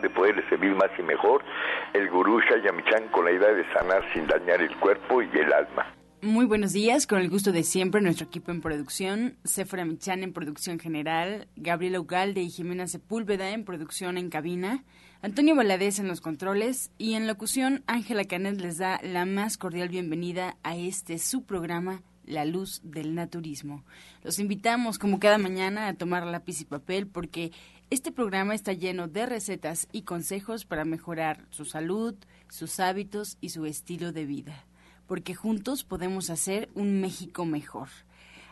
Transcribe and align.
de 0.00 0.10
poderles 0.10 0.44
servir 0.48 0.74
más 0.74 0.90
y 0.98 1.02
mejor, 1.02 1.44
el 1.92 2.08
gurú 2.08 2.40
Shayamichan 2.40 3.08
con 3.08 3.26
la 3.26 3.32
idea 3.32 3.52
de 3.52 3.70
sanar 3.72 4.02
sin 4.12 4.26
dañar 4.26 4.60
el 4.62 4.74
cuerpo 4.78 5.22
y 5.22 5.28
el 5.38 5.52
alma. 5.52 5.94
Muy 6.22 6.46
buenos 6.46 6.72
días, 6.72 7.06
con 7.06 7.20
el 7.20 7.28
gusto 7.28 7.52
de 7.52 7.62
siempre, 7.62 8.00
nuestro 8.00 8.26
equipo 8.26 8.50
en 8.50 8.62
producción, 8.62 9.36
Sephora 9.44 9.84
Michan 9.84 10.22
en 10.22 10.32
producción 10.32 10.78
general, 10.78 11.48
Gabriela 11.54 12.00
Ugalde 12.00 12.40
y 12.40 12.48
Jimena 12.48 12.86
Sepúlveda 12.86 13.50
en 13.50 13.64
producción 13.64 14.16
en 14.16 14.30
cabina, 14.30 14.84
Antonio 15.20 15.54
Valadez 15.54 15.98
en 15.98 16.08
los 16.08 16.22
controles 16.22 16.90
y 16.96 17.12
en 17.12 17.26
locución, 17.26 17.84
Ángela 17.86 18.24
Canet 18.24 18.58
les 18.58 18.78
da 18.78 18.98
la 19.02 19.26
más 19.26 19.58
cordial 19.58 19.90
bienvenida 19.90 20.56
a 20.62 20.76
este 20.76 21.18
su 21.18 21.44
programa, 21.44 22.02
La 22.24 22.46
Luz 22.46 22.80
del 22.82 23.14
Naturismo. 23.14 23.84
Los 24.22 24.38
invitamos, 24.38 24.98
como 24.98 25.20
cada 25.20 25.36
mañana, 25.36 25.88
a 25.88 25.94
tomar 25.94 26.26
lápiz 26.26 26.62
y 26.62 26.64
papel 26.64 27.06
porque 27.06 27.52
este 27.90 28.12
programa 28.12 28.54
está 28.54 28.72
lleno 28.72 29.08
de 29.08 29.26
recetas 29.26 29.88
y 29.92 30.02
consejos 30.02 30.64
para 30.64 30.84
mejorar 30.84 31.46
su 31.50 31.64
salud, 31.64 32.14
sus 32.48 32.80
hábitos 32.80 33.38
y 33.40 33.50
su 33.50 33.66
estilo 33.66 34.12
de 34.12 34.26
vida 34.26 34.64
porque 35.06 35.34
juntos 35.34 35.84
podemos 35.84 36.30
hacer 36.30 36.70
un 36.74 37.00
México 37.00 37.44
mejor. 37.44 37.88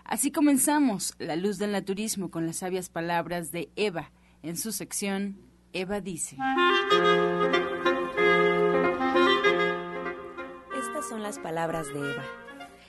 Así 0.05 0.31
comenzamos 0.31 1.15
La 1.19 1.37
Luz 1.37 1.59
del 1.59 1.73
Naturismo 1.73 2.31
con 2.31 2.47
las 2.47 2.57
sabias 2.57 2.89
palabras 2.89 3.53
de 3.53 3.71
Eva 3.77 4.11
en 4.43 4.57
su 4.57 4.73
sección 4.73 5.39
Eva 5.73 6.01
dice. 6.01 6.37
Estas 10.77 11.09
son 11.09 11.23
las 11.23 11.39
palabras 11.39 11.87
de 11.89 12.01
Eva. 12.01 12.25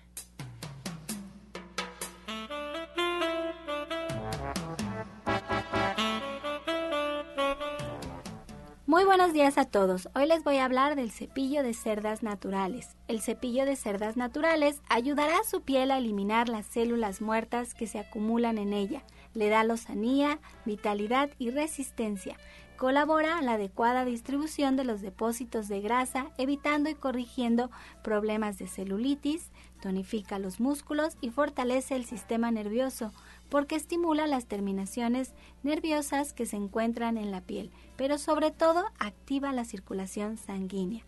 Buenos 9.08 9.32
días 9.32 9.56
a 9.56 9.64
todos. 9.64 10.10
Hoy 10.14 10.26
les 10.26 10.44
voy 10.44 10.58
a 10.58 10.66
hablar 10.66 10.94
del 10.94 11.10
cepillo 11.10 11.62
de 11.62 11.72
cerdas 11.72 12.22
naturales. 12.22 12.94
El 13.08 13.22
cepillo 13.22 13.64
de 13.64 13.74
cerdas 13.74 14.18
naturales 14.18 14.82
ayudará 14.90 15.38
a 15.38 15.44
su 15.44 15.62
piel 15.62 15.90
a 15.90 15.96
eliminar 15.96 16.50
las 16.50 16.66
células 16.66 17.22
muertas 17.22 17.72
que 17.72 17.86
se 17.86 17.98
acumulan 17.98 18.58
en 18.58 18.74
ella. 18.74 19.02
Le 19.32 19.48
da 19.48 19.64
lozanía, 19.64 20.40
vitalidad 20.66 21.30
y 21.38 21.48
resistencia. 21.48 22.36
Colabora 22.76 23.38
a 23.38 23.42
la 23.42 23.54
adecuada 23.54 24.04
distribución 24.04 24.76
de 24.76 24.84
los 24.84 25.00
depósitos 25.00 25.68
de 25.68 25.80
grasa, 25.80 26.26
evitando 26.36 26.90
y 26.90 26.94
corrigiendo 26.94 27.70
problemas 28.04 28.58
de 28.58 28.68
celulitis, 28.68 29.50
tonifica 29.80 30.38
los 30.38 30.60
músculos 30.60 31.16
y 31.22 31.30
fortalece 31.30 31.96
el 31.96 32.04
sistema 32.04 32.50
nervioso 32.50 33.14
porque 33.48 33.76
estimula 33.76 34.26
las 34.26 34.46
terminaciones 34.46 35.34
nerviosas 35.62 36.32
que 36.32 36.46
se 36.46 36.56
encuentran 36.56 37.16
en 37.16 37.30
la 37.30 37.40
piel, 37.40 37.70
pero 37.96 38.18
sobre 38.18 38.50
todo 38.50 38.84
activa 38.98 39.52
la 39.52 39.64
circulación 39.64 40.36
sanguínea. 40.36 41.04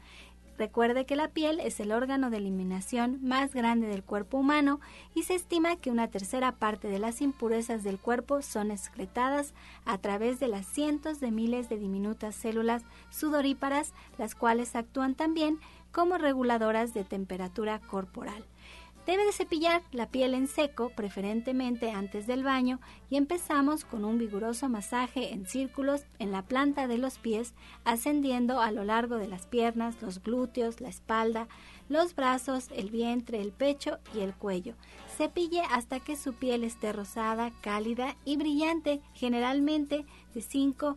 Recuerde 0.60 1.06
que 1.06 1.16
la 1.16 1.28
piel 1.28 1.58
es 1.58 1.80
el 1.80 1.90
órgano 1.90 2.28
de 2.28 2.36
eliminación 2.36 3.18
más 3.22 3.54
grande 3.54 3.86
del 3.86 4.02
cuerpo 4.02 4.36
humano 4.36 4.78
y 5.14 5.22
se 5.22 5.34
estima 5.34 5.76
que 5.76 5.90
una 5.90 6.08
tercera 6.08 6.52
parte 6.52 6.88
de 6.88 6.98
las 6.98 7.22
impurezas 7.22 7.82
del 7.82 7.98
cuerpo 7.98 8.42
son 8.42 8.70
excretadas 8.70 9.54
a 9.86 9.96
través 9.96 10.38
de 10.38 10.48
las 10.48 10.66
cientos 10.66 11.18
de 11.18 11.30
miles 11.30 11.70
de 11.70 11.78
diminutas 11.78 12.34
células 12.34 12.82
sudoríparas, 13.08 13.94
las 14.18 14.34
cuales 14.34 14.76
actúan 14.76 15.14
también 15.14 15.58
como 15.92 16.18
reguladoras 16.18 16.92
de 16.92 17.04
temperatura 17.04 17.78
corporal. 17.78 18.44
Debe 19.10 19.24
de 19.24 19.32
cepillar 19.32 19.82
la 19.90 20.06
piel 20.06 20.34
en 20.34 20.46
seco, 20.46 20.90
preferentemente 20.90 21.90
antes 21.90 22.28
del 22.28 22.44
baño, 22.44 22.78
y 23.08 23.16
empezamos 23.16 23.84
con 23.84 24.04
un 24.04 24.18
vigoroso 24.18 24.68
masaje 24.68 25.32
en 25.32 25.46
círculos 25.46 26.04
en 26.20 26.30
la 26.30 26.42
planta 26.42 26.86
de 26.86 26.96
los 26.96 27.18
pies, 27.18 27.52
ascendiendo 27.84 28.60
a 28.60 28.70
lo 28.70 28.84
largo 28.84 29.16
de 29.16 29.26
las 29.26 29.48
piernas, 29.48 30.00
los 30.00 30.22
glúteos, 30.22 30.80
la 30.80 30.90
espalda, 30.90 31.48
los 31.88 32.14
brazos, 32.14 32.68
el 32.70 32.90
vientre, 32.90 33.40
el 33.40 33.50
pecho 33.50 33.98
y 34.14 34.20
el 34.20 34.32
cuello. 34.32 34.76
Cepille 35.16 35.62
hasta 35.72 35.98
que 35.98 36.14
su 36.14 36.32
piel 36.34 36.62
esté 36.62 36.92
rosada, 36.92 37.50
cálida 37.62 38.14
y 38.24 38.36
brillante, 38.36 39.00
generalmente 39.14 40.06
de 40.34 40.40
5 40.40 40.96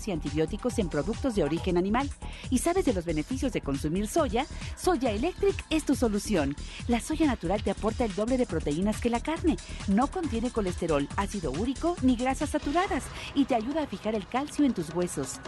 y 0.07 0.11
antibióticos 0.11 0.79
en 0.79 0.89
productos 0.89 1.35
de 1.35 1.43
origen 1.43 1.77
animal 1.77 2.09
y 2.49 2.59
sabes 2.59 2.85
de 2.85 2.93
los 2.93 3.05
beneficios 3.05 3.53
de 3.53 3.61
consumir 3.61 4.07
soya, 4.07 4.45
Soya 4.77 5.11
Electric 5.11 5.55
es 5.69 5.85
tu 5.85 5.95
solución. 5.95 6.55
La 6.87 6.99
soya 6.99 7.27
natural 7.27 7.63
te 7.63 7.71
aporta 7.71 8.05
el 8.05 8.15
doble 8.15 8.37
de 8.37 8.45
proteínas 8.45 8.99
que 8.99 9.09
la 9.09 9.19
carne, 9.19 9.57
no 9.87 10.07
contiene 10.07 10.51
colesterol, 10.51 11.07
ácido 11.17 11.51
úrico 11.51 11.95
ni 12.01 12.15
grasas 12.15 12.49
saturadas 12.49 13.03
y 13.35 13.45
te 13.45 13.55
ayuda 13.55 13.83
a 13.83 13.87
fijar 13.87 14.15
el 14.15 14.27
calcio 14.27 14.65
en 14.65 14.73
tus 14.73 14.93
huesos. 14.93 15.39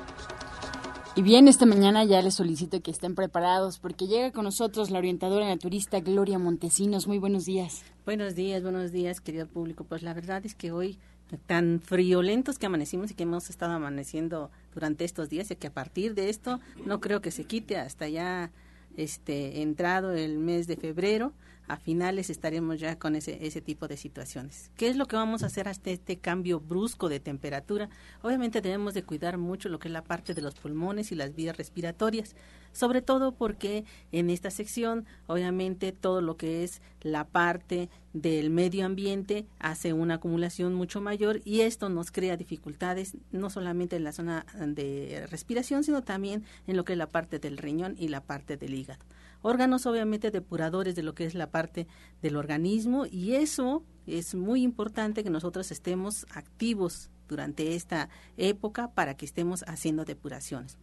Y 1.16 1.22
bien, 1.22 1.48
esta 1.48 1.68
mañana 1.68 2.04
ya 2.06 2.24
les 2.24 2.34
solicito 2.34 2.82
que 2.82 2.90
estén 2.90 3.14
preparados 3.14 3.78
porque 3.78 4.08
llega 4.08 4.32
con 4.32 4.46
nosotros 4.46 4.90
la 4.90 4.98
orientadora 4.98 5.48
naturista 5.48 6.00
Gloria 6.00 6.40
Montesinos. 6.40 7.06
Muy 7.06 7.20
buenos 7.20 7.46
días. 7.46 7.84
Buenos 8.04 8.34
días, 8.34 8.64
buenos 8.64 8.92
días, 8.92 9.22
querido 9.22 9.46
público. 9.46 9.84
Pues 9.84 10.02
la 10.02 10.16
verdad 10.16 10.44
es 10.44 10.56
que 10.56 10.72
hoy 10.72 10.98
tan 11.46 11.82
friolentos 11.82 12.60
que 12.60 12.66
amanecimos 12.66 13.12
y 13.12 13.14
que 13.14 13.24
hemos 13.24 13.50
estado 13.50 13.74
amaneciendo 13.74 14.52
durante 14.74 15.06
estos 15.06 15.30
días 15.30 15.50
y 15.52 15.56
que 15.56 15.68
a 15.68 15.74
partir 15.74 16.14
de 16.16 16.30
esto 16.30 16.60
no 16.86 17.00
creo 17.00 17.22
que 17.22 17.32
se 17.32 17.46
quite 17.46 17.78
hasta 17.78 18.08
ya 18.08 18.52
este 18.98 19.62
entrado 19.62 20.14
el 20.14 20.38
mes 20.38 20.68
de 20.68 20.78
febrero 20.78 21.34
a 21.68 21.78
finales 21.78 22.30
estaremos 22.30 22.80
ya 22.80 22.98
con 22.98 23.16
ese, 23.16 23.46
ese 23.46 23.62
tipo 23.62 23.88
de 23.88 23.98
situaciones. 23.98 24.72
¿Qué 24.76 24.88
es 24.90 24.98
lo 24.98 25.08
que 25.08 25.16
vamos 25.16 25.44
a 25.44 25.48
hacer 25.48 25.68
hasta 25.68 25.92
este 25.92 26.18
cambio 26.18 26.60
brusco 26.60 27.10
de 27.10 27.20
temperatura? 27.20 27.90
Obviamente 28.22 28.62
debemos 28.62 28.94
de 28.94 29.04
cuidar 29.04 29.38
mucho 29.38 29.70
lo 29.70 29.80
que 29.80 29.88
es 29.88 29.92
la 29.94 30.04
parte 30.04 30.34
de 30.34 30.42
los 30.42 30.56
pulmones 30.56 31.12
y 31.12 31.16
las 31.16 31.36
vías 31.36 31.56
respiratorias, 31.56 32.36
sobre 32.72 33.02
todo 33.02 33.34
porque 33.34 33.86
en 34.12 34.30
esta 34.30 34.52
sección, 34.52 35.06
obviamente 35.28 35.92
todo 35.92 36.22
lo 36.22 36.38
que 36.38 36.64
es 36.64 36.82
la 37.02 37.26
parte 37.26 37.90
del 38.14 38.50
medio 38.50 38.86
ambiente 38.86 39.46
hace 39.60 39.94
una 39.94 40.16
acumulación 40.16 40.74
mucho 40.74 41.02
mayor 41.02 41.42
y 41.46 41.62
esto 41.62 41.90
nos 41.90 42.12
crea 42.12 42.38
dificultades 42.38 43.16
no 43.32 43.50
solamente 43.50 43.96
en 43.96 44.04
la 44.04 44.12
zona 44.12 44.46
de 44.66 45.26
respiración, 45.30 45.84
sino 45.84 46.04
también 46.04 46.44
en 46.68 46.78
lo 46.78 46.84
que 46.86 46.94
es 46.94 47.00
la 47.00 47.08
parte 47.08 47.40
del 47.40 47.58
riñón 47.58 47.96
y 47.98 48.10
la 48.10 48.22
parte 48.22 48.58
del 48.58 48.74
hígado 48.74 49.04
órganos 49.44 49.86
obviamente 49.86 50.32
depuradores 50.32 50.96
de 50.96 51.04
lo 51.04 51.14
que 51.14 51.26
es 51.26 51.36
la 51.36 51.52
parte 51.52 51.88
del 52.24 52.36
organismo 52.36 53.06
y 53.06 53.34
eso 53.34 53.84
es 54.08 54.34
muy 54.34 54.64
importante 54.64 55.24
que 55.24 55.30
nosotros 55.30 55.72
estemos 55.72 56.26
activos 56.34 57.12
durante 57.28 57.76
esta 57.76 58.10
época 58.38 58.92
para 58.92 59.16
que 59.16 59.26
estemos 59.26 59.64
haciendo 59.68 60.06
depuraciones. 60.06 60.78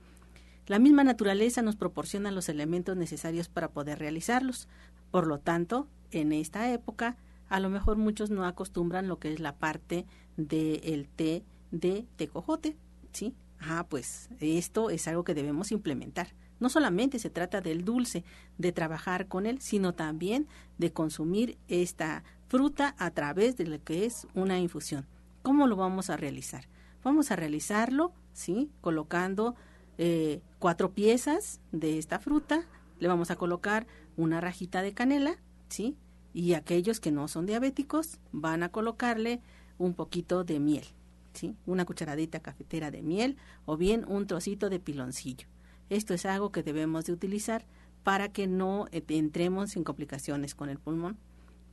La 0.66 0.78
misma 0.78 1.02
naturaleza 1.02 1.62
nos 1.62 1.74
proporciona 1.74 2.30
los 2.30 2.48
elementos 2.48 2.96
necesarios 2.96 3.48
para 3.48 3.72
poder 3.72 3.98
realizarlos. 3.98 4.68
Por 5.10 5.26
lo 5.26 5.38
tanto, 5.38 5.88
en 6.12 6.32
esta 6.32 6.72
época, 6.72 7.16
a 7.48 7.58
lo 7.58 7.70
mejor 7.70 7.96
muchos 7.96 8.30
no 8.30 8.44
acostumbran 8.44 9.08
lo 9.08 9.18
que 9.18 9.32
es 9.32 9.40
la 9.40 9.56
parte 9.56 10.06
del 10.36 11.08
té 11.08 11.42
de 11.72 12.06
tecojote, 12.16 12.76
¿sí? 13.12 13.34
Ah, 13.58 13.86
pues 13.88 14.28
esto 14.40 14.90
es 14.90 15.08
algo 15.08 15.24
que 15.24 15.34
debemos 15.34 15.72
implementar. 15.72 16.28
No 16.60 16.68
solamente 16.68 17.18
se 17.18 17.30
trata 17.30 17.60
del 17.60 17.84
dulce, 17.84 18.22
de 18.58 18.72
trabajar 18.72 19.26
con 19.26 19.46
él, 19.46 19.60
sino 19.60 19.94
también 19.94 20.46
de 20.78 20.92
consumir 20.92 21.58
esta 21.68 22.22
fruta 22.48 22.94
a 22.98 23.10
través 23.10 23.56
de 23.56 23.66
lo 23.66 23.82
que 23.82 24.04
es 24.04 24.26
una 24.34 24.58
infusión. 24.58 25.06
¿Cómo 25.42 25.66
lo 25.66 25.76
vamos 25.76 26.10
a 26.10 26.16
realizar? 26.16 26.66
Vamos 27.02 27.30
a 27.30 27.36
realizarlo, 27.36 28.12
¿sí? 28.34 28.70
Colocando 28.82 29.56
eh, 29.96 30.42
cuatro 30.58 30.92
piezas 30.92 31.60
de 31.72 31.98
esta 31.98 32.18
fruta, 32.18 32.66
le 32.98 33.08
vamos 33.08 33.30
a 33.30 33.36
colocar 33.36 33.86
una 34.16 34.40
rajita 34.40 34.82
de 34.82 34.92
canela, 34.92 35.38
¿sí? 35.68 35.96
Y 36.34 36.52
aquellos 36.52 37.00
que 37.00 37.10
no 37.10 37.26
son 37.26 37.46
diabéticos 37.46 38.18
van 38.32 38.62
a 38.62 38.68
colocarle 38.68 39.40
un 39.78 39.94
poquito 39.94 40.44
de 40.44 40.60
miel, 40.60 40.84
¿sí? 41.32 41.56
Una 41.64 41.86
cucharadita 41.86 42.40
cafetera 42.40 42.90
de 42.90 43.02
miel 43.02 43.36
o 43.64 43.78
bien 43.78 44.04
un 44.06 44.26
trocito 44.26 44.68
de 44.68 44.78
piloncillo. 44.78 45.46
Esto 45.90 46.14
es 46.14 46.24
algo 46.24 46.50
que 46.52 46.62
debemos 46.62 47.04
de 47.04 47.12
utilizar 47.12 47.66
para 48.02 48.32
que 48.32 48.46
no 48.46 48.86
eh, 48.92 49.02
entremos 49.08 49.76
en 49.76 49.84
complicaciones 49.84 50.54
con 50.54 50.70
el 50.70 50.78
pulmón. 50.78 51.18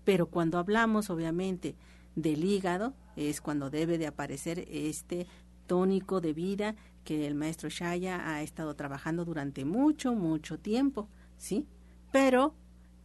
Pero 0.04 0.28
cuando 0.28 0.58
hablamos, 0.58 1.10
obviamente, 1.10 1.76
del 2.16 2.44
hígado, 2.44 2.94
es 3.16 3.42
cuando 3.42 3.70
debe 3.70 3.98
de 3.98 4.08
aparecer 4.08 4.66
este 4.70 5.28
tónico 5.68 6.20
de 6.20 6.34
vida 6.34 6.76
que 7.04 7.28
el 7.28 7.36
maestro 7.36 7.70
Shaya 7.70 8.28
ha 8.28 8.42
estado 8.42 8.76
trabajando 8.76 9.24
durante 9.24 9.66
mucho, 9.66 10.14
mucho 10.14 10.58
tiempo, 10.60 11.08
¿sí? 11.38 11.68
Pero 12.12 12.56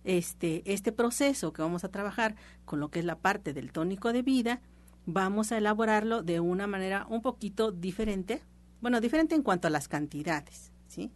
este, 0.04 0.62
este 0.72 0.92
proceso 0.92 1.52
que 1.52 1.62
vamos 1.62 1.84
a 1.84 1.90
trabajar 1.90 2.36
con 2.64 2.80
lo 2.80 2.90
que 2.90 3.00
es 3.00 3.04
la 3.04 3.18
parte 3.18 3.52
del 3.52 3.70
tónico 3.72 4.12
de 4.12 4.22
vida, 4.22 4.60
vamos 5.06 5.52
a 5.52 5.58
elaborarlo 5.58 6.22
de 6.22 6.40
una 6.40 6.66
manera 6.66 7.06
un 7.08 7.22
poquito 7.22 7.70
diferente, 7.70 8.42
bueno, 8.80 9.00
diferente 9.00 9.34
en 9.34 9.42
cuanto 9.42 9.68
a 9.68 9.70
las 9.70 9.88
cantidades, 9.88 10.71
¿sí? 10.92 11.10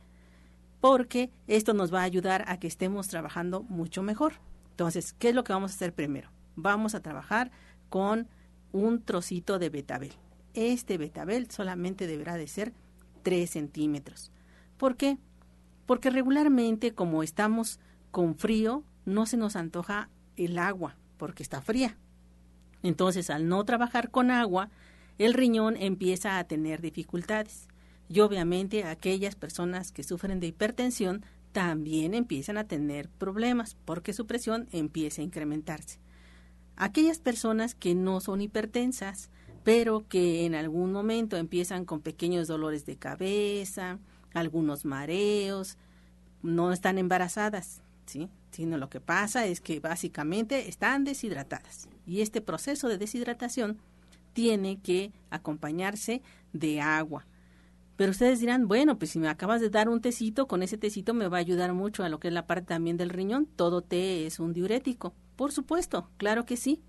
Porque 0.81 1.31
esto 1.46 1.75
nos 1.75 1.93
va 1.93 2.00
a 2.00 2.05
ayudar 2.05 2.44
a 2.49 2.58
que 2.58 2.67
estemos 2.67 3.08
trabajando 3.08 3.62
mucho 3.64 4.02
mejor. 4.02 4.34
Entonces, 4.70 5.12
¿qué 5.12 5.31
es 5.31 5.34
lo 5.34 5.44
que 5.44 5.52
vamos 5.52 5.73
a 5.73 5.75
hacer 5.75 5.93
primero? 5.93 6.31
Vamos 6.55 6.94
a 6.94 7.00
trabajar 7.00 7.50
con 7.88 8.28
un 8.73 9.02
trocito 9.02 9.58
de 9.58 9.70
betabel. 9.70 10.12
Este 10.55 10.99
betabel 10.99 11.50
solamente 11.50 12.06
deberá 12.06 12.37
de 12.37 12.46
ser 12.46 12.73
3 13.23 13.49
centímetros. 13.49 14.32
¿Por 14.76 14.96
qué? 14.96 15.19
Porque 15.87 16.11
regularmente 16.11 16.94
como 16.94 17.22
estamos 17.22 17.79
con 18.11 18.37
frío, 18.37 18.82
no 19.05 19.26
se 19.26 19.37
nos 19.37 19.56
antoja 19.56 20.08
el 20.37 20.58
agua 20.58 20.96
porque 21.17 21.43
está 21.43 21.61
fría. 21.61 21.96
Entonces, 22.82 23.31
al 23.31 23.49
no 23.49 23.64
trabajar 23.64 24.11
con 24.11 24.31
agua, 24.31 24.70
el 25.19 25.34
riñón 25.34 25.76
empieza 25.76 26.38
a 26.38 26.44
tener 26.44 26.81
dificultades 26.81 27.69
y 28.08 28.20
obviamente 28.20 28.85
aquellas 28.85 29.35
personas 29.35 29.93
que 29.93 30.03
sufren 30.03 30.41
de 30.41 30.49
hipertensión 30.49 31.25
también 31.53 32.14
empiezan 32.14 32.58
a 32.58 32.69
tener 32.69 33.08
problemas 33.08 33.76
porque 33.85 34.12
su 34.12 34.26
presión 34.26 34.69
empieza 34.73 35.23
a 35.23 35.25
incrementarse. 35.25 35.99
Aquellas 36.76 37.19
personas 37.19 37.75
que 37.75 37.94
no 37.94 38.20
son 38.20 38.43
hipertensas, 38.43 39.31
pero 39.64 40.06
que 40.06 40.44
en 40.44 40.55
algún 40.55 40.93
momento 40.93 41.37
empiezan 41.37 41.85
con 41.87 42.00
pequeños 42.00 42.47
dolores 42.47 42.85
de 42.85 42.97
cabeza, 42.97 43.99
algunos 44.35 44.85
mareos, 44.85 45.79
no 46.43 46.73
están 46.73 46.99
embarazadas, 46.99 47.82
¿sí? 48.05 48.29
Sino 48.50 48.76
lo 48.76 48.91
que 48.91 49.00
pasa 49.00 49.47
es 49.47 49.61
que 49.61 49.81
básicamente 49.81 50.69
están 50.69 51.05
deshidratadas. 51.05 51.88
Y 52.06 52.20
este 52.20 52.41
proceso 52.41 52.88
de 52.88 52.99
deshidratación 52.99 53.79
tiene 54.35 54.79
que 54.81 55.12
acompañarse 55.31 56.23
de 56.53 56.81
agua. 56.81 57.26
Pero 57.96 58.10
ustedes 58.10 58.40
dirán, 58.40 58.69
bueno, 58.69 58.98
pues 58.98 59.10
si 59.10 59.19
me 59.19 59.28
acabas 59.28 59.60
de 59.62 59.70
dar 59.70 59.88
un 59.88 60.02
tecito, 60.02 60.46
con 60.46 60.62
ese 60.62 60.76
tecito 60.76 61.14
me 61.14 61.28
va 61.28 61.38
a 61.38 61.40
ayudar 61.40 61.72
mucho 61.72 62.04
a 62.04 62.10
lo 62.10 62.20
que 62.20 62.28
es 62.28 62.34
la 62.34 62.46
parte 62.46 62.66
también 62.66 62.98
del 62.98 63.08
riñón. 63.10 63.46
Todo 63.46 63.81
té 63.81 64.26
es 64.26 64.38
un 64.38 64.52
diurético. 64.52 65.14
Por 65.34 65.50
supuesto, 65.50 66.10
claro 66.19 66.44
que 66.44 66.58
sí. 66.58 66.82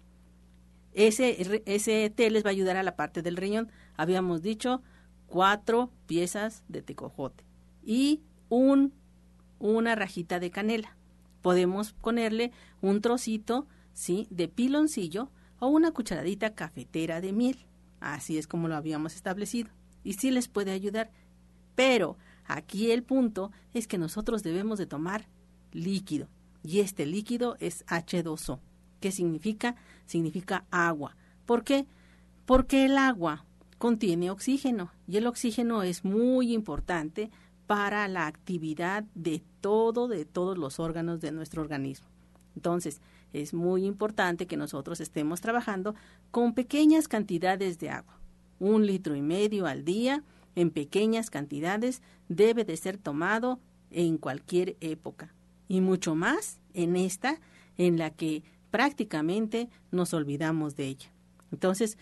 Ese, 0.91 1.61
ese 1.65 2.09
té 2.09 2.29
les 2.29 2.43
va 2.43 2.49
a 2.49 2.51
ayudar 2.51 2.75
a 2.75 2.83
la 2.83 2.97
parte 2.97 3.21
del 3.21 3.37
riñón. 3.37 3.71
Habíamos 3.95 4.41
dicho 4.41 4.81
cuatro 5.27 5.91
piezas 6.07 6.65
de 6.67 6.81
tecojote 6.81 7.45
y 7.83 8.21
un, 8.49 8.93
una 9.59 9.95
rajita 9.95 10.39
de 10.39 10.51
canela. 10.51 10.97
Podemos 11.41 11.93
ponerle 11.93 12.51
un 12.81 12.99
trocito, 12.99 13.67
¿sí?, 13.93 14.27
de 14.29 14.49
piloncillo 14.49 15.31
o 15.59 15.67
una 15.67 15.91
cucharadita 15.91 16.53
cafetera 16.53 17.21
de 17.21 17.31
miel. 17.31 17.65
Así 18.01 18.37
es 18.37 18.47
como 18.47 18.67
lo 18.67 18.75
habíamos 18.75 19.15
establecido 19.15 19.69
y 20.07 20.13
sí 20.13 20.31
les 20.31 20.47
puede 20.47 20.71
ayudar. 20.71 21.11
Pero 21.75 22.17
aquí 22.45 22.91
el 22.91 23.03
punto 23.03 23.51
es 23.73 23.87
que 23.87 23.97
nosotros 23.97 24.41
debemos 24.41 24.79
de 24.79 24.85
tomar 24.85 25.27
líquido 25.73 26.29
y 26.63 26.79
este 26.79 27.05
líquido 27.05 27.57
es 27.59 27.85
H2O. 27.87 28.59
¿Qué 29.01 29.11
significa? 29.11 29.75
Significa 30.05 30.65
agua. 30.71 31.17
¿Por 31.45 31.65
qué? 31.65 31.87
Porque 32.45 32.85
el 32.85 32.97
agua 32.97 33.45
contiene 33.79 34.31
oxígeno 34.31 34.93
y 35.09 35.17
el 35.17 35.27
oxígeno 35.27 35.83
es 35.83 36.05
muy 36.05 36.53
importante 36.53 37.29
para 37.67 38.07
la 38.07 38.27
actividad 38.27 39.03
de 39.13 39.43
todo, 39.59 40.07
de 40.07 40.23
todos 40.23 40.57
los 40.57 40.79
órganos 40.79 41.19
de 41.19 41.33
nuestro 41.33 41.61
organismo. 41.61 42.07
Entonces, 42.55 43.01
es 43.33 43.53
muy 43.53 43.85
importante 43.85 44.47
que 44.47 44.55
nosotros 44.55 45.01
estemos 45.01 45.41
trabajando 45.41 45.95
con 46.31 46.53
pequeñas 46.53 47.09
cantidades 47.09 47.77
de 47.77 47.89
agua 47.89 48.16
un 48.59 48.85
litro 48.85 49.15
y 49.15 49.21
medio 49.21 49.65
al 49.65 49.83
día 49.83 50.23
en 50.55 50.71
pequeñas 50.71 51.29
cantidades 51.29 52.01
debe 52.29 52.65
de 52.65 52.77
ser 52.77 52.97
tomado 52.97 53.59
en 53.91 54.17
cualquier 54.17 54.75
época 54.81 55.33
y 55.67 55.81
mucho 55.81 56.15
más 56.15 56.59
en 56.73 56.95
esta 56.95 57.39
en 57.77 57.97
la 57.97 58.09
que 58.09 58.43
prácticamente 58.71 59.69
nos 59.91 60.13
olvidamos 60.13 60.75
de 60.75 60.87
ella. 60.87 61.11
Entonces, 61.51 61.97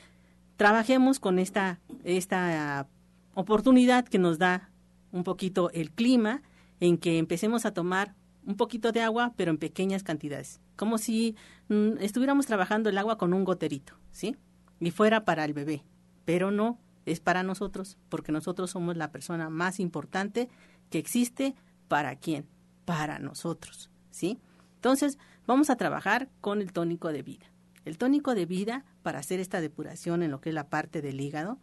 trabajemos 0.56 1.20
con 1.20 1.38
esta, 1.38 1.80
esta 2.04 2.88
oportunidad 3.34 4.08
que 4.08 4.20
nos 4.20 4.40
da 4.40 4.70
un 5.12 5.24
poquito 5.24 5.70
el 5.72 5.92
clima 5.92 6.42
en 6.80 6.98
que 6.98 7.18
empecemos 7.18 7.66
a 7.66 7.74
tomar 7.74 8.16
un 8.46 8.56
poquito 8.56 8.92
de 8.92 9.02
agua, 9.02 9.34
pero 9.36 9.52
en 9.52 9.58
pequeñas 9.58 10.04
cantidades, 10.04 10.62
como 10.76 10.98
si 10.98 11.36
mm, 11.68 11.98
estuviéramos 12.00 12.46
trabajando 12.46 12.90
el 12.90 12.98
agua 12.98 13.18
con 13.18 13.34
un 13.34 13.44
goterito, 13.44 13.94
¿sí? 14.12 14.36
Y 14.80 14.92
fuera 14.92 15.26
para 15.26 15.46
el 15.46 15.54
bebé 15.54 15.84
pero 16.26 16.52
no 16.52 16.80
es 17.06 17.20
para 17.20 17.44
nosotros, 17.44 17.98
porque 18.10 18.32
nosotros 18.32 18.72
somos 18.72 18.98
la 18.98 19.12
persona 19.12 19.50
más 19.50 19.80
importante 19.80 20.50
que 20.90 20.98
existe 20.98 21.56
para 21.88 22.16
quién, 22.16 22.48
para 22.84 23.20
nosotros, 23.20 23.90
¿sí? 24.10 24.40
Entonces, 24.76 25.18
vamos 25.46 25.70
a 25.70 25.78
trabajar 25.78 26.30
con 26.42 26.62
el 26.62 26.74
tónico 26.74 27.12
de 27.12 27.22
vida. 27.22 27.46
El 27.86 27.98
tónico 27.98 28.34
de 28.34 28.46
vida, 28.46 28.86
para 29.04 29.20
hacer 29.20 29.40
esta 29.40 29.62
depuración 29.62 30.24
en 30.24 30.32
lo 30.32 30.42
que 30.42 30.50
es 30.50 30.56
la 30.56 30.70
parte 30.70 31.02
del 31.02 31.22
hígado, 31.22 31.60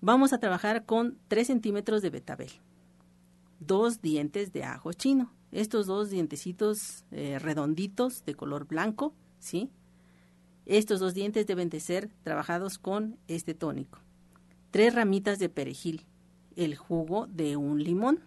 vamos 0.00 0.32
a 0.32 0.38
trabajar 0.38 0.84
con 0.84 1.18
3 1.28 1.46
centímetros 1.46 2.02
de 2.02 2.10
betabel, 2.10 2.50
dos 3.60 4.02
dientes 4.02 4.52
de 4.52 4.64
ajo 4.64 4.92
chino, 4.92 5.32
estos 5.52 5.86
dos 5.86 6.10
dientecitos 6.10 7.04
eh, 7.12 7.38
redonditos 7.38 8.24
de 8.24 8.34
color 8.34 8.66
blanco, 8.66 9.14
¿sí? 9.38 9.70
Estos 10.66 11.00
dos 11.00 11.14
dientes 11.14 11.46
deben 11.46 11.70
de 11.70 11.80
ser 11.80 12.10
trabajados 12.22 12.78
con 12.78 13.18
este 13.28 13.54
tónico. 13.54 14.00
Tres 14.70 14.94
ramitas 14.94 15.38
de 15.38 15.48
perejil, 15.48 16.06
el 16.56 16.76
jugo 16.76 17.26
de 17.28 17.56
un 17.56 17.82
limón. 17.82 18.20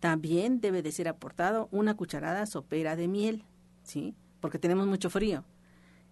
También 0.00 0.60
debe 0.60 0.80
de 0.82 0.92
ser 0.92 1.08
aportado 1.08 1.68
una 1.72 1.94
cucharada 1.96 2.46
sopera 2.46 2.96
de 2.96 3.08
miel 3.08 3.44
¿sí? 3.88 4.14
Porque 4.40 4.58
tenemos 4.58 4.86
mucho 4.86 5.10
frío. 5.10 5.44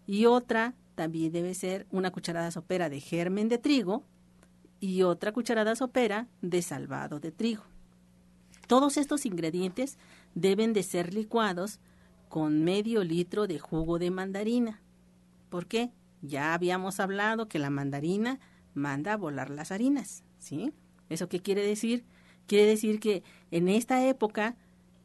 Y 0.06 0.26
otra 0.26 0.74
también 0.94 1.30
debe 1.32 1.54
ser 1.54 1.86
una 1.90 2.10
cucharada 2.10 2.50
sopera 2.50 2.88
de 2.88 3.00
germen 3.00 3.48
de 3.48 3.58
trigo 3.58 4.02
y 4.80 5.02
otra 5.02 5.32
cucharada 5.32 5.76
sopera 5.76 6.26
de 6.42 6.62
salvado 6.62 7.20
de 7.20 7.32
trigo. 7.32 7.62
Todos 8.66 8.96
estos 8.96 9.26
ingredientes 9.26 9.98
deben 10.34 10.72
de 10.72 10.82
ser 10.82 11.14
licuados 11.14 11.78
con 12.28 12.64
medio 12.64 13.04
litro 13.04 13.46
de 13.46 13.58
jugo 13.58 13.98
de 13.98 14.10
mandarina. 14.10 14.80
¿Por 15.48 15.66
qué? 15.66 15.90
Ya 16.22 16.54
habíamos 16.54 17.00
hablado 17.00 17.48
que 17.48 17.58
la 17.58 17.70
mandarina 17.70 18.40
manda 18.74 19.14
a 19.14 19.16
volar 19.16 19.50
las 19.50 19.72
harinas, 19.72 20.24
¿sí? 20.38 20.72
¿Eso 21.08 21.28
qué 21.28 21.40
quiere 21.40 21.62
decir? 21.66 22.04
Quiere 22.46 22.66
decir 22.66 23.00
que 23.00 23.22
en 23.50 23.68
esta 23.68 24.06
época 24.06 24.56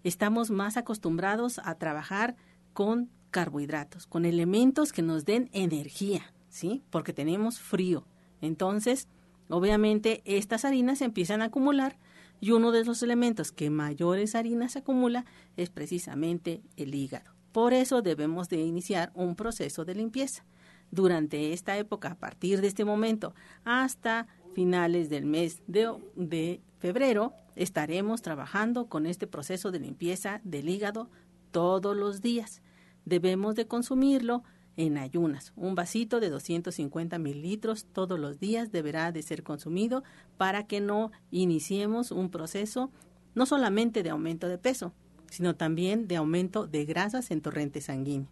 estamos 0.04 0.52
más 0.52 0.78
acostumbrados 0.78 1.60
a 1.64 1.76
trabajar 1.76 2.36
con 2.74 3.10
carbohidratos, 3.32 4.08
con 4.08 4.26
elementos 4.26 4.92
que 4.92 5.02
nos 5.02 5.26
den 5.26 5.50
energía, 5.54 6.34
¿sí? 6.50 6.84
Porque 6.90 7.14
tenemos 7.14 7.60
frío. 7.60 8.06
Entonces, 8.42 9.08
obviamente, 9.50 10.22
estas 10.26 10.66
harinas 10.66 11.02
empiezan 11.02 11.42
a 11.42 11.46
acumular 11.46 11.98
y 12.40 12.52
uno 12.52 12.72
de 12.72 12.84
los 12.84 13.04
elementos 13.04 13.52
que 13.52 13.70
mayores 13.70 14.36
harinas 14.36 14.76
acumula 14.76 15.26
es 15.58 15.70
precisamente 15.70 16.62
el 16.76 16.96
hígado. 16.96 17.31
Por 17.52 17.74
eso 17.74 18.02
debemos 18.02 18.50
de 18.50 18.62
iniciar 18.62 19.12
un 19.14 19.36
proceso 19.36 19.86
de 19.86 19.96
limpieza. 19.96 20.46
Durante 20.92 21.54
esta 21.54 21.78
época, 21.78 22.10
a 22.12 22.16
partir 22.16 22.62
de 22.62 22.68
este 22.68 22.86
momento 22.86 23.34
hasta 23.64 24.28
finales 24.54 25.10
del 25.10 25.26
mes 25.26 25.62
de, 25.68 26.62
febrero, 26.80 27.34
estaremos 27.56 28.22
trabajando 28.22 28.88
con 28.88 29.06
este 29.06 29.28
proceso 29.28 29.72
de 29.72 29.80
limpieza 29.80 30.42
del 30.44 30.68
hígado 30.68 31.10
todos 31.52 31.96
los 31.96 32.22
días. 32.22 32.62
Debemos 33.06 33.56
de 33.56 33.68
consumirlo 33.68 34.44
en 34.78 34.98
ayunas. 34.98 35.54
Un 35.56 35.76
vasito 35.76 36.20
de 36.20 36.30
250 36.30 37.20
mililitros 37.20 37.86
todos 37.86 38.20
los 38.20 38.40
días 38.40 38.72
deberá 38.72 39.12
de 39.12 39.22
ser 39.22 39.44
consumido 39.44 40.04
para 40.38 40.66
que 40.66 40.82
no 40.82 41.12
iniciemos 41.30 42.12
un 42.12 42.30
proceso 42.30 42.92
no 43.36 43.46
solamente 43.46 44.04
de 44.04 44.10
aumento 44.10 44.48
de 44.48 44.58
peso, 44.58 44.94
sino 45.32 45.56
también 45.56 46.10
de 46.10 46.18
aumento 46.18 46.68
de 46.68 46.84
grasas 46.84 47.32
en 47.32 47.40
torrente 47.40 47.80
sanguíneo. 47.80 48.28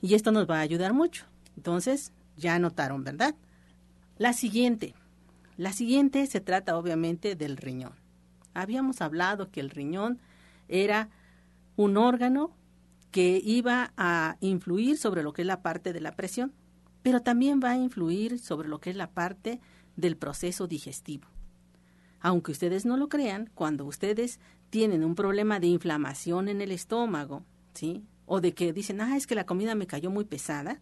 Y 0.00 0.14
esto 0.14 0.32
nos 0.32 0.48
va 0.48 0.56
a 0.56 0.62
ayudar 0.62 0.94
mucho. 0.94 1.26
Entonces, 1.54 2.12
ya 2.36 2.58
notaron, 2.58 3.04
¿verdad? 3.04 3.34
La 4.16 4.32
siguiente. 4.32 4.94
La 5.58 5.72
siguiente 5.72 6.26
se 6.26 6.40
trata 6.40 6.78
obviamente 6.78 7.36
del 7.36 7.58
riñón. 7.58 7.92
Habíamos 8.54 9.02
hablado 9.02 9.50
que 9.50 9.60
el 9.60 9.68
riñón 9.68 10.18
era 10.66 11.10
un 11.76 11.98
órgano 11.98 12.56
que 13.10 13.40
iba 13.44 13.92
a 13.98 14.38
influir 14.40 14.96
sobre 14.96 15.22
lo 15.22 15.34
que 15.34 15.42
es 15.42 15.46
la 15.46 15.60
parte 15.60 15.92
de 15.92 16.00
la 16.00 16.16
presión, 16.16 16.54
pero 17.02 17.20
también 17.20 17.60
va 17.62 17.72
a 17.72 17.76
influir 17.76 18.38
sobre 18.38 18.68
lo 18.68 18.80
que 18.80 18.88
es 18.88 18.96
la 18.96 19.10
parte 19.10 19.60
del 19.94 20.16
proceso 20.16 20.66
digestivo. 20.66 21.28
Aunque 22.24 22.50
ustedes 22.50 22.84
no 22.84 22.96
lo 22.96 23.08
crean, 23.08 23.50
cuando 23.54 23.84
ustedes 23.84 24.40
tienen 24.70 25.04
un 25.04 25.14
problema 25.14 25.60
de 25.60 25.68
inflamación 25.68 26.48
en 26.48 26.60
el 26.60 26.72
estómago, 26.72 27.44
¿sí? 27.74 28.02
O 28.26 28.40
de 28.40 28.52
que 28.52 28.72
dicen, 28.72 29.00
ah, 29.00 29.16
es 29.16 29.28
que 29.28 29.36
la 29.36 29.46
comida 29.46 29.76
me 29.76 29.86
cayó 29.86 30.10
muy 30.10 30.24
pesada, 30.24 30.80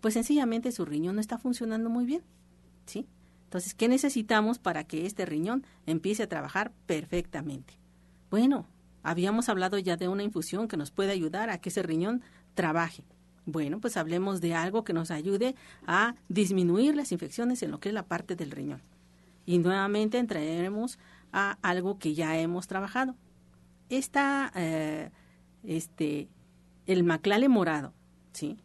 pues 0.00 0.14
sencillamente 0.14 0.72
su 0.72 0.86
riñón 0.86 1.16
no 1.16 1.20
está 1.20 1.36
funcionando 1.36 1.90
muy 1.90 2.06
bien, 2.06 2.22
¿sí? 2.86 3.06
Entonces, 3.44 3.74
¿qué 3.74 3.88
necesitamos 3.88 4.58
para 4.58 4.84
que 4.84 5.04
este 5.04 5.26
riñón 5.26 5.66
empiece 5.84 6.22
a 6.22 6.28
trabajar 6.28 6.72
perfectamente? 6.86 7.74
Bueno, 8.30 8.66
Habíamos 9.06 9.48
hablado 9.48 9.78
ya 9.78 9.96
de 9.96 10.08
una 10.08 10.24
infusión 10.24 10.66
que 10.66 10.76
nos 10.76 10.90
puede 10.90 11.12
ayudar 11.12 11.48
a 11.48 11.58
que 11.58 11.68
ese 11.68 11.84
riñón 11.84 12.22
trabaje. 12.56 13.04
Bueno, 13.44 13.80
pues 13.80 13.96
hablemos 13.96 14.40
de 14.40 14.56
algo 14.56 14.82
que 14.82 14.92
nos 14.92 15.12
ayude 15.12 15.54
a 15.86 16.16
disminuir 16.28 16.96
las 16.96 17.12
infecciones 17.12 17.62
en 17.62 17.70
lo 17.70 17.78
que 17.78 17.90
es 17.90 17.94
la 17.94 18.02
parte 18.02 18.34
del 18.34 18.50
riñón. 18.50 18.82
Y 19.46 19.58
nuevamente 19.58 20.18
entraremos 20.18 20.98
a 21.32 21.58
algo 21.62 21.98
que 21.98 22.14
ya 22.14 22.36
hemos 22.38 22.66
trabajado. 22.66 23.14
Esta, 23.88 24.52
eh, 24.54 25.10
este, 25.62 26.28
el 26.86 27.04
maclale 27.04 27.48
morado, 27.48 27.94
¿sí? 28.32 28.58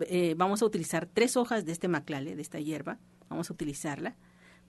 Eh, 0.00 0.34
vamos 0.36 0.62
a 0.62 0.66
utilizar 0.66 1.06
tres 1.06 1.36
hojas 1.36 1.64
de 1.64 1.72
este 1.72 1.88
maclale, 1.88 2.34
de 2.34 2.42
esta 2.42 2.58
hierba, 2.58 2.98
vamos 3.28 3.50
a 3.50 3.52
utilizarla 3.52 4.16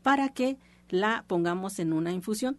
para 0.02 0.30
que 0.30 0.58
la 0.90 1.26
pongamos 1.28 1.80
en 1.80 1.94
una 1.94 2.12
infusión. 2.12 2.58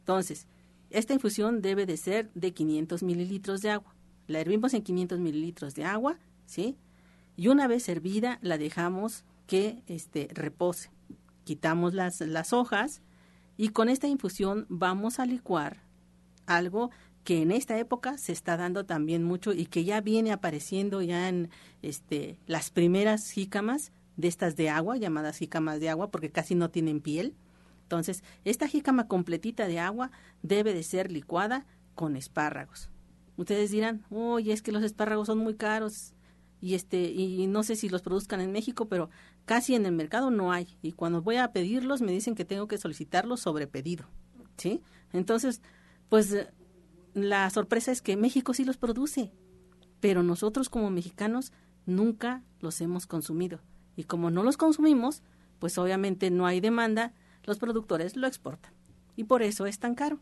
Entonces, 0.00 0.46
esta 0.90 1.14
infusión 1.14 1.62
debe 1.62 1.86
de 1.86 1.96
ser 1.96 2.30
de 2.34 2.52
500 2.52 3.02
mililitros 3.02 3.60
de 3.60 3.70
agua. 3.70 3.94
La 4.26 4.40
hervimos 4.40 4.74
en 4.74 4.82
500 4.82 5.18
mililitros 5.20 5.74
de 5.74 5.84
agua, 5.84 6.18
¿sí? 6.46 6.76
Y 7.36 7.48
una 7.48 7.66
vez 7.66 7.88
hervida 7.88 8.38
la 8.42 8.58
dejamos 8.58 9.24
que 9.46 9.82
este, 9.86 10.28
repose. 10.32 10.90
Quitamos 11.44 11.94
las, 11.94 12.20
las 12.20 12.52
hojas 12.52 13.02
y 13.56 13.68
con 13.68 13.88
esta 13.88 14.08
infusión 14.08 14.66
vamos 14.68 15.18
a 15.18 15.26
licuar 15.26 15.82
algo 16.46 16.90
que 17.24 17.42
en 17.42 17.52
esta 17.52 17.78
época 17.78 18.18
se 18.18 18.32
está 18.32 18.56
dando 18.56 18.84
también 18.84 19.22
mucho 19.22 19.52
y 19.52 19.66
que 19.66 19.84
ya 19.84 20.00
viene 20.00 20.32
apareciendo 20.32 21.02
ya 21.02 21.28
en 21.28 21.50
este, 21.82 22.38
las 22.46 22.70
primeras 22.70 23.30
jícamas 23.30 23.92
de 24.16 24.28
estas 24.28 24.56
de 24.56 24.68
agua, 24.68 24.96
llamadas 24.96 25.38
jícamas 25.38 25.80
de 25.80 25.88
agua, 25.88 26.10
porque 26.10 26.30
casi 26.30 26.54
no 26.54 26.70
tienen 26.70 27.00
piel. 27.00 27.36
Entonces, 27.82 28.24
esta 28.44 28.66
jícama 28.66 29.06
completita 29.06 29.66
de 29.66 29.78
agua 29.78 30.10
debe 30.42 30.74
de 30.74 30.82
ser 30.82 31.12
licuada 31.12 31.66
con 31.94 32.16
espárragos. 32.16 32.90
Ustedes 33.36 33.70
dirán, 33.70 34.04
oye, 34.10 34.52
es 34.52 34.62
que 34.62 34.72
los 34.72 34.82
espárragos 34.82 35.26
son 35.26 35.38
muy 35.38 35.54
caros 35.54 36.14
y 36.62 36.74
este 36.76 37.10
y 37.10 37.46
no 37.48 37.64
sé 37.64 37.74
si 37.74 37.88
los 37.88 38.02
produzcan 38.02 38.40
en 38.40 38.52
México, 38.52 38.86
pero 38.86 39.10
casi 39.44 39.74
en 39.74 39.84
el 39.84 39.92
mercado 39.92 40.30
no 40.30 40.52
hay 40.52 40.78
y 40.80 40.92
cuando 40.92 41.20
voy 41.20 41.36
a 41.36 41.52
pedirlos 41.52 42.00
me 42.00 42.12
dicen 42.12 42.36
que 42.36 42.44
tengo 42.44 42.68
que 42.68 42.78
solicitarlos 42.78 43.40
sobre 43.40 43.66
pedido, 43.66 44.06
¿sí? 44.56 44.80
Entonces, 45.12 45.60
pues 46.08 46.46
la 47.14 47.50
sorpresa 47.50 47.90
es 47.90 48.00
que 48.00 48.16
México 48.16 48.54
sí 48.54 48.64
los 48.64 48.76
produce, 48.76 49.32
pero 49.98 50.22
nosotros 50.22 50.68
como 50.68 50.88
mexicanos 50.88 51.52
nunca 51.84 52.44
los 52.60 52.80
hemos 52.80 53.06
consumido 53.06 53.58
y 53.96 54.04
como 54.04 54.30
no 54.30 54.44
los 54.44 54.56
consumimos, 54.56 55.24
pues 55.58 55.76
obviamente 55.78 56.30
no 56.30 56.46
hay 56.46 56.60
demanda 56.60 57.12
los 57.42 57.58
productores 57.58 58.14
lo 58.14 58.28
exportan 58.28 58.72
y 59.16 59.24
por 59.24 59.42
eso 59.42 59.66
es 59.66 59.80
tan 59.80 59.96
caro. 59.96 60.20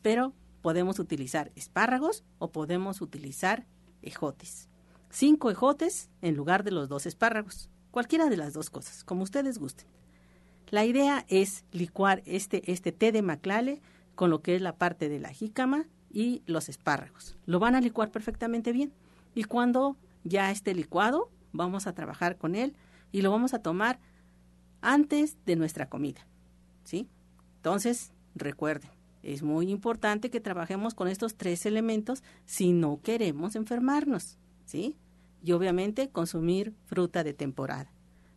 Pero 0.00 0.32
podemos 0.62 0.98
utilizar 0.98 1.52
espárragos 1.56 2.24
o 2.38 2.52
podemos 2.52 3.02
utilizar 3.02 3.66
ejotes. 4.00 4.67
Cinco 5.10 5.50
ejotes 5.50 6.10
en 6.22 6.36
lugar 6.36 6.64
de 6.64 6.70
los 6.70 6.88
dos 6.88 7.06
espárragos. 7.06 7.70
Cualquiera 7.90 8.28
de 8.28 8.36
las 8.36 8.52
dos 8.52 8.70
cosas, 8.70 9.04
como 9.04 9.22
ustedes 9.22 9.58
gusten. 9.58 9.86
La 10.70 10.84
idea 10.84 11.24
es 11.28 11.64
licuar 11.72 12.22
este, 12.26 12.70
este 12.70 12.92
té 12.92 13.10
de 13.10 13.22
maclale 13.22 13.80
con 14.14 14.30
lo 14.30 14.42
que 14.42 14.54
es 14.54 14.60
la 14.60 14.76
parte 14.76 15.08
de 15.08 15.18
la 15.18 15.30
jícama 15.30 15.86
y 16.10 16.42
los 16.46 16.68
espárragos. 16.68 17.36
Lo 17.46 17.58
van 17.58 17.74
a 17.74 17.80
licuar 17.80 18.10
perfectamente 18.10 18.72
bien. 18.72 18.92
Y 19.34 19.44
cuando 19.44 19.96
ya 20.24 20.50
esté 20.50 20.74
licuado, 20.74 21.30
vamos 21.52 21.86
a 21.86 21.94
trabajar 21.94 22.36
con 22.36 22.54
él 22.54 22.74
y 23.12 23.22
lo 23.22 23.30
vamos 23.30 23.54
a 23.54 23.62
tomar 23.62 23.98
antes 24.80 25.36
de 25.46 25.56
nuestra 25.56 25.88
comida. 25.88 26.26
¿sí? 26.84 27.08
Entonces, 27.56 28.12
recuerden, 28.34 28.90
es 29.22 29.42
muy 29.42 29.70
importante 29.70 30.30
que 30.30 30.40
trabajemos 30.40 30.94
con 30.94 31.08
estos 31.08 31.36
tres 31.36 31.66
elementos 31.66 32.22
si 32.44 32.72
no 32.72 33.00
queremos 33.02 33.56
enfermarnos, 33.56 34.38
¿sí? 34.68 34.96
Y 35.42 35.52
obviamente 35.52 36.10
consumir 36.10 36.74
fruta 36.84 37.24
de 37.24 37.32
temporada. 37.32 37.90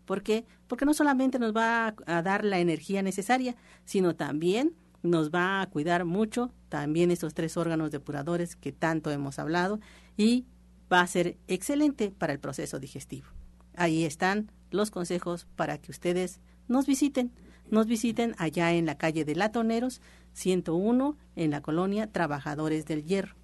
¿Por 0.05 0.23
qué? 0.23 0.45
Porque 0.67 0.85
no 0.85 0.93
solamente 0.93 1.39
nos 1.39 1.55
va 1.55 1.93
a, 2.05 2.21
dar 2.21 2.45
la 2.45 2.59
energía 2.59 3.01
necesaria, 3.01 3.55
sino 3.85 4.15
también 4.15 4.73
nos 5.03 5.29
va 5.29 5.61
a 5.61 5.69
cuidar 5.69 6.05
mucho 6.05 6.51
también 6.69 7.11
estos 7.11 7.33
tres 7.33 7.57
órganos 7.57 7.91
depuradores 7.91 8.55
que 8.55 8.71
tanto 8.71 9.11
hemos 9.11 9.39
hablado 9.39 9.79
y 10.15 10.45
va 10.91 11.01
a 11.01 11.07
ser 11.07 11.37
excelente 11.47 12.11
para 12.11 12.33
el 12.33 12.39
proceso 12.39 12.79
digestivo. 12.79 13.27
Ahí 13.75 14.05
están 14.05 14.51
los 14.69 14.89
consejos 14.89 15.47
para 15.55 15.77
que 15.79 15.91
ustedes 15.91 16.39
nos 16.67 16.85
visiten 16.85 17.31
nos 17.69 17.87
visiten 17.87 18.35
allá 18.37 18.73
en 18.73 18.85
la 18.85 18.97
calle 18.97 19.23
de 19.23 19.33
Latoneros 19.33 20.01
101 20.33 21.15
en 21.37 21.51
la 21.51 21.61
colonia 21.61 22.11
Trabajadores 22.11 22.85
del 22.85 23.05
Hierro. 23.05 23.40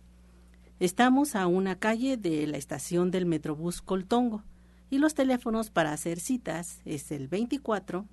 Estamos 0.79 1.35
a 1.35 1.47
una 1.47 1.79
calle 1.79 2.17
de 2.17 2.45
la 2.45 2.57
estación 2.57 3.09
del 3.09 3.25
Metrobús 3.25 3.81
Coltongo 3.81 4.43
y 4.91 4.99
los 4.99 5.15
teléfonos 5.15 5.71
para 5.71 5.91
hacer 5.91 6.19
citas 6.19 6.81
es 6.85 7.11
el 7.11 7.27
24 7.27 8.05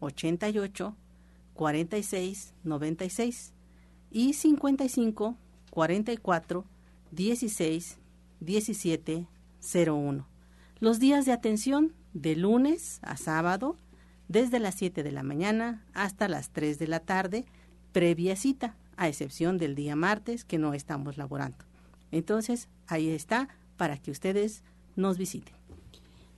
88 0.00 0.96
46 1.54 2.54
96 2.64 3.52
y 4.10 4.32
55 4.32 5.36
44 5.70 6.64
16 7.12 7.98
17 8.40 9.26
01. 9.86 10.28
Los 10.80 10.98
días 10.98 11.24
de 11.24 11.32
atención 11.32 11.94
de 12.14 12.34
lunes 12.34 12.98
a 13.02 13.16
sábado 13.16 13.76
desde 14.26 14.58
las 14.58 14.74
7 14.74 15.04
de 15.04 15.12
la 15.12 15.22
mañana 15.22 15.86
hasta 15.94 16.26
las 16.26 16.50
3 16.50 16.80
de 16.80 16.88
la 16.88 16.98
tarde, 16.98 17.44
previa 17.92 18.34
cita, 18.34 18.74
a 18.96 19.06
excepción 19.06 19.56
del 19.56 19.76
día 19.76 19.94
martes 19.94 20.44
que 20.44 20.58
no 20.58 20.74
estamos 20.74 21.16
laborando. 21.16 21.67
Entonces, 22.10 22.68
ahí 22.86 23.08
está 23.08 23.48
para 23.76 23.98
que 23.98 24.10
ustedes 24.10 24.62
nos 24.96 25.18
visiten. 25.18 25.58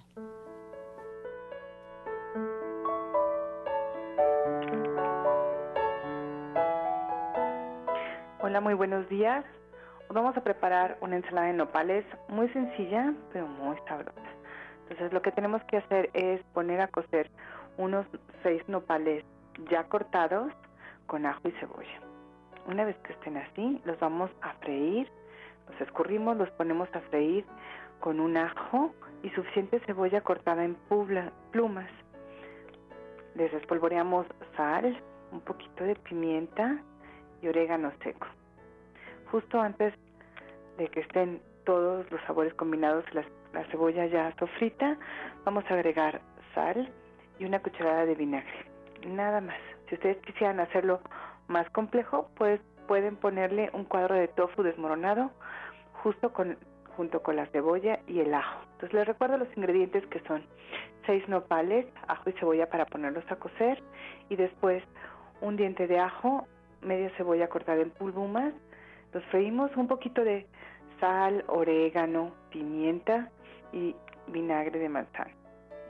Hola, 8.40 8.62
muy 8.62 8.74
buenos 8.74 9.08
días. 9.10 9.44
Hoy 10.08 10.16
vamos 10.16 10.38
a 10.38 10.42
preparar 10.42 10.98
una 11.02 11.18
ensalada 11.18 11.48
de 11.48 11.54
nopales 11.54 12.06
muy 12.30 12.48
sencilla, 12.50 13.14
pero 13.34 13.46
muy 13.46 13.76
sabrosa. 13.90 14.22
Entonces 14.84 15.12
lo 15.12 15.22
que 15.22 15.34
tenemos 15.34 15.62
que 15.66 15.78
hacer 15.78 16.10
es 16.14 16.42
poner 16.54 16.80
a 16.80 16.88
cocer 16.88 17.30
unos 17.78 18.06
seis 18.42 18.64
nopales 18.70 19.26
ya 19.70 19.84
cortados 19.90 20.54
con 21.08 21.26
ajo 21.26 21.46
y 21.50 21.52
cebolla. 21.60 22.00
Una 22.68 22.86
vez 22.86 22.96
que 23.00 23.12
estén 23.12 23.36
así, 23.36 23.82
los 23.84 24.00
vamos 24.00 24.32
a 24.42 24.54
freír, 24.54 25.12
los 25.70 25.82
escurrimos, 25.82 26.38
los 26.38 26.50
ponemos 26.52 26.88
a 26.96 27.02
freír 27.02 27.46
con 28.00 28.20
un 28.20 28.38
ajo 28.38 28.94
y 29.24 29.30
suficiente 29.32 29.80
cebolla 29.86 30.22
cortada 30.22 30.64
en 30.64 30.76
plumas. 31.52 31.90
Les 33.36 33.54
espolvoreamos 33.54 34.26
sal, 34.56 35.02
un 35.32 35.42
poquito 35.42 35.84
de 35.84 35.96
pimienta 35.96 36.82
y 37.42 37.48
orégano 37.48 37.92
seco. 38.04 38.28
Justo 39.32 39.60
antes 39.60 39.94
de 40.78 40.88
que 40.88 41.02
estén 41.02 41.42
todos 41.66 42.10
los 42.12 42.22
sabores 42.22 42.54
combinados, 42.54 43.04
la, 43.14 43.24
la 43.54 43.66
cebolla 43.66 44.06
ya 44.06 44.34
sofrita, 44.40 44.98
vamos 45.44 45.66
a 45.70 45.74
agregar 45.74 46.22
sal 46.56 46.90
y 47.40 47.46
una 47.46 47.60
cucharada 47.62 48.06
de 48.06 48.16
vinagre. 48.16 48.66
Nada 49.06 49.42
más. 49.42 49.58
Si 49.88 49.96
ustedes 49.96 50.18
quisieran 50.18 50.60
hacerlo 50.60 51.00
más 51.48 51.70
complejo, 51.70 52.30
pues 52.36 52.60
pueden 52.88 53.16
ponerle 53.18 53.70
un 53.74 53.84
cuadro 53.84 54.16
de 54.16 54.28
tofu 54.30 54.64
desmoronado 54.64 55.32
justo 56.04 56.32
con 56.32 56.58
junto 56.98 57.22
con 57.22 57.36
la 57.36 57.46
cebolla 57.48 58.00
y 58.08 58.20
el 58.20 58.34
ajo. 58.34 58.60
Entonces 58.74 58.94
les 58.94 59.08
recuerdo 59.08 59.38
los 59.38 59.48
ingredientes 59.56 60.06
que 60.08 60.20
son 60.22 60.44
seis 61.06 61.24
nopales, 61.30 61.86
ajo 62.08 62.30
y 62.30 62.34
cebolla 62.34 62.68
para 62.68 62.86
ponerlos 62.86 63.24
a 63.32 63.36
cocer 63.38 63.82
y 64.30 64.36
después 64.36 64.84
un 65.40 65.56
diente 65.56 65.88
de 65.88 66.00
ajo, 66.00 66.48
media 66.82 67.12
cebolla 67.16 67.48
cortada 67.48 67.82
en 67.82 67.92
pulbumas, 67.92 68.54
los 69.14 69.24
freímos, 69.26 69.72
un 69.78 69.88
poquito 69.88 70.24
de 70.24 70.48
sal, 71.00 71.46
orégano, 71.48 72.32
pimienta 72.50 73.30
y 73.72 73.96
vinagre 74.28 74.80
de 74.80 74.90
manzana. 74.90 75.32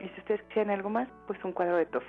Y 0.02 0.10
si 0.10 0.20
ustedes 0.20 0.42
quieren 0.54 0.72
algo 0.72 0.90
más, 0.90 1.08
pues 1.26 1.44
un 1.44 1.54
cuadro 1.54 1.78
de 1.78 1.86
tofu. 1.86 2.06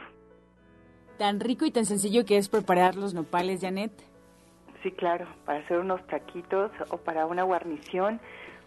Tan 1.17 1.41
rico 1.41 1.65
y 1.65 1.71
tan 1.71 1.85
sencillo 1.85 2.25
que 2.25 2.37
es 2.37 2.49
preparar 2.49 2.97
los 2.97 3.15
nopales, 3.15 3.61
Janet. 3.61 3.93
Sí, 4.83 4.93
claro, 4.93 5.27
para 5.45 5.61
hacer 5.61 5.79
unos 5.79 6.05
taquitos 6.07 6.71
o 6.91 6.99
para 6.99 7.27
una 7.27 7.43
guarnición 7.43 8.21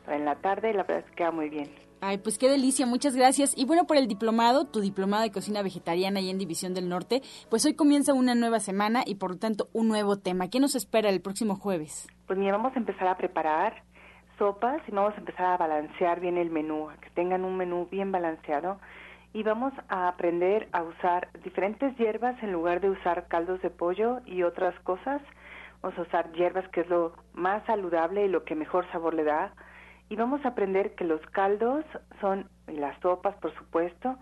en 0.08 0.26
la 0.26 0.36
tarde 0.36 0.74
la 0.74 0.84
verdad 0.84 1.00
es 1.00 1.06
que 1.06 1.16
queda 1.16 1.32
muy 1.32 1.50
bien. 1.50 1.70
Ay, 2.04 2.18
pues 2.18 2.40
qué 2.40 2.50
delicia, 2.50 2.88
muchas 2.88 3.16
gracias. 3.16 3.56
Y 3.56 3.66
bueno, 3.66 3.86
por 3.86 3.96
el 3.96 4.08
diplomado, 4.08 4.66
tu 4.66 4.82
diplomado 4.82 5.22
de 5.22 5.32
cocina 5.32 5.62
vegetariana 5.62 6.20
y 6.20 6.32
en 6.32 6.40
División 6.40 6.74
del 6.74 6.90
Norte, 6.90 7.22
pues 7.50 7.64
hoy 7.66 7.76
comienza 7.76 8.14
una 8.14 8.34
nueva 8.34 8.60
semana 8.60 9.04
y 9.06 9.16
por 9.16 9.32
lo 9.32 9.38
tanto 9.38 9.70
un 9.72 9.88
nuevo 9.88 10.18
tema. 10.18 10.50
¿Qué 10.50 10.60
nos 10.60 10.74
espera 10.74 11.10
el 11.10 11.22
próximo 11.22 11.56
jueves? 11.56 12.08
Pues 12.26 12.40
mira, 12.40 12.54
vamos 12.54 12.76
a 12.76 12.80
empezar 12.80 13.08
a 13.08 13.18
preparar 13.18 13.84
sopas 14.40 14.82
y 14.88 14.92
vamos 14.92 15.14
a 15.14 15.20
empezar 15.20 15.46
a 15.46 15.58
balancear 15.58 16.20
bien 16.20 16.40
el 16.40 16.50
menú, 16.50 16.90
a 16.90 16.98
que 16.98 17.12
tengan 17.12 17.46
un 17.46 17.56
menú 17.56 17.88
bien 17.92 18.12
balanceado 18.12 18.80
y 19.34 19.44
vamos 19.44 19.72
a 19.88 20.08
aprender 20.08 20.68
a 20.72 20.82
usar 20.82 21.30
diferentes 21.44 21.96
hierbas 21.98 22.42
en 22.42 22.52
lugar 22.52 22.82
de 22.82 22.90
usar 22.90 23.28
caldos 23.28 23.62
de 23.62 23.70
pollo 23.70 24.22
y 24.26 24.42
otras 24.42 24.74
cosas. 24.80 25.22
Vamos 25.82 26.00
a 26.00 26.02
usar 26.02 26.32
hierbas 26.34 26.68
que 26.70 26.82
es 26.82 26.90
lo 26.90 27.14
más 27.34 27.64
saludable 27.66 28.26
y 28.26 28.30
lo 28.30 28.44
que 28.44 28.56
mejor 28.56 28.86
sabor 28.92 29.14
le 29.14 29.24
da 29.24 29.54
y 30.12 30.18
vamos 30.18 30.44
a 30.44 30.50
aprender 30.50 30.94
que 30.96 31.06
los 31.06 31.22
caldos 31.28 31.86
son, 32.20 32.46
y 32.68 32.74
las 32.74 33.00
sopas 33.00 33.34
por 33.38 33.56
supuesto, 33.56 34.18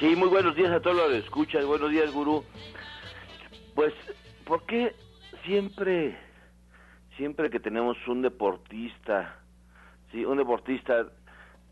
Sí, 0.00 0.16
muy 0.16 0.28
buenos 0.28 0.56
días 0.56 0.70
a 0.70 0.80
todos 0.80 0.96
los 0.96 1.08
que 1.08 1.18
escuchan. 1.18 1.66
Buenos 1.66 1.90
días, 1.90 2.12
gurú. 2.12 2.44
Pues, 3.74 3.92
¿por 4.46 4.64
qué 4.66 4.94
siempre, 5.44 6.16
siempre 7.16 7.50
que 7.50 7.58
tenemos 7.58 7.96
un 8.06 8.22
deportista, 8.22 9.36
sí, 10.12 10.24
un 10.24 10.38
deportista 10.38 11.06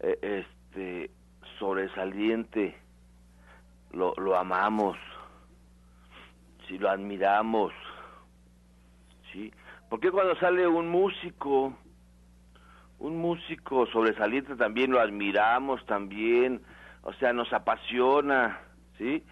eh, 0.01 0.45
este, 0.45 1.11
sobresaliente, 1.61 2.77
lo, 3.93 4.15
lo 4.17 4.37
amamos, 4.37 4.99
si 6.67 6.77
lo 6.77 6.91
admiramos, 6.91 7.73
sí? 9.33 9.53
¿Por 9.89 10.01
qué 10.01 10.11
cuando 10.11 10.35
sale 10.37 10.67
un 10.67 10.89
músico, 10.89 11.73
un 12.99 13.17
músico 13.17 13.87
sobresaliente 13.87 14.57
también 14.57 14.91
lo 14.91 15.01
admiramos 15.01 15.85
también, 15.87 16.63
o 17.03 17.13
sea, 17.13 17.33
nos 17.33 17.53
apasiona, 17.53 18.61
¿sí? 18.99 19.25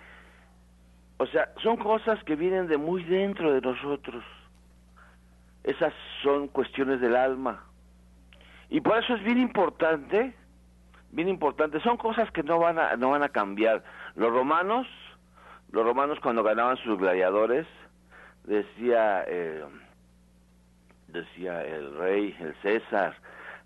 O 1.21 1.27
sea, 1.27 1.51
son 1.63 1.77
cosas 1.77 2.19
que 2.25 2.35
vienen 2.35 2.67
de 2.67 2.79
muy 2.79 3.05
dentro 3.05 3.53
de 3.53 3.61
nosotros. 3.61 4.25
Esas 5.63 5.93
son 6.23 6.49
cuestiones 6.49 6.99
del 7.03 7.15
alma. 7.15 7.63
Y 8.71 8.81
por 8.81 8.97
eso 8.97 9.17
es 9.17 9.23
bien 9.23 9.37
importante, 9.39 10.35
bien 11.11 11.29
importante, 11.29 11.79
son 11.81 11.99
cosas 11.99 12.31
que 12.31 12.43
no 12.43 12.59
van 12.59 12.79
a 12.79 12.97
no 12.97 13.11
van 13.11 13.23
a 13.23 13.29
cambiar. 13.29 13.85
Los 14.15 14.33
romanos, 14.33 14.87
los 15.73 15.85
romanos 15.85 16.19
cuando 16.23 16.43
ganaban 16.43 16.79
sus 16.79 16.99
gladiadores, 16.99 17.67
decía 18.45 19.23
eh, 19.29 19.63
decía 21.09 21.63
el 21.67 21.99
rey, 21.99 22.35
el 22.41 22.55
César, 22.63 23.15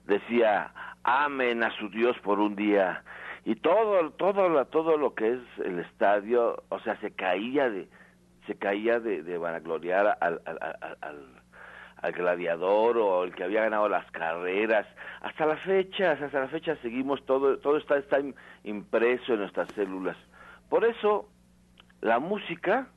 decía, 0.07 0.73
amen 1.05 1.63
a 1.63 1.71
su 1.79 1.89
Dios 1.89 2.19
por 2.19 2.41
un 2.41 2.57
día. 2.57 3.05
Y 3.45 3.57
todo, 3.57 4.11
todo, 4.13 4.65
todo 4.67 4.97
lo 4.97 5.15
que 5.15 5.35
es 5.35 5.41
el 5.65 5.79
estadio, 5.81 6.63
o 6.71 6.81
sea, 6.81 6.99
se 7.01 7.11
caía 7.11 7.69
de, 7.69 7.89
se 8.47 8.57
caía 8.57 9.01
de, 9.01 9.37
vanagloriar 9.37 10.17
al, 10.21 10.41
al, 10.47 10.59
al, 11.03 11.27
al, 11.99 12.13
gladiador 12.13 12.97
o 12.97 13.25
el 13.25 13.35
que 13.35 13.45
había 13.45 13.63
ganado 13.63 13.89
las 13.91 14.11
carreras. 14.13 14.87
Hasta 15.21 15.45
la 15.45 15.57
fecha, 15.57 16.13
hasta 16.13 16.41
la 16.41 16.49
fecha 16.49 16.77
seguimos 16.77 17.25
todo, 17.27 17.59
todo 17.59 17.77
está, 17.77 17.99
está 17.99 18.19
impreso 18.63 19.35
en 19.35 19.41
nuestras 19.41 19.69
células. 19.73 20.17
Por 20.71 20.87
eso, 20.87 21.29
la 22.01 22.21
música, 22.21 22.89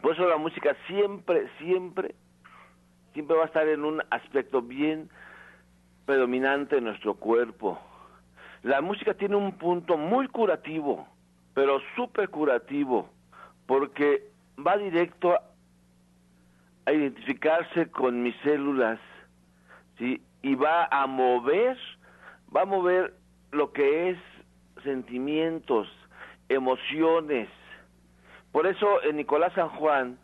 por 0.00 0.14
eso 0.14 0.26
la 0.26 0.36
música 0.36 0.76
siempre, 0.88 1.48
siempre, 1.58 2.16
siempre 3.12 3.36
va 3.36 3.44
a 3.44 3.46
estar 3.46 3.68
en 3.68 3.84
un 3.84 4.02
aspecto 4.10 4.62
bien 4.62 5.10
predominante 6.06 6.78
en 6.78 6.84
nuestro 6.84 7.14
cuerpo. 7.14 7.78
La 8.62 8.80
música 8.80 9.14
tiene 9.14 9.34
un 9.34 9.52
punto 9.52 9.96
muy 9.96 10.28
curativo, 10.28 11.08
pero 11.52 11.80
súper 11.96 12.28
curativo, 12.28 13.08
porque 13.66 14.22
va 14.64 14.76
directo 14.76 15.36
a 16.86 16.92
identificarse 16.92 17.90
con 17.90 18.22
mis 18.22 18.36
células, 18.42 19.00
¿sí? 19.98 20.22
Y 20.42 20.54
va 20.54 20.86
a 20.92 21.08
mover, 21.08 21.76
va 22.54 22.62
a 22.62 22.66
mover 22.66 23.14
lo 23.50 23.72
que 23.72 24.10
es 24.10 24.18
sentimientos, 24.84 25.88
emociones. 26.48 27.48
Por 28.52 28.68
eso 28.68 29.02
en 29.02 29.16
Nicolás 29.16 29.52
San 29.54 29.70
Juan 29.70 30.18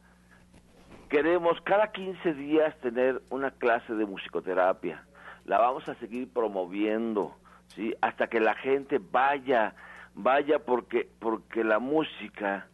queremos 1.08 1.60
cada 1.62 1.90
15 1.90 2.34
días 2.34 2.76
tener 2.80 3.20
una 3.30 3.50
clase 3.50 3.94
de 3.94 4.06
musicoterapia. 4.06 5.02
La 5.44 5.58
vamos 5.58 5.88
a 5.88 5.94
seguir 5.96 6.32
promoviendo, 6.32 7.34
¿sí? 7.74 7.94
Hasta 8.00 8.28
que 8.28 8.40
la 8.40 8.54
gente 8.54 9.00
vaya, 9.10 9.74
vaya 10.14 10.58
porque 10.58 11.08
porque 11.18 11.64
la 11.64 11.78
música 11.78 12.66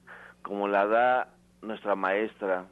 como 0.43 0.69
la 0.69 0.87
da 0.87 1.29
nuestra 1.63 1.95
maestra 1.95 2.67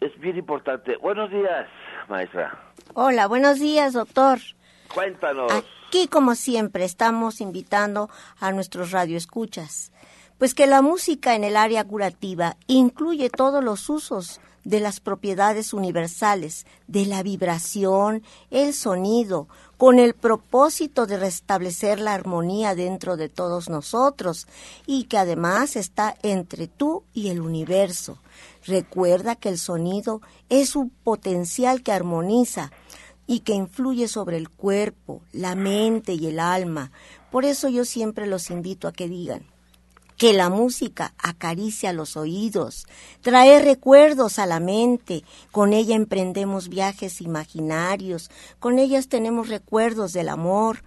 es 0.00 0.18
bien 0.20 0.36
importante. 0.36 0.96
Buenos 0.96 1.30
días, 1.30 1.66
maestra. 2.08 2.56
Hola, 2.94 3.26
buenos 3.26 3.58
días, 3.58 3.92
doctor. 3.92 4.38
Cuéntanos. 4.94 5.52
Aquí, 5.52 6.06
como 6.08 6.34
siempre, 6.34 6.84
estamos 6.84 7.40
invitando 7.40 8.08
a 8.38 8.52
nuestros 8.52 8.92
radioescuchas, 8.92 9.92
pues 10.38 10.54
que 10.54 10.66
la 10.66 10.82
música 10.82 11.34
en 11.34 11.44
el 11.44 11.56
área 11.56 11.84
curativa 11.84 12.56
incluye 12.66 13.28
todos 13.28 13.62
los 13.62 13.88
usos 13.88 14.40
de 14.64 14.80
las 14.80 15.00
propiedades 15.00 15.72
universales, 15.72 16.66
de 16.86 17.06
la 17.06 17.22
vibración, 17.22 18.22
el 18.50 18.74
sonido, 18.74 19.48
con 19.78 20.00
el 20.00 20.14
propósito 20.14 21.06
de 21.06 21.16
restablecer 21.16 22.00
la 22.00 22.12
armonía 22.12 22.74
dentro 22.74 23.16
de 23.16 23.28
todos 23.28 23.70
nosotros 23.70 24.48
y 24.86 25.04
que 25.04 25.18
además 25.18 25.76
está 25.76 26.16
entre 26.22 26.66
tú 26.66 27.04
y 27.14 27.28
el 27.28 27.40
universo. 27.40 28.18
Recuerda 28.66 29.36
que 29.36 29.48
el 29.48 29.56
sonido 29.56 30.20
es 30.48 30.74
un 30.74 30.90
potencial 30.90 31.82
que 31.82 31.92
armoniza 31.92 32.72
y 33.28 33.40
que 33.40 33.52
influye 33.52 34.08
sobre 34.08 34.36
el 34.36 34.48
cuerpo, 34.48 35.22
la 35.32 35.54
mente 35.54 36.12
y 36.14 36.26
el 36.26 36.40
alma. 36.40 36.90
Por 37.30 37.44
eso 37.44 37.68
yo 37.68 37.84
siempre 37.84 38.26
los 38.26 38.50
invito 38.50 38.88
a 38.88 38.92
que 38.92 39.06
digan, 39.06 39.44
que 40.18 40.32
la 40.32 40.50
música 40.50 41.12
acaricia 41.16 41.92
los 41.92 42.16
oídos, 42.16 42.86
trae 43.22 43.62
recuerdos 43.62 44.38
a 44.38 44.46
la 44.46 44.58
mente, 44.58 45.22
con 45.52 45.72
ella 45.72 45.94
emprendemos 45.94 46.68
viajes 46.68 47.20
imaginarios, 47.20 48.30
con 48.58 48.78
ellas 48.78 49.08
tenemos 49.08 49.48
recuerdos 49.48 50.12
del 50.12 50.28
amor 50.28 50.78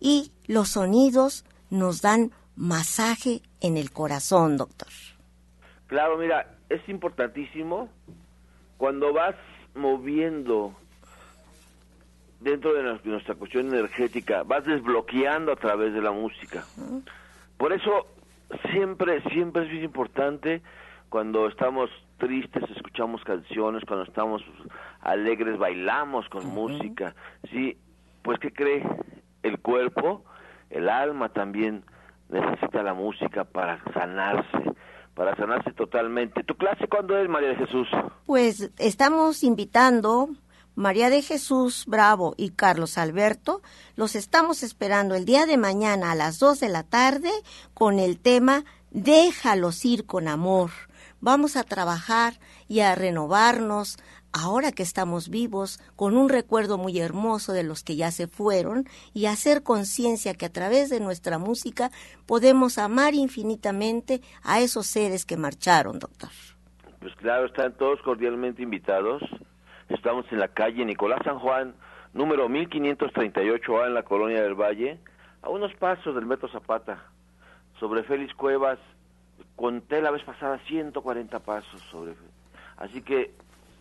y 0.00 0.32
los 0.46 0.70
sonidos 0.70 1.44
nos 1.70 2.00
dan 2.00 2.32
masaje 2.56 3.42
en 3.60 3.76
el 3.76 3.92
corazón, 3.92 4.56
doctor. 4.56 4.88
Claro, 5.86 6.16
mira, 6.16 6.56
es 6.70 6.86
importantísimo 6.88 7.90
cuando 8.78 9.12
vas 9.12 9.34
moviendo 9.74 10.74
dentro 12.40 12.72
de 12.72 12.82
nuestra 13.04 13.34
cuestión 13.34 13.68
energética, 13.68 14.44
vas 14.44 14.64
desbloqueando 14.64 15.52
a 15.52 15.56
través 15.56 15.92
de 15.92 16.00
la 16.00 16.12
música. 16.12 16.64
Por 17.56 17.72
eso 17.72 18.06
siempre, 18.70 19.22
siempre 19.30 19.64
es 19.64 19.72
muy 19.72 19.84
importante 19.84 20.62
cuando 21.08 21.48
estamos 21.48 21.90
tristes 22.18 22.64
escuchamos 22.76 23.22
canciones, 23.24 23.84
cuando 23.86 24.04
estamos 24.04 24.42
alegres 25.00 25.58
bailamos 25.58 26.28
con 26.28 26.46
música, 26.46 27.14
sí, 27.50 27.76
pues 28.22 28.38
¿qué 28.40 28.52
cree? 28.52 28.82
El 29.42 29.58
cuerpo, 29.60 30.24
el 30.70 30.88
alma 30.88 31.30
también 31.30 31.84
necesita 32.28 32.82
la 32.82 32.92
música 32.94 33.44
para 33.44 33.82
sanarse, 33.94 34.72
para 35.14 35.34
sanarse 35.36 35.72
totalmente. 35.72 36.42
¿Tu 36.44 36.54
clase 36.56 36.88
cuándo 36.88 37.16
es, 37.16 37.28
María 37.28 37.50
de 37.50 37.56
Jesús? 37.56 37.88
Pues 38.26 38.70
estamos 38.78 39.42
invitando 39.44 40.28
María 40.78 41.10
de 41.10 41.22
Jesús 41.22 41.86
Bravo 41.88 42.34
y 42.36 42.50
Carlos 42.50 42.98
Alberto, 42.98 43.62
los 43.96 44.14
estamos 44.14 44.62
esperando 44.62 45.16
el 45.16 45.24
día 45.24 45.44
de 45.44 45.56
mañana 45.56 46.12
a 46.12 46.14
las 46.14 46.38
2 46.38 46.60
de 46.60 46.68
la 46.68 46.84
tarde 46.84 47.32
con 47.74 47.98
el 47.98 48.16
tema 48.16 48.64
Déjalos 48.92 49.84
ir 49.84 50.06
con 50.06 50.28
amor. 50.28 50.70
Vamos 51.20 51.56
a 51.56 51.64
trabajar 51.64 52.34
y 52.68 52.78
a 52.78 52.94
renovarnos 52.94 53.96
ahora 54.32 54.70
que 54.70 54.84
estamos 54.84 55.30
vivos 55.30 55.80
con 55.96 56.16
un 56.16 56.28
recuerdo 56.28 56.78
muy 56.78 57.00
hermoso 57.00 57.52
de 57.52 57.64
los 57.64 57.82
que 57.82 57.96
ya 57.96 58.12
se 58.12 58.28
fueron 58.28 58.84
y 59.12 59.26
hacer 59.26 59.64
conciencia 59.64 60.34
que 60.34 60.46
a 60.46 60.52
través 60.52 60.90
de 60.90 61.00
nuestra 61.00 61.38
música 61.38 61.90
podemos 62.24 62.78
amar 62.78 63.14
infinitamente 63.14 64.20
a 64.44 64.60
esos 64.60 64.86
seres 64.86 65.26
que 65.26 65.36
marcharon, 65.36 65.98
doctor. 65.98 66.30
Pues 67.00 67.16
claro, 67.16 67.46
están 67.46 67.76
todos 67.76 68.00
cordialmente 68.02 68.62
invitados 68.62 69.24
Estamos 69.88 70.26
en 70.30 70.38
la 70.38 70.48
calle 70.48 70.84
Nicolás 70.84 71.20
San 71.24 71.38
Juan, 71.38 71.74
número 72.12 72.48
1538A 72.48 73.86
en 73.86 73.94
la 73.94 74.02
Colonia 74.02 74.42
del 74.42 74.54
Valle, 74.54 74.98
a 75.42 75.48
unos 75.48 75.74
pasos 75.74 76.14
del 76.14 76.26
Metro 76.26 76.48
Zapata, 76.48 77.02
sobre 77.80 78.02
Félix 78.02 78.34
Cuevas. 78.34 78.78
Conté 79.56 80.02
la 80.02 80.10
vez 80.10 80.22
pasada 80.24 80.58
140 80.66 81.38
pasos 81.40 81.80
sobre. 81.90 82.14
Así 82.76 83.02
que 83.02 83.32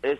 es 0.01 0.19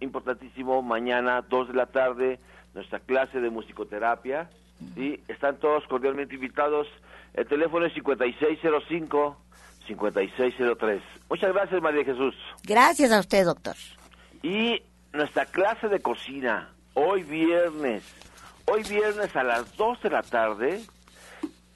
importantísimo 0.00 0.82
mañana, 0.82 1.42
2 1.42 1.68
de 1.68 1.74
la 1.74 1.86
tarde, 1.86 2.38
nuestra 2.74 3.00
clase 3.00 3.40
de 3.40 3.50
musicoterapia. 3.50 4.50
y 4.96 5.20
Están 5.28 5.56
todos 5.56 5.86
cordialmente 5.86 6.34
invitados. 6.34 6.86
El 7.34 7.46
teléfono 7.46 7.86
es 7.86 7.94
5605 7.94 9.36
5603. 9.86 11.02
Muchas 11.30 11.52
gracias, 11.52 11.82
María 11.82 12.04
Jesús. 12.04 12.34
Gracias 12.64 13.10
a 13.10 13.20
usted, 13.20 13.44
doctor. 13.44 13.74
Y 14.42 14.82
nuestra 15.12 15.46
clase 15.46 15.88
de 15.88 16.00
cocina, 16.00 16.70
hoy 16.94 17.22
viernes, 17.22 18.02
hoy 18.66 18.82
viernes 18.82 19.36
a 19.36 19.44
las 19.44 19.76
2 19.76 20.02
de 20.02 20.10
la 20.10 20.22
tarde, 20.22 20.80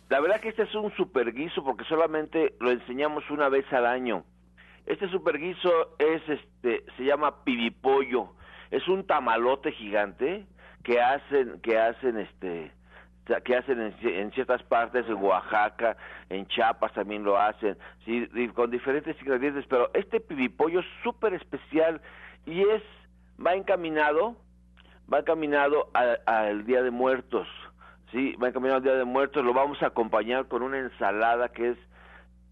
la 0.09 0.21
verdad 0.21 0.41
que 0.41 0.49
este 0.49 0.65
es 0.65 0.75
un 0.75 0.93
super 0.97 1.33
guiso 1.33 1.63
porque 1.63 1.85
solamente 1.85 2.55
lo 2.59 2.73
enseñamos 2.73 3.31
una 3.31 3.49
vez 3.49 3.73
al 3.73 3.87
año. 3.87 4.25
Este 4.85 5.09
super 5.11 5.39
guiso 5.39 5.97
es 5.99 6.23
este 6.29 6.85
se 6.97 7.05
llama 7.05 7.45
pibipollo. 7.45 8.33
Es 8.73 8.89
un 8.89 9.07
tamalote 9.07 9.71
gigante 9.71 10.45
que 10.83 11.01
hacen 11.01 11.61
que 11.61 11.79
hacen 11.79 12.19
este 12.19 12.73
que 13.45 13.57
hacen 13.57 13.81
en, 13.81 14.31
ciertas 14.33 14.63
partes, 14.63 15.05
en 15.09 15.15
Oaxaca, 15.15 15.97
en 16.31 16.47
Chiapas 16.47 16.93
también 16.93 17.25
lo 17.25 17.37
hacen, 17.37 17.77
sí, 18.05 18.29
con 18.55 18.71
diferentes 18.71 19.21
ingredientes, 19.21 19.65
pero 19.69 19.91
este 19.95 20.21
pibipollo 20.21 20.79
es 20.79 20.87
súper 21.03 21.35
especial 21.35 22.01
y 22.47 22.63
es 22.63 22.83
va 23.45 23.55
encaminado 23.55 24.37
va 25.13 25.21
encaminado 25.21 25.89
al 25.93 26.65
Día 26.65 26.83
de 26.83 26.91
Muertos, 26.91 27.47
sí, 28.11 28.35
va 28.43 28.49
encaminado 28.49 28.79
al 28.79 28.83
Día 28.83 28.95
de 28.95 29.05
Muertos, 29.05 29.45
lo 29.45 29.55
vamos 29.55 29.81
a 29.83 29.89
acompañar 29.89 30.49
con 30.49 30.63
una 30.63 30.79
ensalada 30.79 31.51
que 31.51 31.71
es 31.71 31.79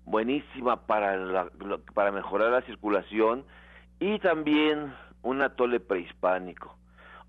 buenísima 0.04 0.86
para 0.86 1.48
para 1.94 2.12
mejorar 2.12 2.50
la 2.50 2.62
circulación 2.62 3.44
y 3.98 4.18
también 4.18 4.92
un 5.22 5.42
atole 5.42 5.80
prehispánico. 5.80 6.76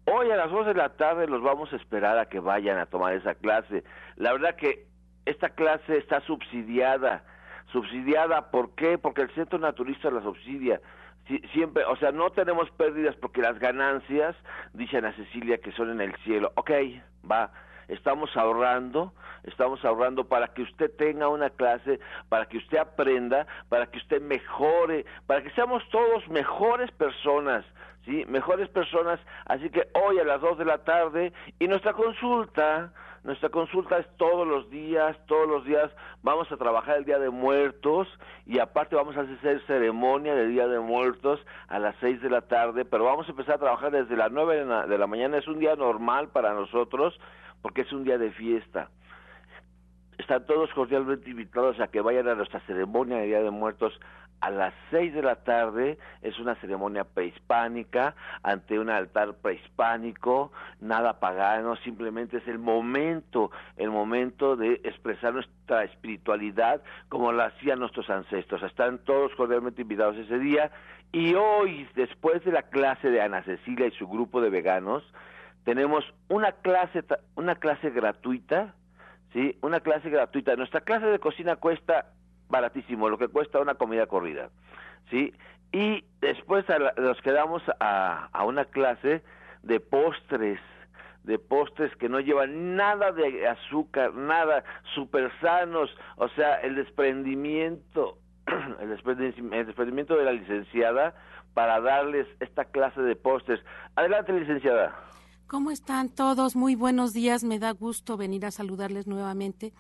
Hoy 0.06 0.30
a 0.30 0.36
las 0.36 0.51
dos 0.51 0.67
de 0.67 0.75
la 0.75 0.89
tarde 0.89 1.25
los 1.28 1.41
vamos 1.41 1.71
a 1.73 1.78
esperar 1.78 2.19
a 2.19 2.28
que 2.28 2.39
vayan 2.39 2.78
a 2.78 2.86
tomar 2.86 3.13
esa 3.13 3.34
clase. 3.34 3.84
La 4.17 4.34
verdad 4.34 4.56
que 4.56 4.86
esta 5.25 5.49
clase 5.49 5.97
está 5.97 6.21
subsidiada. 6.21 7.23
Subsidiada, 7.71 8.51
¿por 8.51 8.75
qué? 8.75 8.99
Porque 8.99 9.23
el 9.23 9.34
Centro 9.34 9.58
Naturista 9.58 10.12
la 10.12 10.21
subsidia 10.21 10.80
siempre, 11.53 11.83
o 11.85 11.95
sea, 11.97 12.11
no 12.11 12.29
tenemos 12.31 12.69
pérdidas 12.71 13.15
porque 13.15 13.41
las 13.41 13.59
ganancias, 13.59 14.35
dicen 14.73 15.05
a 15.05 15.13
Cecilia, 15.13 15.57
que 15.57 15.71
son 15.71 15.89
en 15.91 16.01
el 16.01 16.15
cielo. 16.17 16.51
Ok, 16.55 16.71
va, 17.29 17.51
estamos 17.88 18.35
ahorrando, 18.38 19.13
estamos 19.43 19.83
ahorrando 19.83 20.27
para 20.27 20.47
que 20.49 20.63
usted 20.63 20.91
tenga 20.97 21.27
una 21.27 21.49
clase, 21.49 21.99
para 22.29 22.45
que 22.45 22.57
usted 22.57 22.77
aprenda, 22.77 23.47
para 23.69 23.88
que 23.88 23.97
usted 23.97 24.21
mejore, 24.21 25.05
para 25.27 25.41
que 25.41 25.51
seamos 25.51 25.88
todos 25.89 26.27
mejores 26.29 26.91
personas, 26.91 27.65
¿sí? 28.05 28.25
Mejores 28.27 28.69
personas. 28.69 29.19
Así 29.45 29.69
que 29.69 29.88
hoy 29.93 30.19
a 30.19 30.23
las 30.23 30.41
dos 30.41 30.57
de 30.57 30.65
la 30.65 30.83
tarde 30.83 31.33
y 31.59 31.67
nuestra 31.67 31.93
consulta 31.93 32.91
nuestra 33.25 33.49
consulta 33.49 33.97
es 33.97 34.05
todos 34.17 34.47
los 34.47 34.69
días, 34.69 35.17
todos 35.25 35.49
los 35.49 35.65
días 35.65 35.91
vamos 36.21 36.51
a 36.51 36.57
trabajar 36.57 36.97
el 36.97 37.05
Día 37.05 37.17
de 37.17 37.31
Muertos 37.31 38.07
y 38.45 38.59
aparte 38.59 38.95
vamos 38.95 39.17
a 39.17 39.21
hacer 39.21 39.65
ceremonia 39.65 40.35
de 40.35 40.45
Día 40.45 40.67
de 40.67 40.79
Muertos 40.79 41.43
a 41.67 41.79
las 41.79 41.95
seis 41.99 42.21
de 42.21 42.29
la 42.29 42.41
tarde, 42.41 42.85
pero 42.85 43.03
vamos 43.03 43.27
a 43.27 43.31
empezar 43.31 43.55
a 43.55 43.57
trabajar 43.57 43.89
desde 43.89 44.15
las 44.15 44.31
nueve 44.31 44.63
de 44.63 44.97
la 44.99 45.07
mañana. 45.07 45.39
Es 45.39 45.47
un 45.47 45.57
día 45.57 45.75
normal 45.75 46.29
para 46.29 46.53
nosotros 46.53 47.19
porque 47.63 47.81
es 47.81 47.91
un 47.91 48.03
día 48.03 48.19
de 48.19 48.29
fiesta. 48.29 48.91
Están 50.19 50.45
todos 50.45 50.71
cordialmente 50.75 51.27
invitados 51.31 51.79
a 51.79 51.88
que 51.88 52.01
vayan 52.01 52.27
a 52.27 52.35
nuestra 52.35 52.59
ceremonia 52.67 53.17
de 53.17 53.25
Día 53.25 53.41
de 53.41 53.49
Muertos 53.49 53.99
a 54.45 54.51
las 54.51 54.75
seis 54.91 55.12
de 55.12 55.23
la 55.23 55.38
tarde 55.38 55.97
es 56.21 56.38
una 56.38 56.53
ceremonia 56.58 57.03
prehispánica 57.03 58.15
ante 58.43 58.77
un 58.77 58.91
altar 58.91 59.34
prehispánico, 59.41 60.51
nada 60.79 61.19
pagano, 61.19 61.75
simplemente 61.77 62.38
es 62.38 62.47
el 62.47 62.60
momento, 62.60 63.49
el 63.75 63.89
momento 63.89 64.55
de 64.55 64.73
expresar 64.84 65.34
nuestra 65.34 65.84
espiritualidad 65.86 66.84
como 67.10 67.31
lo 67.31 67.41
hacían 67.41 67.79
nuestros 67.79 68.08
ancestros. 68.12 68.62
Están 68.62 68.99
todos 68.99 69.34
cordialmente 69.36 69.81
invitados 69.81 70.15
ese 70.17 70.38
día 70.38 70.69
y 71.12 71.34
hoy, 71.34 71.89
después 71.95 72.45
de 72.45 72.51
la 72.51 72.62
clase 72.62 73.10
de 73.10 73.21
Ana 73.21 73.41
Cecilia 73.45 73.88
y 73.88 73.91
su 73.97 74.08
grupo 74.08 74.41
de 74.41 74.51
veganos, 74.51 75.03
tenemos 75.63 76.05
una 76.29 76.51
clase, 76.51 77.03
una 77.36 77.55
clase 77.55 77.89
gratuita, 77.89 78.75
¿sí? 79.34 79.58
Una 79.63 79.79
clase 79.79 80.12
gratuita. 80.12 80.55
Nuestra 80.55 80.81
clase 80.81 81.08
de 81.08 81.17
cocina 81.17 81.55
cuesta 81.55 82.12
baratísimo, 82.56 83.10
lo 83.10 83.18
que 83.18 83.28
cuesta 83.28 83.60
una 83.60 83.76
comida 83.76 84.08
corrida, 84.08 84.50
¿sí? 85.10 85.34
Y 85.72 86.06
después 86.22 86.65
nos 86.98 87.22
quedamos 87.22 87.62
a, 87.82 88.30
una 88.46 88.65
clase 88.65 89.24
de 89.63 89.80
postres, 89.82 90.60
de 91.24 91.38
postres 91.38 91.94
que 91.98 92.08
no 92.08 92.22
llevan 92.22 92.76
nada 92.78 93.12
de 93.12 93.48
azúcar, 93.48 94.13
nada, 94.13 94.63
súper 94.94 95.32
sanos, 95.41 95.89
o 96.15 96.30
sea, 96.30 96.56
el 96.62 96.76
desprendimiento, 96.76 98.20
el 98.80 99.65
desprendimiento 99.65 100.15
de 100.15 100.24
la 100.24 100.32
licenciada 100.32 101.13
para 101.54 101.82
darles 101.82 102.28
esta 102.39 102.65
clase 102.65 103.02
de 103.02 103.15
postres. 103.15 103.60
Adelante, 103.96 104.32
licenciada. 104.32 104.96
¿Cómo 105.48 105.72
están 105.72 106.10
todos? 106.10 106.56
Muy 106.56 106.76
buenos 106.76 107.12
días, 107.13 107.44
me 107.44 107.60
da 107.60 107.72
gusto 107.72 108.18
venir 108.18 108.46
a 108.46 108.52
saludarles 108.52 109.08
nuevamente 109.08 109.74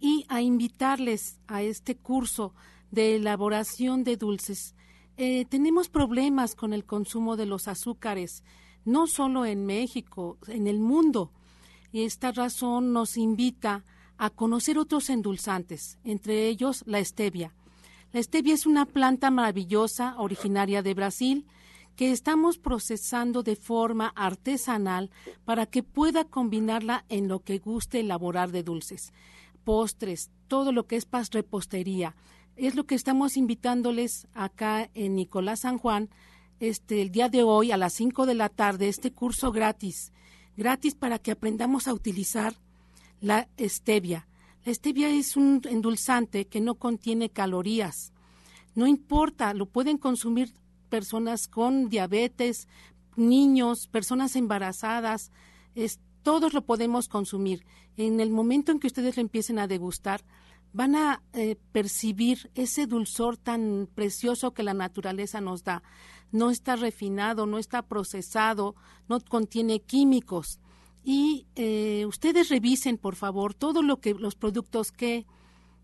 y 0.00 0.24
a 0.28 0.40
invitarles 0.40 1.38
a 1.46 1.62
este 1.62 1.96
curso 1.96 2.54
de 2.90 3.16
elaboración 3.16 4.02
de 4.02 4.16
dulces. 4.16 4.74
Eh, 5.16 5.44
tenemos 5.44 5.88
problemas 5.88 6.54
con 6.54 6.72
el 6.72 6.84
consumo 6.84 7.36
de 7.36 7.46
los 7.46 7.68
azúcares, 7.68 8.42
no 8.84 9.06
solo 9.06 9.44
en 9.44 9.66
México, 9.66 10.38
en 10.48 10.66
el 10.66 10.80
mundo. 10.80 11.30
Y 11.92 12.02
esta 12.02 12.32
razón 12.32 12.92
nos 12.92 13.16
invita 13.16 13.84
a 14.16 14.30
conocer 14.30 14.78
otros 14.78 15.10
endulzantes, 15.10 15.98
entre 16.04 16.48
ellos 16.48 16.82
la 16.86 17.04
stevia. 17.04 17.54
La 18.12 18.22
stevia 18.22 18.54
es 18.54 18.66
una 18.66 18.86
planta 18.86 19.30
maravillosa 19.30 20.14
originaria 20.18 20.82
de 20.82 20.94
Brasil 20.94 21.46
que 21.96 22.12
estamos 22.12 22.58
procesando 22.58 23.42
de 23.42 23.56
forma 23.56 24.12
artesanal 24.16 25.10
para 25.44 25.66
que 25.66 25.82
pueda 25.82 26.24
combinarla 26.24 27.04
en 27.08 27.28
lo 27.28 27.40
que 27.40 27.58
guste 27.58 28.00
elaborar 28.00 28.52
de 28.52 28.62
dulces, 28.62 29.12
postres, 29.70 30.32
todo 30.48 30.72
lo 30.72 30.88
que 30.88 30.96
es 30.96 31.06
repostería. 31.30 32.16
Es 32.56 32.74
lo 32.74 32.86
que 32.86 32.96
estamos 32.96 33.36
invitándoles 33.36 34.26
acá 34.34 34.90
en 34.94 35.14
Nicolás 35.14 35.60
San 35.60 35.78
Juan 35.78 36.10
este 36.58 37.02
el 37.02 37.12
día 37.12 37.28
de 37.28 37.44
hoy 37.44 37.70
a 37.70 37.76
las 37.76 37.92
5 37.92 38.26
de 38.26 38.34
la 38.34 38.48
tarde 38.48 38.88
este 38.88 39.12
curso 39.12 39.52
gratis, 39.52 40.12
gratis 40.56 40.96
para 40.96 41.20
que 41.20 41.30
aprendamos 41.30 41.86
a 41.86 41.94
utilizar 41.94 42.54
la 43.20 43.48
stevia. 43.60 44.26
La 44.64 44.74
stevia 44.74 45.08
es 45.08 45.36
un 45.36 45.60
endulzante 45.64 46.48
que 46.48 46.60
no 46.60 46.74
contiene 46.74 47.30
calorías. 47.30 48.12
No 48.74 48.88
importa, 48.88 49.54
lo 49.54 49.66
pueden 49.66 49.98
consumir 49.98 50.52
personas 50.88 51.46
con 51.46 51.90
diabetes, 51.90 52.66
niños, 53.14 53.86
personas 53.86 54.34
embarazadas, 54.34 55.30
es, 55.76 56.00
todos 56.22 56.52
lo 56.54 56.62
podemos 56.62 57.08
consumir. 57.08 57.64
En 57.96 58.20
el 58.20 58.30
momento 58.30 58.72
en 58.72 58.80
que 58.80 58.86
ustedes 58.86 59.16
lo 59.16 59.22
empiecen 59.22 59.58
a 59.58 59.66
degustar, 59.66 60.22
van 60.72 60.94
a 60.94 61.22
eh, 61.32 61.56
percibir 61.72 62.50
ese 62.54 62.86
dulzor 62.86 63.36
tan 63.36 63.88
precioso 63.94 64.52
que 64.52 64.62
la 64.62 64.74
naturaleza 64.74 65.40
nos 65.40 65.64
da. 65.64 65.82
No 66.32 66.50
está 66.50 66.76
refinado, 66.76 67.46
no 67.46 67.58
está 67.58 67.82
procesado, 67.82 68.76
no 69.08 69.20
contiene 69.20 69.80
químicos. 69.80 70.60
Y 71.02 71.46
eh, 71.56 72.04
ustedes 72.06 72.50
revisen, 72.50 72.98
por 72.98 73.16
favor, 73.16 73.54
todo 73.54 73.82
lo 73.82 74.00
que 74.00 74.14
los 74.14 74.36
productos 74.36 74.92
que 74.92 75.26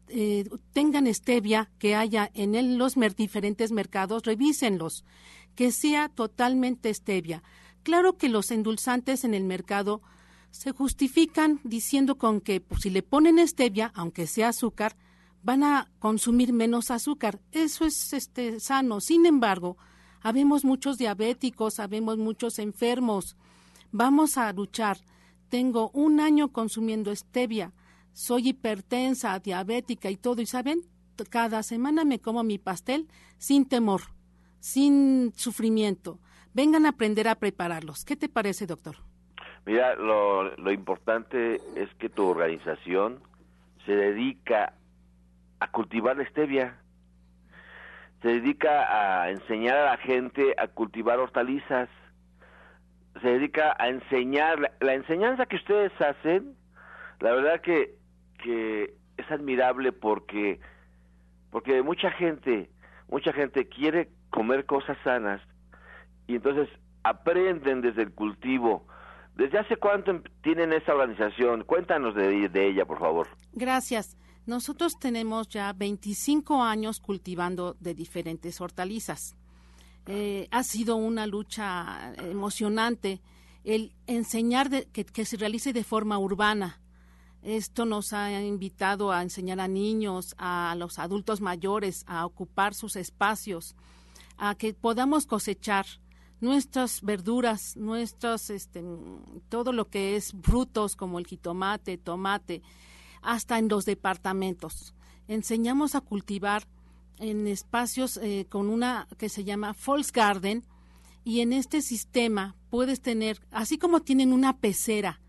eh, 0.08 0.48
tengan 0.72 1.12
stevia 1.12 1.70
que 1.78 1.96
haya 1.96 2.30
en 2.34 2.78
los 2.78 2.94
diferentes 3.16 3.72
mercados, 3.72 4.22
revísenlos, 4.24 5.04
que 5.56 5.72
sea 5.72 6.08
totalmente 6.08 6.92
stevia. 6.94 7.42
Claro 7.82 8.16
que 8.16 8.28
los 8.28 8.50
endulzantes 8.50 9.24
en 9.24 9.34
el 9.34 9.44
mercado 9.44 10.02
se 10.58 10.72
justifican 10.72 11.60
diciendo 11.64 12.18
con 12.18 12.40
que 12.40 12.60
pues, 12.60 12.82
si 12.82 12.90
le 12.90 13.02
ponen 13.02 13.46
stevia, 13.46 13.92
aunque 13.94 14.26
sea 14.26 14.48
azúcar, 14.48 14.96
van 15.42 15.62
a 15.62 15.90
consumir 15.98 16.52
menos 16.52 16.90
azúcar. 16.90 17.40
Eso 17.52 17.84
es 17.84 18.12
este, 18.12 18.60
sano. 18.60 19.00
Sin 19.00 19.26
embargo, 19.26 19.76
habemos 20.20 20.64
muchos 20.64 20.98
diabéticos, 20.98 21.78
habemos 21.78 22.18
muchos 22.18 22.58
enfermos. 22.58 23.36
Vamos 23.92 24.36
a 24.36 24.52
luchar. 24.52 24.98
Tengo 25.48 25.90
un 25.90 26.20
año 26.20 26.52
consumiendo 26.52 27.14
stevia 27.14 27.72
soy 28.16 28.48
hipertensa, 28.48 29.38
diabética 29.40 30.10
y 30.10 30.16
todo, 30.16 30.40
y 30.40 30.46
saben, 30.46 30.80
cada 31.28 31.62
semana 31.62 32.02
me 32.06 32.18
como 32.18 32.42
mi 32.44 32.56
pastel 32.56 33.08
sin 33.36 33.66
temor, 33.66 34.00
sin 34.58 35.34
sufrimiento. 35.36 36.18
Vengan 36.54 36.86
a 36.86 36.90
aprender 36.90 37.28
a 37.28 37.34
prepararlos. 37.34 38.06
¿Qué 38.06 38.16
te 38.16 38.30
parece, 38.30 38.66
doctor? 38.66 38.96
Mira, 39.66 39.96
lo, 39.96 40.56
lo 40.56 40.72
importante 40.72 41.60
es 41.74 41.92
que 41.98 42.08
tu 42.08 42.26
organización 42.28 43.20
se 43.84 43.96
dedica 43.96 44.72
a 45.60 45.70
cultivar 45.70 46.16
la 46.16 46.24
stevia, 46.26 46.78
se 48.22 48.28
dedica 48.28 49.22
a 49.22 49.30
enseñar 49.30 49.76
a 49.76 49.84
la 49.90 49.96
gente 49.96 50.54
a 50.56 50.68
cultivar 50.68 51.18
hortalizas, 51.18 51.88
se 53.20 53.28
dedica 53.28 53.74
a 53.78 53.88
enseñar, 53.88 54.72
la 54.80 54.94
enseñanza 54.94 55.46
que 55.46 55.56
ustedes 55.56 55.92
hacen, 56.00 56.56
la 57.20 57.32
verdad 57.32 57.60
que 57.60 57.96
que 58.42 58.94
es 59.16 59.30
admirable 59.30 59.92
porque 59.92 60.60
porque 61.50 61.82
mucha 61.82 62.10
gente 62.10 62.70
mucha 63.08 63.32
gente 63.32 63.68
quiere 63.68 64.10
comer 64.30 64.66
cosas 64.66 64.98
sanas 65.02 65.40
y 66.26 66.36
entonces 66.36 66.68
aprenden 67.02 67.80
desde 67.80 68.02
el 68.02 68.12
cultivo. 68.12 68.86
¿Desde 69.36 69.58
hace 69.58 69.76
cuánto 69.76 70.10
em, 70.10 70.22
tienen 70.42 70.72
esa 70.72 70.94
organización? 70.94 71.64
Cuéntanos 71.64 72.14
de, 72.14 72.48
de 72.48 72.68
ella, 72.68 72.84
por 72.84 72.98
favor. 72.98 73.28
Gracias. 73.52 74.16
Nosotros 74.46 74.98
tenemos 74.98 75.48
ya 75.48 75.72
25 75.72 76.62
años 76.62 77.00
cultivando 77.00 77.76
de 77.80 77.94
diferentes 77.94 78.60
hortalizas. 78.60 79.36
Eh, 80.06 80.48
ha 80.50 80.62
sido 80.62 80.96
una 80.96 81.26
lucha 81.26 82.14
emocionante 82.18 83.20
el 83.64 83.92
enseñar 84.06 84.70
que, 84.92 85.04
que, 85.04 85.24
se 85.24 85.36
realice 85.36 85.72
de 85.72 85.82
forma 85.82 86.16
urbana, 86.18 86.80
esto 87.42 87.84
nos 87.84 88.12
ha 88.12 88.42
invitado 88.42 89.12
a 89.12 89.22
enseñar 89.22 89.60
a 89.60 89.68
niños, 89.68 90.34
a 90.36 90.74
los 90.76 90.98
adultos 90.98 91.40
mayores, 91.40 92.04
a 92.08 92.26
ocupar 92.26 92.74
sus 92.74 92.96
espacios, 92.96 93.76
a 94.36 94.56
que 94.56 94.74
podamos 94.74 95.26
cosechar 95.26 95.86
nuestras 96.46 97.02
verduras, 97.02 97.76
nuestros, 97.76 98.50
este, 98.50 98.84
todo 99.48 99.72
lo 99.72 99.88
que 99.88 100.14
es 100.14 100.32
frutos 100.42 100.94
como 100.94 101.18
el 101.18 101.26
jitomate, 101.26 101.98
tomate, 101.98 102.62
hasta 103.20 103.58
en 103.58 103.68
los 103.68 103.84
departamentos. 103.84 104.94
Enseñamos 105.26 105.96
a 105.96 106.00
cultivar 106.00 106.68
en 107.18 107.48
espacios 107.48 108.16
eh, 108.18 108.46
con 108.48 108.68
una 108.68 109.08
que 109.18 109.28
se 109.28 109.42
llama 109.42 109.74
False 109.74 110.12
Garden 110.14 110.62
y 111.24 111.40
en 111.40 111.52
este 111.52 111.82
sistema 111.82 112.54
puedes 112.70 113.00
tener, 113.00 113.40
así 113.50 113.76
como 113.76 114.00
tienen 114.00 114.32
una 114.32 114.58
pecera 114.58 115.20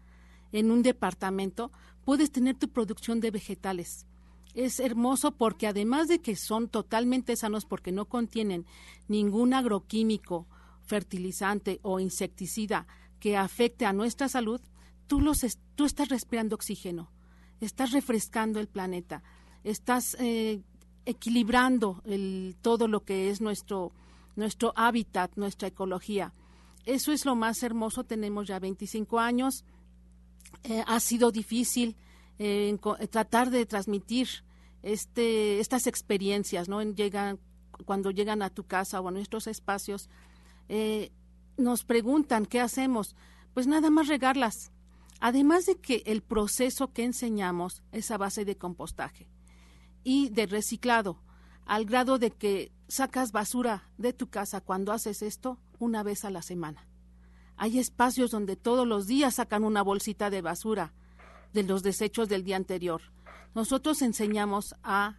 en 0.52 0.70
un 0.70 0.84
departamento, 0.84 1.72
puedes 2.06 2.32
tener 2.32 2.56
tu 2.58 2.70
producción 2.70 3.20
de 3.22 3.32
vegetales. 3.32 4.06
Es 4.54 4.80
hermoso 4.80 5.32
porque 5.32 5.66
además 5.66 6.08
de 6.08 6.20
que 6.20 6.36
son 6.36 6.70
totalmente 6.70 7.36
sanos 7.36 7.66
porque 7.66 7.92
no 7.92 8.06
contienen 8.06 8.68
ningún 9.08 9.56
agroquímico, 9.56 10.46
fertilizante 10.88 11.80
o 11.84 12.00
insecticida 12.00 12.88
que 13.20 13.38
afecte 13.38 13.86
a 13.86 13.94
nuestra 13.94 14.30
salud, 14.30 14.62
tú, 15.08 15.22
los 15.22 15.46
tú 15.76 15.86
estás 15.86 16.10
respirando 16.10 16.56
oxígeno, 16.56 17.12
estás 17.62 17.92
refrescando 17.92 18.60
el 18.60 18.68
planeta, 18.68 19.24
estás 19.64 20.16
eh, 20.20 20.62
equilibrando 21.06 22.02
el, 22.06 22.56
todo 22.62 22.88
lo 22.88 23.04
que 23.04 23.30
es 23.30 23.42
nuestro, 23.42 23.92
nuestro 24.36 24.74
hábitat, 24.76 25.32
nuestra 25.36 25.68
ecología. 25.68 26.34
Eso 26.86 27.12
es 27.12 27.26
lo 27.26 27.36
más 27.36 27.64
hermoso, 27.64 28.06
tenemos 28.06 28.48
ya 28.48 28.60
25 28.60 29.20
años, 29.20 29.66
eh, 30.64 30.84
ha 30.88 31.00
sido 31.00 31.32
difícil 31.32 31.98
eh, 32.40 32.78
tratar 33.10 33.50
de 33.50 33.66
transmitir 33.66 34.28
este, 34.84 35.60
estas 35.60 35.88
experiencias, 35.88 36.70
¿no? 36.70 36.82
Llegan, 36.82 37.40
cuando 37.86 38.12
llegan 38.12 38.42
a 38.42 38.50
tu 38.50 38.64
casa 38.64 39.02
o 39.02 39.08
a 39.08 39.12
nuestros 39.12 39.48
espacios, 39.48 40.10
nos 41.58 41.84
preguntan 41.84 42.46
qué 42.46 42.62
hacemos. 42.62 43.16
Pues 43.54 43.68
nada 43.68 43.90
más 43.90 44.08
regarlas. 44.08 44.72
Además 45.20 45.66
de 45.66 45.76
que 45.76 46.04
el 46.06 46.22
proceso 46.22 46.94
que 46.94 47.04
enseñamos 47.04 47.82
es 47.92 48.12
a 48.12 48.18
base 48.18 48.46
de 48.46 48.58
compostaje 48.58 49.28
y 50.04 50.30
de 50.30 50.46
reciclado, 50.46 51.20
al 51.66 51.86
grado 51.86 52.20
de 52.20 52.32
que 52.32 52.72
sacas 52.88 53.32
basura 53.32 53.90
de 53.98 54.14
tu 54.14 54.30
casa 54.30 54.62
cuando 54.62 54.92
haces 54.92 55.22
esto 55.22 55.60
una 55.80 56.04
vez 56.04 56.24
a 56.24 56.30
la 56.30 56.42
semana. 56.42 56.88
Hay 57.58 57.80
espacios 57.80 58.30
donde 58.32 58.56
todos 58.56 58.88
los 58.88 59.08
días 59.08 59.36
sacan 59.36 59.64
una 59.64 59.82
bolsita 59.82 60.30
de 60.30 60.42
basura 60.42 60.94
de 61.54 61.64
los 61.64 61.82
desechos 61.82 62.30
del 62.30 62.44
día 62.44 62.56
anterior. 62.56 63.02
Nosotros 63.56 64.04
enseñamos 64.04 64.76
a 64.84 65.18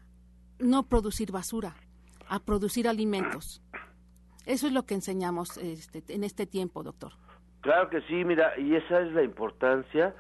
no 0.60 0.86
producir 0.86 1.32
basura, 1.32 1.76
a 2.28 2.38
producir 2.38 2.86
alimentos. 2.86 3.60
Eso 4.48 4.66
es 4.66 4.72
lo 4.72 4.84
que 4.84 4.94
enseñamos 4.94 5.58
este, 5.58 6.02
en 6.08 6.24
este 6.24 6.46
tiempo, 6.46 6.82
doctor. 6.82 7.12
Claro 7.60 7.90
que 7.90 8.00
sí, 8.02 8.24
mira, 8.24 8.58
y 8.58 8.76
esa 8.76 9.02
es 9.02 9.12
la 9.12 9.22
importancia, 9.22 10.14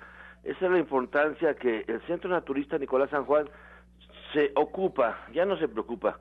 esa 0.44 0.66
es 0.66 0.70
la 0.70 0.78
importancia 0.78 1.54
que 1.54 1.86
el 1.88 2.02
Centro 2.06 2.28
Naturista 2.28 2.76
Nicolás 2.76 3.08
San 3.08 3.24
Juan 3.24 3.48
se 4.34 4.52
ocupa, 4.54 5.18
ya 5.32 5.46
no 5.46 5.56
se 5.56 5.66
preocupa, 5.66 6.18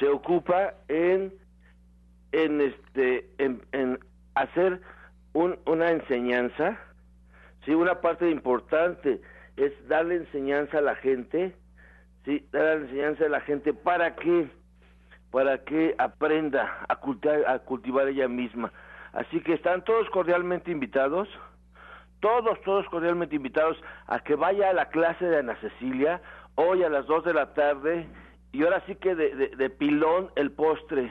se 0.00 0.08
ocupa 0.08 0.72
en 0.88 1.34
en 2.32 2.62
este 2.62 3.28
en 3.38 3.98
hacer 4.34 4.80
una 5.34 5.90
enseñanza, 5.90 6.78
sí, 7.66 7.72
una 7.72 8.00
parte 8.00 8.30
importante 8.30 9.20
es 9.58 9.72
darle 9.88 10.16
enseñanza 10.16 10.78
a 10.78 10.80
la 10.80 10.94
gente, 10.94 11.54
sí, 12.24 12.46
darle 12.50 12.86
enseñanza 12.86 13.26
a 13.26 13.28
la 13.28 13.40
gente 13.42 13.74
para 13.74 14.16
que 14.16 14.48
para 15.32 15.64
que 15.64 15.96
aprenda 15.98 16.84
a 16.88 16.96
cultivar, 16.96 17.44
a 17.48 17.58
cultivar 17.58 18.06
ella 18.06 18.28
misma. 18.28 18.72
Así 19.12 19.40
que 19.40 19.54
están 19.54 19.82
todos 19.82 20.08
cordialmente 20.10 20.70
invitados, 20.70 21.28
todos, 22.20 22.60
todos 22.62 22.86
cordialmente 22.86 23.34
invitados 23.34 23.76
a 24.06 24.20
que 24.20 24.36
vaya 24.36 24.70
a 24.70 24.72
la 24.72 24.90
clase 24.90 25.24
de 25.24 25.38
Ana 25.38 25.56
Cecilia 25.56 26.22
hoy 26.54 26.84
a 26.84 26.88
las 26.88 27.06
dos 27.06 27.24
de 27.24 27.34
la 27.34 27.54
tarde 27.54 28.06
y 28.52 28.62
ahora 28.62 28.82
sí 28.86 28.94
que 28.94 29.14
de, 29.14 29.48
de 29.56 29.70
pilón 29.70 30.30
el 30.36 30.52
postre, 30.52 31.10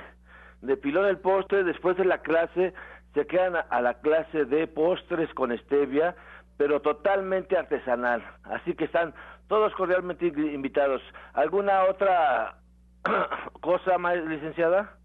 de 0.62 0.78
pilón 0.78 1.08
el 1.08 1.18
postre, 1.18 1.64
después 1.64 1.98
de 1.98 2.06
la 2.06 2.20
clase 2.20 2.74
se 3.14 3.26
quedan 3.28 3.56
a, 3.70 3.82
la 3.82 3.96
clase 3.96 4.46
de 4.46 4.68
postres 4.68 5.34
con 5.34 5.56
stevia, 5.58 6.16
pero 6.58 6.82
totalmente 6.82 7.58
artesanal. 7.58 8.24
Así 8.44 8.76
que 8.76 8.86
están 8.86 9.14
todos 9.48 9.74
cordialmente 9.74 10.28
invitados. 10.28 11.02
¿Alguna 11.34 11.86
otra 11.86 12.61
cosa 13.62 13.98
más, 13.98 14.16
licenciada? 14.28 14.98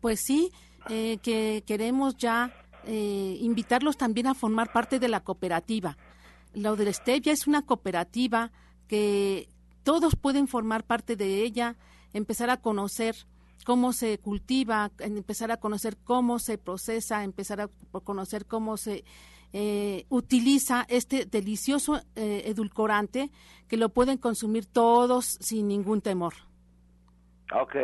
Pues 0.00 0.20
sí, 0.20 0.52
eh, 0.88 1.18
que 1.22 1.64
queremos 1.66 2.16
ya 2.16 2.52
eh, 2.84 3.38
invitarlos 3.40 3.96
también 3.96 4.26
a 4.26 4.34
formar 4.34 4.72
parte 4.72 4.98
de 4.98 5.08
la 5.08 5.20
cooperativa. 5.20 5.96
Lo 6.54 6.76
del 6.76 6.92
Stevia 6.94 7.32
es 7.32 7.46
una 7.46 7.62
cooperativa 7.62 8.52
que 8.88 9.48
todos 9.82 10.16
pueden 10.16 10.48
formar 10.48 10.84
parte 10.84 11.16
de 11.16 11.42
ella, 11.42 11.76
empezar 12.12 12.50
a 12.50 12.58
conocer 12.58 13.14
cómo 13.64 13.92
se 13.92 14.18
cultiva, 14.18 14.90
empezar 15.00 15.50
a 15.50 15.56
conocer 15.56 15.96
cómo 15.96 16.38
se 16.38 16.58
procesa, 16.58 17.24
empezar 17.24 17.60
a 17.60 17.68
conocer 18.04 18.46
cómo 18.46 18.76
se 18.76 19.04
eh, 19.52 20.06
utiliza 20.08 20.84
este 20.88 21.24
delicioso 21.24 22.00
eh, 22.14 22.42
edulcorante 22.46 23.30
que 23.68 23.76
lo 23.76 23.88
pueden 23.88 24.18
consumir 24.18 24.66
todos 24.66 25.36
sin 25.40 25.68
ningún 25.68 26.00
temor. 26.00 26.34
Ok, 27.52 27.76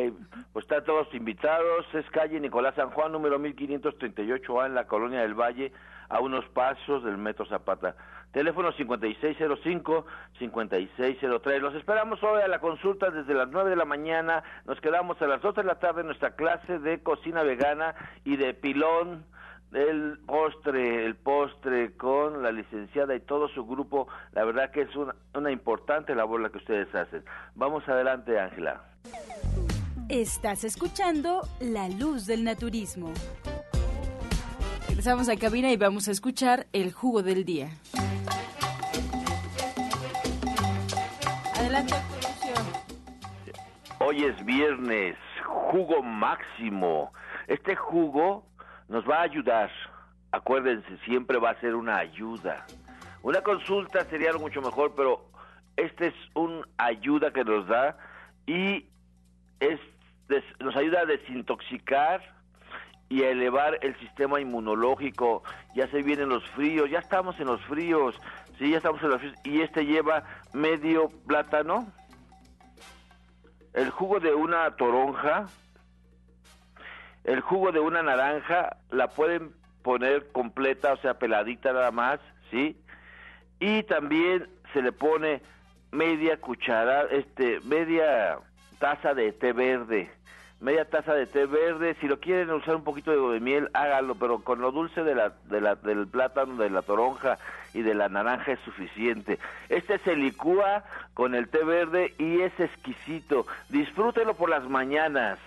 pues 0.52 0.64
están 0.64 0.82
todos 0.84 1.06
invitados. 1.14 1.86
Es 1.94 2.04
calle 2.10 2.40
Nicolás 2.40 2.74
San 2.74 2.90
Juan, 2.90 3.12
número 3.12 3.38
1538A 3.38 4.66
en 4.66 4.74
la 4.74 4.88
Colonia 4.88 5.20
del 5.20 5.34
Valle, 5.34 5.70
a 6.08 6.18
unos 6.18 6.44
pasos 6.48 7.04
del 7.04 7.16
Metro 7.16 7.46
Zapata. 7.46 7.94
Teléfono 8.32 8.72
5605-5603. 8.72 11.60
Los 11.60 11.76
esperamos 11.76 12.20
hoy 12.24 12.42
a 12.42 12.48
la 12.48 12.58
consulta 12.58 13.10
desde 13.10 13.34
las 13.34 13.50
9 13.50 13.70
de 13.70 13.76
la 13.76 13.84
mañana. 13.84 14.42
Nos 14.64 14.80
quedamos 14.80 15.22
a 15.22 15.26
las 15.26 15.40
2 15.42 15.54
de 15.54 15.64
la 15.64 15.78
tarde 15.78 16.00
en 16.00 16.08
nuestra 16.08 16.34
clase 16.34 16.80
de 16.80 17.00
cocina 17.00 17.44
vegana 17.44 17.94
y 18.24 18.36
de 18.36 18.54
pilón 18.54 19.26
el 19.72 20.18
postre, 20.26 21.06
el 21.06 21.14
postre 21.14 21.96
con 21.96 22.42
la 22.42 22.50
licenciada 22.50 23.14
y 23.14 23.20
todo 23.20 23.46
su 23.48 23.64
grupo. 23.64 24.08
La 24.32 24.44
verdad 24.44 24.72
que 24.72 24.80
es 24.82 24.96
una, 24.96 25.14
una 25.34 25.52
importante 25.52 26.16
labor 26.16 26.40
la 26.40 26.50
que 26.50 26.58
ustedes 26.58 26.92
hacen. 26.94 27.24
Vamos 27.54 27.88
adelante, 27.88 28.40
Ángela. 28.40 28.82
Estás 30.12 30.62
escuchando 30.64 31.40
La 31.58 31.88
Luz 31.88 32.26
del 32.26 32.44
Naturismo. 32.44 33.14
Regresamos 34.86 35.30
a 35.30 35.38
cabina 35.38 35.72
y 35.72 35.78
vamos 35.78 36.06
a 36.06 36.10
escuchar 36.10 36.66
el 36.74 36.92
jugo 36.92 37.22
del 37.22 37.46
día. 37.46 37.70
Adelante, 41.56 41.94
Hoy 44.00 44.24
es 44.24 44.44
viernes, 44.44 45.16
jugo 45.46 46.02
máximo. 46.02 47.14
Este 47.46 47.74
jugo 47.74 48.44
nos 48.88 49.08
va 49.08 49.20
a 49.20 49.22
ayudar. 49.22 49.70
Acuérdense, 50.30 50.98
siempre 51.06 51.38
va 51.38 51.52
a 51.52 51.60
ser 51.60 51.74
una 51.74 51.96
ayuda. 51.96 52.66
Una 53.22 53.40
consulta 53.40 54.04
sería 54.10 54.28
algo 54.28 54.42
mucho 54.42 54.60
mejor, 54.60 54.92
pero 54.94 55.24
este 55.74 56.08
es 56.08 56.14
una 56.34 56.68
ayuda 56.76 57.32
que 57.32 57.44
nos 57.44 57.66
da 57.66 57.96
y 58.46 58.90
es 59.58 59.80
nos 60.60 60.76
ayuda 60.76 61.00
a 61.00 61.06
desintoxicar 61.06 62.22
y 63.08 63.22
a 63.22 63.30
elevar 63.30 63.78
el 63.82 63.94
sistema 63.98 64.40
inmunológico. 64.40 65.42
Ya 65.74 65.86
se 65.88 66.02
vienen 66.02 66.28
los 66.28 66.44
fríos, 66.50 66.88
ya 66.90 66.98
estamos 66.98 67.38
en 67.40 67.46
los 67.46 67.60
fríos, 67.62 68.18
sí, 68.58 68.70
ya 68.70 68.78
estamos 68.78 69.02
en 69.02 69.10
los 69.10 69.20
fríos. 69.20 69.36
Y 69.44 69.60
este 69.60 69.84
lleva 69.84 70.24
medio 70.54 71.08
plátano, 71.26 71.86
el 73.74 73.90
jugo 73.90 74.20
de 74.20 74.34
una 74.34 74.70
toronja, 74.76 75.46
el 77.24 77.40
jugo 77.40 77.72
de 77.72 77.80
una 77.80 78.02
naranja, 78.02 78.76
la 78.90 79.08
pueden 79.08 79.52
poner 79.82 80.30
completa, 80.32 80.92
o 80.92 80.96
sea, 80.98 81.18
peladita 81.18 81.72
nada 81.72 81.90
más, 81.90 82.20
¿sí? 82.50 82.76
Y 83.60 83.82
también 83.84 84.48
se 84.72 84.82
le 84.82 84.92
pone 84.92 85.42
media 85.90 86.38
cucharada, 86.38 87.04
este, 87.10 87.60
media 87.60 88.38
taza 88.78 89.14
de 89.14 89.32
té 89.32 89.52
verde, 89.52 90.10
media 90.62 90.84
taza 90.84 91.14
de 91.14 91.26
té 91.26 91.44
verde, 91.44 91.96
si 92.00 92.06
lo 92.06 92.20
quieren 92.20 92.50
usar 92.50 92.76
un 92.76 92.84
poquito 92.84 93.30
de, 93.30 93.40
miel, 93.40 93.68
hágalo, 93.74 94.14
pero 94.14 94.38
con 94.42 94.60
lo 94.60 94.70
dulce 94.70 95.02
de 95.02 95.14
la, 95.14 95.32
de 95.50 95.60
la, 95.60 95.74
del 95.74 96.06
plátano, 96.06 96.56
de 96.56 96.70
la 96.70 96.82
toronja 96.82 97.38
y 97.74 97.82
de 97.82 97.94
la 97.94 98.08
naranja 98.08 98.52
es 98.52 98.60
suficiente. 98.60 99.38
Este 99.68 99.98
se 99.98 100.14
licúa 100.14 100.84
con 101.14 101.34
el 101.34 101.48
té 101.48 101.64
verde 101.64 102.14
y 102.16 102.40
es 102.42 102.58
exquisito. 102.60 103.46
Disfrútelo 103.68 104.34
por 104.34 104.50
las 104.50 104.62
mañanas. 104.64 105.38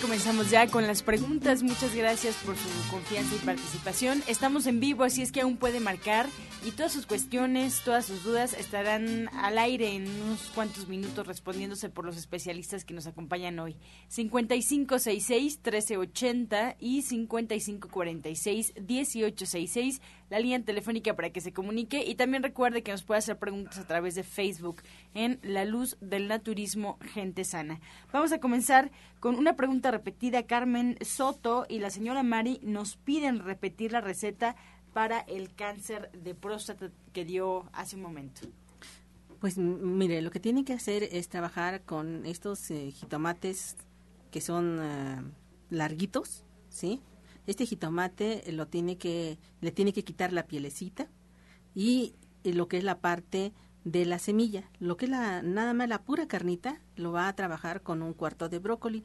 Comenzamos 0.00 0.50
ya 0.50 0.66
con 0.66 0.86
las 0.86 1.02
preguntas. 1.02 1.62
Muchas 1.62 1.94
gracias 1.94 2.34
por 2.36 2.56
su 2.56 2.68
confianza 2.90 3.34
y 3.34 3.38
participación. 3.38 4.22
Estamos 4.26 4.66
en 4.66 4.80
vivo, 4.80 5.04
así 5.04 5.22
es 5.22 5.32
que 5.32 5.40
aún 5.40 5.56
puede 5.56 5.80
marcar 5.80 6.26
y 6.64 6.70
todas 6.70 6.92
sus 6.92 7.06
cuestiones, 7.06 7.80
todas 7.84 8.04
sus 8.06 8.22
dudas 8.24 8.54
estarán 8.54 9.28
al 9.34 9.58
aire 9.58 9.94
en 9.94 10.08
unos 10.22 10.50
cuantos 10.54 10.88
minutos 10.88 11.26
respondiéndose 11.26 11.90
por 11.90 12.06
los 12.06 12.16
especialistas 12.16 12.84
que 12.84 12.94
nos 12.94 13.06
acompañan 13.06 13.58
hoy. 13.58 13.76
5566-1380 14.10 16.76
y 16.80 17.02
5546-1866, 17.02 20.00
la 20.30 20.38
línea 20.38 20.62
telefónica 20.62 21.14
para 21.14 21.30
que 21.30 21.40
se 21.40 21.52
comunique 21.52 22.04
y 22.04 22.14
también 22.14 22.42
recuerde 22.42 22.82
que 22.82 22.92
nos 22.92 23.02
puede 23.02 23.18
hacer 23.18 23.38
preguntas 23.38 23.78
a 23.78 23.86
través 23.86 24.14
de 24.14 24.22
Facebook 24.22 24.82
en 25.14 25.38
La 25.42 25.64
Luz 25.64 25.96
del 26.00 26.28
Naturismo 26.28 26.98
Gente 27.00 27.44
Sana. 27.44 27.80
Vamos 28.12 28.32
a 28.32 28.40
comenzar 28.40 28.90
con 29.20 29.36
una 29.36 29.56
pregunta 29.56 29.90
repetida. 29.90 30.44
Carmen 30.44 30.96
Soto 31.02 31.66
y 31.68 31.78
la 31.78 31.90
señora 31.90 32.22
Mari 32.22 32.60
nos 32.62 32.96
piden 32.96 33.40
repetir 33.40 33.92
la 33.92 34.00
receta 34.00 34.56
para 34.92 35.20
el 35.20 35.54
cáncer 35.54 36.10
de 36.12 36.34
próstata 36.34 36.90
que 37.12 37.24
dio 37.24 37.68
hace 37.72 37.96
un 37.96 38.02
momento. 38.02 38.42
Pues 39.40 39.58
mire, 39.58 40.22
lo 40.22 40.30
que 40.30 40.40
tiene 40.40 40.64
que 40.64 40.72
hacer 40.72 41.02
es 41.02 41.28
trabajar 41.28 41.82
con 41.82 42.24
estos 42.24 42.70
eh, 42.70 42.90
jitomates 42.92 43.76
que 44.30 44.40
son 44.40 44.78
eh, 44.80 45.22
larguitos, 45.70 46.44
¿sí? 46.70 47.02
Este 47.46 47.66
jitomate 47.66 48.44
lo 48.52 48.68
tiene 48.68 48.96
que 48.96 49.38
le 49.60 49.70
tiene 49.70 49.92
que 49.92 50.04
quitar 50.04 50.32
la 50.32 50.46
pielecita 50.46 51.08
y 51.74 52.14
lo 52.44 52.68
que 52.68 52.78
es 52.78 52.84
la 52.84 53.00
parte 53.00 53.52
de 53.84 54.06
la 54.06 54.18
semilla. 54.18 54.70
Lo 54.80 54.96
que 54.96 55.04
es 55.06 55.10
la, 55.10 55.42
nada 55.42 55.74
más 55.74 55.88
la 55.88 56.02
pura 56.02 56.26
carnita 56.26 56.80
lo 56.96 57.12
va 57.12 57.28
a 57.28 57.36
trabajar 57.36 57.82
con 57.82 58.02
un 58.02 58.14
cuarto 58.14 58.48
de 58.48 58.58
brócoli. 58.58 59.04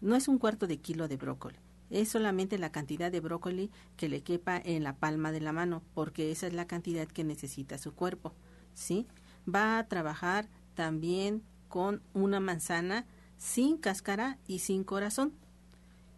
No 0.00 0.16
es 0.16 0.28
un 0.28 0.38
cuarto 0.38 0.66
de 0.66 0.78
kilo 0.78 1.08
de 1.08 1.16
brócoli. 1.16 1.56
Es 1.90 2.08
solamente 2.08 2.56
la 2.58 2.70
cantidad 2.70 3.10
de 3.10 3.20
brócoli 3.20 3.70
que 3.96 4.08
le 4.08 4.22
quepa 4.22 4.56
en 4.56 4.84
la 4.84 4.96
palma 4.96 5.32
de 5.32 5.40
la 5.40 5.52
mano, 5.52 5.82
porque 5.94 6.30
esa 6.30 6.46
es 6.46 6.52
la 6.52 6.66
cantidad 6.66 7.08
que 7.08 7.24
necesita 7.24 7.78
su 7.78 7.92
cuerpo. 7.92 8.32
¿Sí? 8.74 9.06
Va 9.52 9.78
a 9.78 9.88
trabajar 9.88 10.48
también 10.74 11.42
con 11.68 12.02
una 12.14 12.38
manzana 12.38 13.06
sin 13.36 13.76
cáscara 13.76 14.38
y 14.46 14.60
sin 14.60 14.84
corazón. 14.84 15.32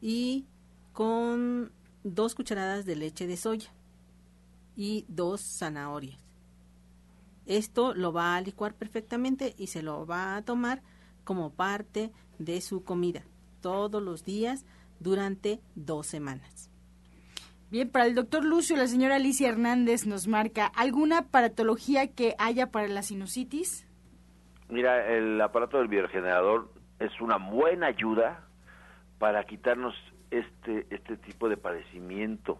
Y 0.02 0.46
con 0.92 1.72
dos 2.04 2.34
cucharadas 2.34 2.84
de 2.84 2.96
leche 2.96 3.26
de 3.26 3.36
soya 3.36 3.70
y 4.76 5.04
dos 5.08 5.40
zanahorias. 5.40 6.18
Esto 7.46 7.94
lo 7.94 8.12
va 8.12 8.36
a 8.36 8.40
licuar 8.40 8.74
perfectamente 8.74 9.54
y 9.58 9.68
se 9.68 9.82
lo 9.82 10.06
va 10.06 10.36
a 10.36 10.42
tomar 10.42 10.82
como 11.24 11.52
parte 11.52 12.12
de 12.38 12.60
su 12.60 12.84
comida 12.84 13.22
todos 13.60 14.02
los 14.02 14.24
días 14.24 14.64
durante 15.00 15.60
dos 15.74 16.06
semanas. 16.06 16.70
Bien, 17.70 17.88
para 17.88 18.04
el 18.04 18.14
doctor 18.14 18.44
Lucio, 18.44 18.76
la 18.76 18.86
señora 18.86 19.16
Alicia 19.16 19.48
Hernández 19.48 20.06
nos 20.06 20.28
marca, 20.28 20.66
¿alguna 20.66 21.22
paratología 21.28 22.08
que 22.08 22.34
haya 22.38 22.70
para 22.70 22.86
la 22.88 23.02
sinusitis? 23.02 23.86
Mira, 24.68 25.10
el 25.10 25.40
aparato 25.40 25.78
del 25.78 25.88
biogenerador 25.88 26.70
es 26.98 27.18
una 27.20 27.38
buena 27.38 27.86
ayuda 27.86 28.46
para 29.18 29.44
quitarnos 29.44 29.94
este, 30.32 30.86
este 30.90 31.16
tipo 31.18 31.48
de 31.48 31.56
padecimiento. 31.56 32.58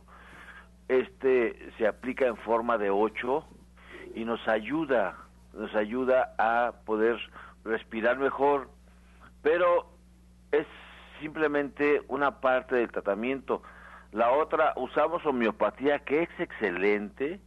Este 0.89 1.73
se 1.79 1.87
aplica 1.87 2.27
en 2.27 2.37
forma 2.37 2.77
de 2.79 2.91
8 2.91 3.45
y 4.15 4.25
nos 4.25 4.47
ayuda, 4.47 5.17
nos 5.55 5.75
ayuda 5.75 6.35
a 6.39 6.73
poder 6.85 7.19
respirar 7.65 8.19
mejor, 8.19 8.69
pero 9.43 9.89
es 10.51 10.67
simplemente 11.21 12.03
una 12.09 12.41
parte 12.41 12.77
del 12.77 12.91
tratamiento. 12.91 13.63
La 14.13 14.31
otra, 14.33 14.75
usamos 14.77 15.25
homeopatía, 15.25 16.01
que 16.01 16.25
es 16.25 16.41
excelente, 16.41 17.41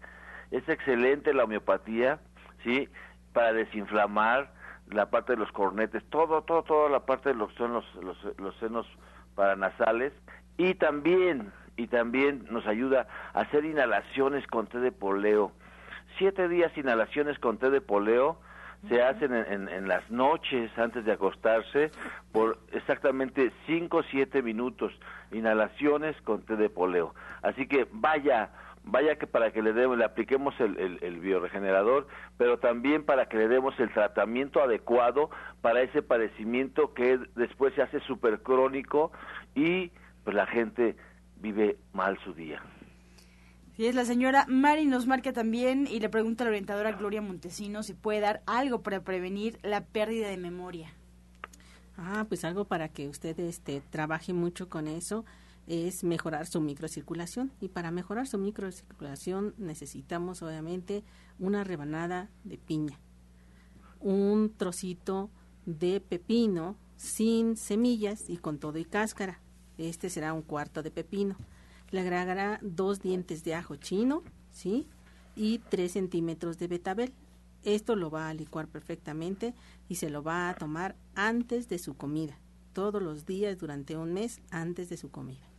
es 0.49 0.67
excelente 0.67 1.34
la 1.34 1.43
homeopatía, 1.43 2.19
¿sí? 2.63 2.89
Para 3.34 3.53
desinflamar 3.53 4.51
la 4.89 5.09
parte 5.09 5.34
de 5.34 5.38
los 5.38 5.51
cornetes, 5.51 6.03
todo, 6.09 6.41
todo, 6.43 6.63
toda 6.63 6.89
la 6.89 7.05
parte 7.05 7.30
de 7.30 7.36
los, 7.36 7.53
son 7.53 7.73
los, 7.73 7.95
los, 7.95 8.17
los 8.39 8.55
senos 8.57 8.88
paranasales 9.36 10.13
y 10.57 10.73
también, 10.75 11.51
y 11.77 11.88
también 11.88 12.45
nos 12.49 12.65
ayuda 12.65 13.07
a 13.33 13.41
hacer 13.41 13.65
inhalaciones 13.65 14.47
con 14.47 14.67
té 14.67 14.79
de 14.79 14.91
poleo. 14.91 15.51
Siete 16.17 16.47
días 16.47 16.75
inhalaciones 16.77 17.38
con 17.39 17.57
té 17.57 17.69
de 17.69 17.81
poleo, 17.81 18.39
se 18.89 19.01
hacen 19.01 19.33
en, 19.33 19.67
en, 19.67 19.88
las 19.88 20.09
noches 20.11 20.69
antes 20.77 21.05
de 21.05 21.13
acostarse 21.13 21.91
por 22.31 22.59
exactamente 22.71 23.51
5 23.65 23.97
o 23.97 24.03
7 24.03 24.41
minutos, 24.43 24.93
inhalaciones 25.31 26.15
con 26.21 26.43
té 26.43 26.55
de 26.55 26.69
poleo. 26.69 27.15
Así 27.41 27.67
que 27.67 27.88
vaya, 27.91 28.49
vaya 28.86 29.17
que 29.17 29.27
para 29.27 29.51
que 29.51 29.61
le, 29.61 29.73
demos, 29.73 29.97
le 29.97 30.05
apliquemos 30.05 30.53
el, 30.59 30.77
el, 30.77 30.99
el, 31.01 31.19
bioregenerador, 31.19 32.07
pero 32.38 32.59
también 32.59 33.03
para 33.03 33.27
que 33.27 33.38
le 33.38 33.47
demos 33.47 33.77
el 33.79 33.91
tratamiento 33.91 34.61
adecuado 34.61 35.29
para 35.61 35.81
ese 35.81 36.01
padecimiento 36.01 36.93
que 36.93 37.19
después 37.36 37.73
se 37.73 37.81
hace 37.81 37.99
súper 38.01 38.41
crónico 38.41 39.11
y 39.55 39.91
pues 40.23 40.36
la 40.36 40.45
gente 40.45 40.95
vive 41.38 41.77
mal 41.93 42.17
su 42.23 42.33
día. 42.33 42.61
Sí, 43.75 43.88
es 43.88 43.95
la 43.95 44.05
señora 44.05 44.45
Mari 44.47 44.86
nos 44.86 45.05
marca 45.05 45.33
también 45.33 45.88
y 45.88 45.99
le 45.99 46.07
pregunta 46.07 46.43
a 46.43 46.45
la 46.45 46.51
orientadora 46.51 46.93
Gloria 46.93 47.21
Montesinos 47.21 47.88
si 47.88 47.93
puede 47.93 48.21
dar 48.21 48.41
algo 48.45 48.81
para 48.81 49.01
prevenir 49.01 49.59
la 49.63 49.81
pérdida 49.81 50.29
de 50.29 50.38
memoria. 50.38 50.93
Ah, 51.97 52.25
pues 52.27 52.45
algo 52.45 52.65
para 52.65 52.89
que 52.89 53.09
usted 53.09 53.38
este, 53.39 53.81
trabaje 53.89 54.31
mucho 54.33 54.69
con 54.69 54.88
eso 54.88 55.25
es 55.68 56.03
mejorar 56.03 56.45
su 56.45 56.61
microcirculación 56.61 57.51
y 57.59 57.70
para 57.70 57.91
mejorar 57.91 58.28
su 58.28 58.38
microcirculación 58.38 59.55
necesitamos 59.57 60.41
obviamente 60.41 61.03
una 61.39 61.63
rebanada 61.63 62.30
de 62.43 62.57
piña, 62.57 62.99
un 63.99 64.53
trocito 64.55 65.30
de 65.66 66.01
pepino 66.01 66.76
sin 66.97 67.57
semillas 67.57 68.30
y 68.30 68.38
con 68.38 68.59
todo 68.59 68.78
y 68.78 68.86
cáscara. 68.86 69.41
Este 69.78 70.09
será 70.09 70.34
un 70.34 70.41
cuarto 70.41 70.84
de 70.84 70.91
pepino. 70.91 71.36
Le 71.91 72.01
agregará 72.01 72.59
dos 72.61 73.01
dientes 73.01 73.43
de 73.43 73.55
ajo 73.55 73.76
chino, 73.76 74.24
¿sí? 74.51 74.88
Y 75.36 75.59
tres 75.59 75.93
centímetros 75.93 76.57
de 76.57 76.68
betabel. 76.68 77.13
Esto 77.63 77.95
lo 77.95 78.11
va 78.11 78.30
a 78.30 78.34
licuar 78.34 78.68
perfectamente 78.68 79.53
y 79.89 79.95
se 79.95 80.09
lo 80.09 80.24
va 80.24 80.49
a 80.49 80.55
tomar 80.55 80.95
antes 81.16 81.68
de 81.68 81.80
su 81.80 81.95
comida, 81.95 82.39
todos 82.74 83.01
los 83.01 83.26
días 83.26 83.57
durante 83.57 83.97
un 83.97 84.13
mes 84.13 84.39
antes 84.51 84.88
de 84.89 84.97
su 84.97 85.09
comida. 85.09 85.55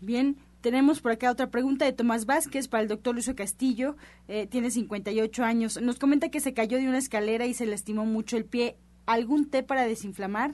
Bien, 0.00 0.36
tenemos 0.60 1.00
por 1.00 1.12
acá 1.12 1.30
otra 1.30 1.50
pregunta 1.50 1.84
de 1.84 1.92
Tomás 1.92 2.26
Vázquez 2.26 2.68
para 2.68 2.82
el 2.82 2.88
doctor 2.88 3.14
Lucio 3.14 3.34
Castillo. 3.34 3.96
Eh, 4.28 4.46
tiene 4.46 4.70
58 4.70 5.44
años. 5.44 5.80
Nos 5.80 5.98
comenta 5.98 6.30
que 6.30 6.40
se 6.40 6.54
cayó 6.54 6.76
de 6.78 6.88
una 6.88 6.98
escalera 6.98 7.46
y 7.46 7.54
se 7.54 7.66
lastimó 7.66 8.04
mucho 8.04 8.36
el 8.36 8.44
pie. 8.44 8.76
¿Algún 9.06 9.50
té 9.50 9.62
para 9.62 9.84
desinflamar? 9.84 10.52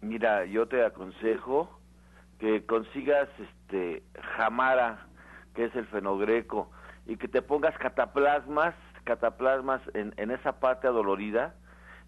Mira, 0.00 0.44
yo 0.44 0.68
te 0.68 0.84
aconsejo 0.84 1.80
que 2.38 2.64
consigas 2.66 3.28
este 3.38 4.04
jamara, 4.36 5.08
que 5.54 5.64
es 5.64 5.74
el 5.74 5.86
fenogreco, 5.86 6.70
y 7.06 7.16
que 7.16 7.26
te 7.26 7.42
pongas 7.42 7.76
cataplasmas, 7.78 8.74
cataplasmas 9.04 9.82
en, 9.94 10.14
en 10.18 10.30
esa 10.30 10.60
parte 10.60 10.86
adolorida 10.86 11.54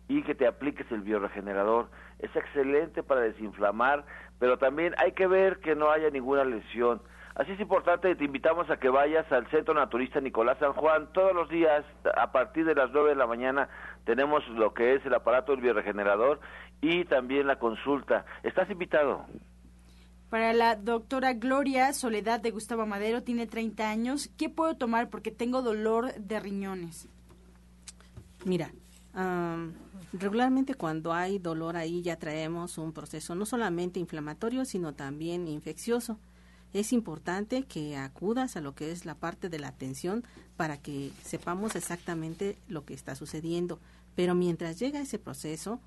y 0.07 0.23
que 0.23 0.35
te 0.35 0.47
apliques 0.47 0.91
el 0.93 1.01
bioregenerador. 1.01 1.91
Es 2.19 2.35
excelente 2.37 3.03
para 3.03 3.23
desinflamar, 3.23 4.05
pero 4.41 4.59
también 4.59 4.95
hay 4.99 5.13
que 5.13 5.29
ver 5.29 5.61
que 5.61 5.77
no 5.77 5.93
haya 5.93 6.11
ninguna 6.11 6.43
lesión. 6.45 7.01
Así 7.37 7.53
es 7.53 7.61
importante, 7.61 8.17
te 8.17 8.25
invitamos 8.25 8.69
a 8.71 8.79
que 8.79 8.89
vayas 8.89 9.31
al 9.31 9.49
Centro 9.51 9.73
Naturista 9.73 10.21
Nicolás 10.21 10.59
San 10.59 10.73
Juan. 10.73 11.13
Todos 11.13 11.33
los 11.33 11.49
días, 11.49 11.85
a 12.17 12.33
partir 12.33 12.65
de 12.65 12.75
las 12.75 12.91
9 12.91 13.11
de 13.11 13.15
la 13.15 13.27
mañana, 13.27 13.69
tenemos 14.05 14.47
lo 14.49 14.75
que 14.75 14.95
es 14.95 15.07
el 15.07 15.15
aparato 15.15 15.53
del 15.53 15.61
bioregenerador 15.61 16.41
y 16.81 17.05
también 17.05 17.47
la 17.47 17.57
consulta. 17.57 18.25
¿Estás 18.43 18.69
invitado? 18.71 19.27
Para 20.29 20.53
la 20.53 20.75
doctora 20.75 21.35
Gloria 21.35 21.93
Soledad 21.93 22.41
de 22.41 22.51
Gustavo 22.51 22.87
Madero, 22.87 23.23
tiene 23.23 23.47
30 23.47 23.89
años. 23.89 24.31
¿Qué 24.39 24.49
puedo 24.49 24.77
tomar 24.77 25.11
porque 25.11 25.31
tengo 25.31 25.63
dolor 25.63 26.15
de 26.15 26.41
riñones? 26.41 27.09
Mira, 28.45 28.71
regularmente 30.13 30.75
cuando 30.75 31.13
hay 31.13 31.39
dolor 31.39 31.77
ahí 31.77 32.03
ya 32.03 32.17
traemos 32.17 32.79
un 32.79 32.93
proceso 32.93 33.35
no 33.35 33.47
solamente 33.47 34.01
inflamatorio, 34.01 34.65
sino 34.65 34.95
también 34.95 35.49
infeccioso. 35.49 36.19
Es 36.73 36.93
importante 36.93 37.65
que 37.65 37.97
acudas 37.97 38.57
a 38.57 38.61
lo 38.61 38.75
que 38.75 38.93
es 38.93 39.05
la 39.05 39.17
parte 39.17 39.49
de 39.49 39.59
la 39.59 39.69
atención 39.69 40.25
para 40.57 40.77
que 40.77 41.11
sepamos 41.25 41.75
exactamente 41.75 42.57
lo 42.69 42.85
que 42.85 42.95
está 42.95 43.17
sucediendo. 43.17 43.81
Pero 44.15 44.35
mientras 44.37 44.79
llega 44.79 45.01
ese 45.01 45.19
proceso, 45.19 45.81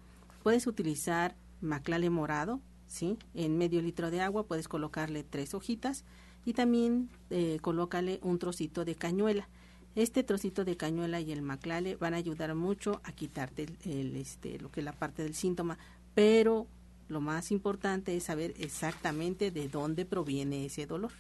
puedes 0.44 0.68
utilizar 0.68 1.36
maclale 1.62 2.10
morado, 2.10 2.60
¿sí? 2.88 3.18
En 3.34 3.58
medio 3.58 3.82
litro 3.82 4.12
de 4.12 4.22
agua 4.22 4.46
puedes 4.46 4.68
colocarle 4.68 5.24
tres 5.24 5.54
hojitas 5.54 6.04
y 6.46 6.54
también 6.54 7.10
eh, 7.30 7.60
colócale 7.62 8.20
un 8.22 8.38
trocito 8.38 8.84
de 8.84 8.96
cañuela. 8.96 9.48
Este 9.96 10.24
trocito 10.24 10.66
de 10.66 10.76
cañuela 10.76 11.20
y 11.20 11.32
el 11.32 11.44
maclale 11.44 11.96
van 11.96 12.16
a 12.16 12.18
ayudar 12.18 12.56
mucho 12.56 13.00
a 13.04 13.12
quitarte 13.12 13.68
el, 13.86 14.16
este, 14.16 14.58
lo 14.60 14.72
que 14.72 14.80
es 14.80 14.86
la 14.86 14.94
parte 14.94 15.22
del 15.22 15.36
síntoma, 15.36 15.78
pero 16.16 16.66
lo 17.10 17.22
más 17.22 17.52
importante 17.52 18.16
es 18.16 18.24
saber 18.24 18.54
exactamente 18.60 19.52
de 19.52 19.68
dónde 19.68 20.06
proviene 20.06 20.66
ese 20.66 20.88
dolor. 20.88 21.12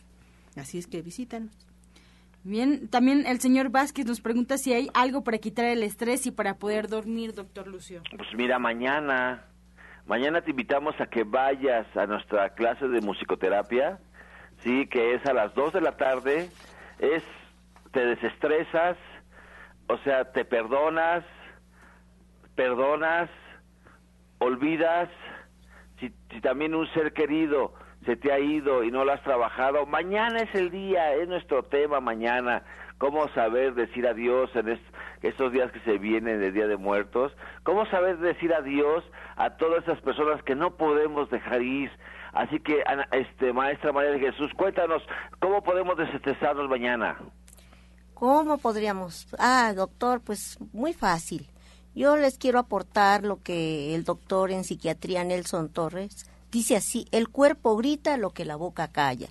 Así 0.55 0.79
es 0.79 0.87
que 0.87 1.01
visítanos. 1.01 1.51
Bien, 2.43 2.89
también 2.89 3.25
el 3.25 3.39
señor 3.39 3.69
Vázquez 3.69 4.05
nos 4.05 4.19
pregunta 4.19 4.57
si 4.57 4.73
hay 4.73 4.89
algo 4.93 5.23
para 5.23 5.37
quitar 5.37 5.65
el 5.65 5.83
estrés 5.83 6.25
y 6.25 6.31
para 6.31 6.55
poder 6.55 6.89
dormir, 6.89 7.33
doctor 7.33 7.67
Lucio. 7.67 8.01
Pues 8.17 8.27
mira, 8.35 8.59
mañana, 8.59 9.45
mañana 10.05 10.41
te 10.41 10.49
invitamos 10.49 10.99
a 10.99 11.05
que 11.05 11.23
vayas 11.23 11.85
a 11.95 12.05
nuestra 12.05 12.49
clase 12.55 12.87
de 12.87 12.99
musicoterapia, 12.99 13.99
sí, 14.57 14.87
que 14.87 15.13
es 15.13 15.25
a 15.25 15.33
las 15.33 15.53
2 15.53 15.73
de 15.73 15.81
la 15.81 15.95
tarde, 15.95 16.49
es 16.99 17.23
te 17.93 18.05
desestresas, 18.05 18.97
o 19.87 19.97
sea, 19.99 20.31
te 20.31 20.43
perdonas, 20.43 21.23
perdonas, 22.55 23.29
olvidas, 24.39 25.09
si, 25.99 26.09
también 26.41 26.75
un 26.75 26.87
ser 26.93 27.13
querido 27.13 27.73
se 28.03 28.17
te 28.17 28.33
ha 28.33 28.39
ido 28.39 28.83
y 28.83 28.91
no 28.91 29.05
lo 29.05 29.13
has 29.13 29.21
trabajado, 29.21 29.85
mañana 29.85 30.39
es 30.39 30.53
el 30.55 30.71
día, 30.71 31.13
es 31.13 31.29
nuestro 31.29 31.63
tema 31.63 32.01
mañana, 32.01 32.63
cómo 32.97 33.29
saber 33.29 33.75
decir 33.75 34.05
adiós 34.07 34.53
en 34.55 34.77
estos 35.21 35.51
días 35.53 35.71
que 35.71 35.79
se 35.81 35.99
vienen 35.99 36.41
de 36.41 36.51
Día 36.51 36.67
de 36.67 36.75
Muertos, 36.75 37.31
cómo 37.61 37.85
saber 37.85 38.17
decir 38.17 38.53
adiós 38.53 39.05
a 39.37 39.51
todas 39.51 39.83
esas 39.83 40.01
personas 40.01 40.41
que 40.43 40.55
no 40.55 40.75
podemos 40.75 41.29
dejar 41.29 41.61
ir. 41.61 41.91
Así 42.33 42.59
que, 42.59 42.83
este, 43.11 43.53
maestra 43.53 43.93
María 43.93 44.11
de 44.11 44.19
Jesús, 44.19 44.51
cuéntanos, 44.55 45.03
¿cómo 45.39 45.63
podemos 45.63 45.95
desestresarnos 45.95 46.67
mañana? 46.67 47.17
¿Cómo 48.13 48.57
podríamos? 48.57 49.27
Ah, 49.39 49.73
doctor, 49.75 50.21
pues 50.21 50.57
muy 50.71 50.93
fácil. 50.93 51.49
Yo 51.95 52.17
les 52.17 52.37
quiero 52.37 52.59
aportar 52.59 53.23
lo 53.23 53.41
que 53.43 53.93
el 53.93 54.03
doctor 54.03 54.51
en 54.51 54.63
psiquiatría 54.63 55.23
Nelson 55.23 55.69
Torres 55.69 56.29
dice 56.51 56.75
así, 56.75 57.07
el 57.11 57.29
cuerpo 57.29 57.75
grita 57.75 58.17
lo 58.17 58.31
que 58.31 58.45
la 58.45 58.55
boca 58.55 58.87
calla. 58.87 59.27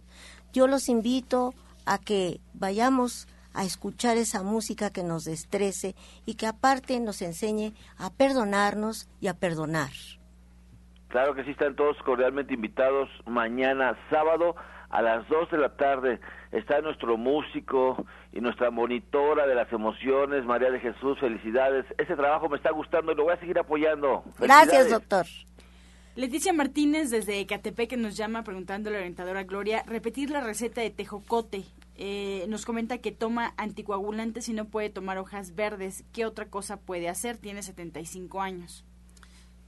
Yo 0.52 0.66
los 0.66 0.88
invito 0.88 1.54
a 1.86 1.98
que 1.98 2.40
vayamos 2.54 3.28
a 3.54 3.64
escuchar 3.64 4.16
esa 4.16 4.42
música 4.42 4.90
que 4.90 5.02
nos 5.02 5.24
destrece 5.24 5.94
y 6.26 6.34
que 6.34 6.46
aparte 6.46 6.98
nos 7.00 7.22
enseñe 7.22 7.74
a 7.98 8.10
perdonarnos 8.10 9.08
y 9.20 9.28
a 9.28 9.34
perdonar. 9.34 9.90
Claro 11.08 11.34
que 11.34 11.44
sí, 11.44 11.50
están 11.50 11.76
todos 11.76 11.96
cordialmente 12.04 12.54
invitados 12.54 13.08
mañana 13.26 13.96
sábado 14.10 14.56
a 14.88 15.02
las 15.02 15.28
2 15.28 15.50
de 15.50 15.58
la 15.58 15.76
tarde 15.76 16.20
está 16.52 16.80
nuestro 16.82 17.16
músico 17.16 18.04
y 18.32 18.40
nuestra 18.40 18.70
monitora 18.70 19.46
de 19.46 19.54
las 19.54 19.72
emociones, 19.72 20.44
María 20.44 20.70
de 20.70 20.80
Jesús, 20.80 21.18
felicidades. 21.18 21.86
Ese 21.98 22.14
trabajo 22.14 22.48
me 22.48 22.58
está 22.58 22.70
gustando 22.70 23.12
y 23.12 23.14
lo 23.16 23.24
voy 23.24 23.32
a 23.32 23.40
seguir 23.40 23.58
apoyando. 23.58 24.22
Gracias, 24.38 24.90
doctor. 24.90 25.26
Leticia 26.14 26.52
Martínez 26.52 27.10
desde 27.10 27.40
Ecatepec 27.40 27.88
que 27.88 27.96
nos 27.96 28.18
llama 28.18 28.44
preguntando 28.44 28.90
a 28.90 28.92
la 28.92 28.98
orientadora 28.98 29.44
Gloria, 29.44 29.82
repetir 29.86 30.30
la 30.30 30.42
receta 30.42 30.82
de 30.82 30.90
tejocote. 30.90 31.64
Eh, 31.96 32.44
nos 32.48 32.66
comenta 32.66 32.98
que 32.98 33.12
toma 33.12 33.54
anticoagulantes 33.56 34.48
y 34.50 34.52
no 34.52 34.66
puede 34.66 34.90
tomar 34.90 35.16
hojas 35.16 35.54
verdes. 35.54 36.04
¿Qué 36.12 36.26
otra 36.26 36.50
cosa 36.50 36.76
puede 36.76 37.08
hacer? 37.08 37.38
Tiene 37.38 37.62
75 37.62 38.42
años. 38.42 38.84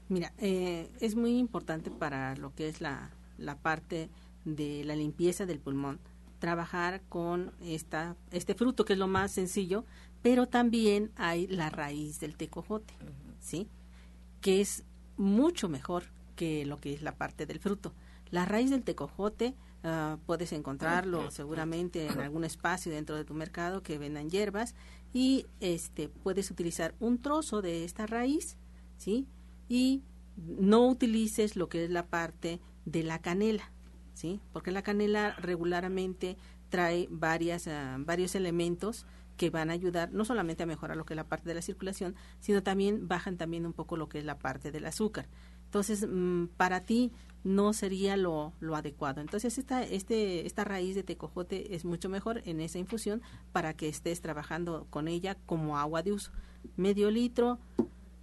Mira, 0.07 0.33
eh, 0.37 0.91
es 1.01 1.15
muy 1.15 1.39
importante 1.39 1.89
para 1.89 2.35
lo 2.35 2.53
que 2.53 2.67
es 2.67 2.79
la, 2.79 3.09
la 3.39 3.55
parte 3.55 4.09
de 4.43 4.83
la 4.83 4.95
limpieza 4.95 5.47
del 5.47 5.59
pulmón 5.59 5.99
trabajar 6.45 7.01
con 7.09 7.53
esta, 7.59 8.15
este 8.29 8.53
fruto 8.53 8.85
que 8.85 8.93
es 8.93 8.99
lo 8.99 9.07
más 9.07 9.31
sencillo, 9.31 9.83
pero 10.21 10.45
también 10.45 11.11
hay 11.15 11.47
la 11.47 11.71
raíz 11.71 12.19
del 12.19 12.37
tecojote, 12.37 12.93
¿sí? 13.39 13.67
Que 14.41 14.61
es 14.61 14.83
mucho 15.17 15.69
mejor 15.69 16.03
que 16.35 16.63
lo 16.67 16.77
que 16.77 16.93
es 16.93 17.01
la 17.01 17.15
parte 17.15 17.47
del 17.47 17.59
fruto. 17.59 17.93
La 18.29 18.45
raíz 18.45 18.69
del 18.69 18.83
tecojote 18.83 19.55
ah, 19.83 20.19
puedes 20.27 20.51
encontrarlo 20.53 21.31
seguramente 21.31 22.05
en 22.05 22.19
algún 22.19 22.43
espacio 22.43 22.91
dentro 22.91 23.15
de 23.15 23.25
tu 23.25 23.33
mercado 23.33 23.81
que 23.81 23.97
vendan 23.97 24.29
hierbas 24.29 24.75
y 25.15 25.47
este 25.61 26.09
puedes 26.09 26.51
utilizar 26.51 26.93
un 26.99 27.17
trozo 27.17 27.63
de 27.63 27.85
esta 27.85 28.05
raíz, 28.05 28.55
¿sí? 28.97 29.25
Y 29.67 30.03
no 30.37 30.87
utilices 30.89 31.55
lo 31.55 31.69
que 31.69 31.85
es 31.85 31.89
la 31.89 32.05
parte 32.05 32.59
de 32.85 33.01
la 33.01 33.17
canela, 33.17 33.71
¿sí? 34.15 34.41
Porque 34.51 34.71
la 34.71 34.81
canela 34.81 35.35
regularmente 35.35 36.37
trae 36.69 37.07
varias, 37.11 37.67
ah, 37.67 37.97
varios 37.99 38.33
elementos 38.33 39.05
que 39.37 39.49
van 39.49 39.69
a 39.69 39.73
ayudar 39.73 40.11
no 40.11 40.25
solamente 40.25 40.63
a 40.63 40.65
mejorar 40.65 40.97
lo 40.97 41.05
que 41.05 41.13
es 41.13 41.17
la 41.17 41.27
parte 41.27 41.49
de 41.49 41.55
la 41.55 41.61
circulación, 41.61 42.15
sino 42.39 42.63
también 42.63 43.07
bajan 43.07 43.37
también 43.37 43.65
un 43.65 43.73
poco 43.73 43.97
lo 43.97 44.09
que 44.09 44.19
es 44.19 44.25
la 44.25 44.39
parte 44.39 44.71
del 44.71 44.85
azúcar. 44.85 45.27
Entonces, 45.65 46.07
mm, 46.09 46.47
para 46.57 46.81
ti 46.81 47.11
no 47.43 47.73
sería 47.73 48.17
lo, 48.17 48.53
lo, 48.59 48.75
adecuado. 48.75 49.21
Entonces, 49.21 49.57
esta, 49.57 49.83
este, 49.83 50.47
esta 50.47 50.63
raíz 50.63 50.95
de 50.95 51.03
tecojote 51.03 51.75
es 51.75 51.85
mucho 51.85 52.07
mejor 52.09 52.41
en 52.45 52.61
esa 52.61 52.79
infusión 52.79 53.21
para 53.51 53.73
que 53.73 53.89
estés 53.89 54.21
trabajando 54.21 54.87
con 54.89 55.07
ella 55.07 55.35
como 55.45 55.77
agua 55.77 56.01
de 56.01 56.13
uso. 56.13 56.31
Medio 56.77 57.11
litro 57.11 57.59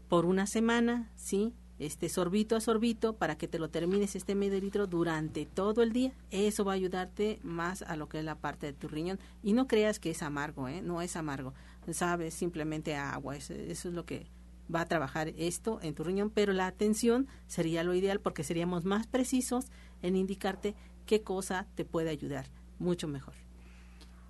por 0.08 0.24
una 0.24 0.46
semana, 0.46 1.10
¿sí? 1.14 1.54
Este 1.86 2.08
sorbito 2.08 2.56
a 2.56 2.60
sorbito 2.60 3.14
para 3.14 3.36
que 3.36 3.48
te 3.48 3.58
lo 3.58 3.70
termines 3.70 4.16
este 4.16 4.34
medio 4.34 4.60
litro 4.60 4.86
durante 4.86 5.46
todo 5.46 5.82
el 5.82 5.92
día. 5.92 6.12
Eso 6.30 6.64
va 6.64 6.72
a 6.72 6.76
ayudarte 6.76 7.38
más 7.42 7.82
a 7.82 7.96
lo 7.96 8.08
que 8.08 8.18
es 8.18 8.24
la 8.24 8.36
parte 8.36 8.66
de 8.66 8.72
tu 8.72 8.88
riñón. 8.88 9.18
Y 9.42 9.52
no 9.52 9.66
creas 9.66 9.98
que 9.98 10.10
es 10.10 10.22
amargo, 10.22 10.68
¿eh? 10.68 10.82
no 10.82 11.02
es 11.02 11.16
amargo. 11.16 11.54
Sabes, 11.90 12.34
simplemente 12.34 12.96
agua. 12.96 13.36
Eso, 13.36 13.54
eso 13.54 13.88
es 13.88 13.94
lo 13.94 14.04
que 14.04 14.26
va 14.72 14.82
a 14.82 14.86
trabajar 14.86 15.28
esto 15.36 15.80
en 15.82 15.94
tu 15.94 16.04
riñón. 16.04 16.30
Pero 16.30 16.52
la 16.52 16.66
atención 16.66 17.26
sería 17.46 17.84
lo 17.84 17.94
ideal 17.94 18.20
porque 18.20 18.44
seríamos 18.44 18.84
más 18.84 19.06
precisos 19.06 19.66
en 20.02 20.16
indicarte 20.16 20.74
qué 21.06 21.22
cosa 21.22 21.66
te 21.74 21.84
puede 21.84 22.10
ayudar 22.10 22.46
mucho 22.78 23.08
mejor. 23.08 23.34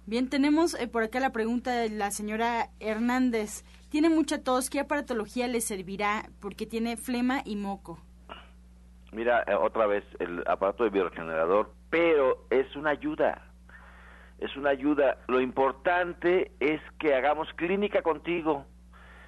Bien, 0.05 0.29
tenemos 0.29 0.75
eh, 0.75 0.89
por 0.89 1.05
acá 1.05 1.21
la 1.21 1.31
pregunta 1.31 1.73
de 1.73 1.89
la 1.89 2.11
señora 2.11 2.71
Hernández. 2.81 3.65
Tiene 3.93 4.09
mucha 4.09 4.43
tos, 4.43 4.71
¿qué 4.71 4.81
aparatología 4.81 5.47
le 5.49 5.61
servirá? 5.61 6.23
Porque 6.41 6.65
tiene 6.65 6.97
flema 6.97 7.43
y 7.45 7.57
moco. 7.57 7.99
Mira, 9.13 9.45
eh, 9.47 9.53
otra 9.53 9.87
vez 9.87 10.03
el 10.19 10.43
aparato 10.47 10.85
de 10.85 10.89
bioregenerador, 10.89 11.75
pero 11.91 12.47
es 12.49 12.75
una 12.75 12.89
ayuda. 12.89 13.53
Es 14.39 14.57
una 14.57 14.71
ayuda. 14.71 15.19
Lo 15.29 15.43
importante 15.43 16.53
es 16.59 16.81
que 16.99 17.15
hagamos 17.15 17.53
clínica 17.57 18.01
contigo, 18.01 18.65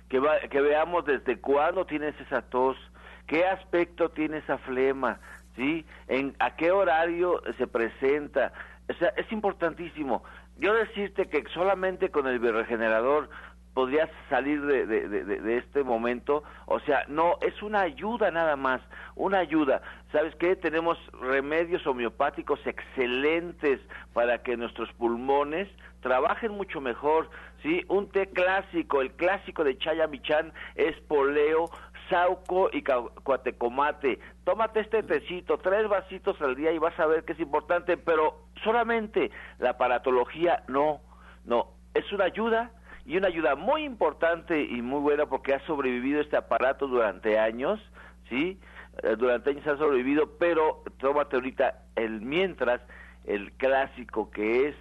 que, 0.08 0.18
que 0.50 0.60
veamos 0.62 1.04
desde 1.04 1.38
cuándo 1.42 1.84
tienes 1.84 2.18
esa 2.22 2.40
tos, 2.40 2.78
qué 3.26 3.44
aspecto 3.44 4.12
tiene 4.12 4.38
esa 4.38 4.56
flema, 4.56 5.20
¿sí? 5.56 5.84
En, 6.08 6.34
¿A 6.38 6.56
qué 6.56 6.70
horario 6.70 7.42
se 7.58 7.66
presenta? 7.66 8.54
O 8.88 8.94
sea, 8.94 9.10
es 9.10 9.30
importantísimo 9.30 10.22
yo 10.58 10.74
decirte 10.74 11.28
que 11.28 11.44
solamente 11.52 12.10
con 12.10 12.26
el 12.26 12.38
bioregenerador 12.38 13.28
podrías 13.74 14.08
salir 14.30 14.64
de, 14.64 14.86
de, 14.86 15.56
este 15.58 15.82
momento, 15.82 16.44
o 16.66 16.78
sea, 16.80 17.04
no, 17.08 17.36
es 17.40 17.60
una 17.60 17.80
ayuda 17.80 18.30
nada 18.30 18.54
más, 18.54 18.80
una 19.16 19.38
ayuda. 19.38 19.82
¿Sabes 20.12 20.34
qué? 20.36 20.54
Tenemos 20.54 20.96
remedios 21.20 21.84
homeopáticos 21.84 22.64
excelentes 22.66 23.80
para 24.12 24.42
que 24.42 24.56
nuestros 24.56 24.92
pulmones 24.92 25.68
trabajen 26.00 26.52
mucho 26.52 26.80
mejor, 26.80 27.28
¿sí? 27.62 27.84
Un 27.88 28.08
té 28.10 28.28
clásico, 28.28 29.00
el 29.00 29.10
clásico 29.12 29.64
de 29.64 29.76
Chaya 29.76 30.06
Michan 30.06 30.52
es 30.76 30.94
poleo, 31.00 31.68
sauco 32.08 32.70
y 32.72 32.84
cuatecomate. 33.24 34.20
Tómate 34.44 34.80
este 34.80 35.02
tecito, 35.02 35.58
tres 35.58 35.88
vasitos 35.88 36.40
al 36.40 36.54
día 36.54 36.70
y 36.70 36.78
vas 36.78 36.98
a 37.00 37.06
ver 37.06 37.24
que 37.24 37.32
es 37.32 37.40
importante, 37.40 37.96
pero 37.96 38.44
solamente 38.62 39.32
la 39.58 39.70
aparatología 39.70 40.62
no, 40.68 41.00
no, 41.44 41.70
es 41.94 42.12
una 42.12 42.24
ayuda 42.26 42.70
y 43.06 43.16
una 43.16 43.28
ayuda 43.28 43.54
muy 43.54 43.84
importante 43.84 44.62
y 44.62 44.80
muy 44.82 45.00
buena 45.00 45.26
porque 45.26 45.54
ha 45.54 45.60
sobrevivido 45.66 46.20
este 46.20 46.36
aparato 46.36 46.86
durante 46.86 47.38
años, 47.38 47.80
¿sí? 48.28 48.58
Eh, 49.02 49.16
durante 49.16 49.50
años 49.50 49.66
ha 49.66 49.76
sobrevivido, 49.76 50.38
pero 50.38 50.82
tómate 50.98 51.36
ahorita 51.36 51.82
el 51.96 52.20
mientras, 52.20 52.80
el 53.26 53.52
clásico 53.52 54.30
que 54.30 54.68
es 54.68 54.76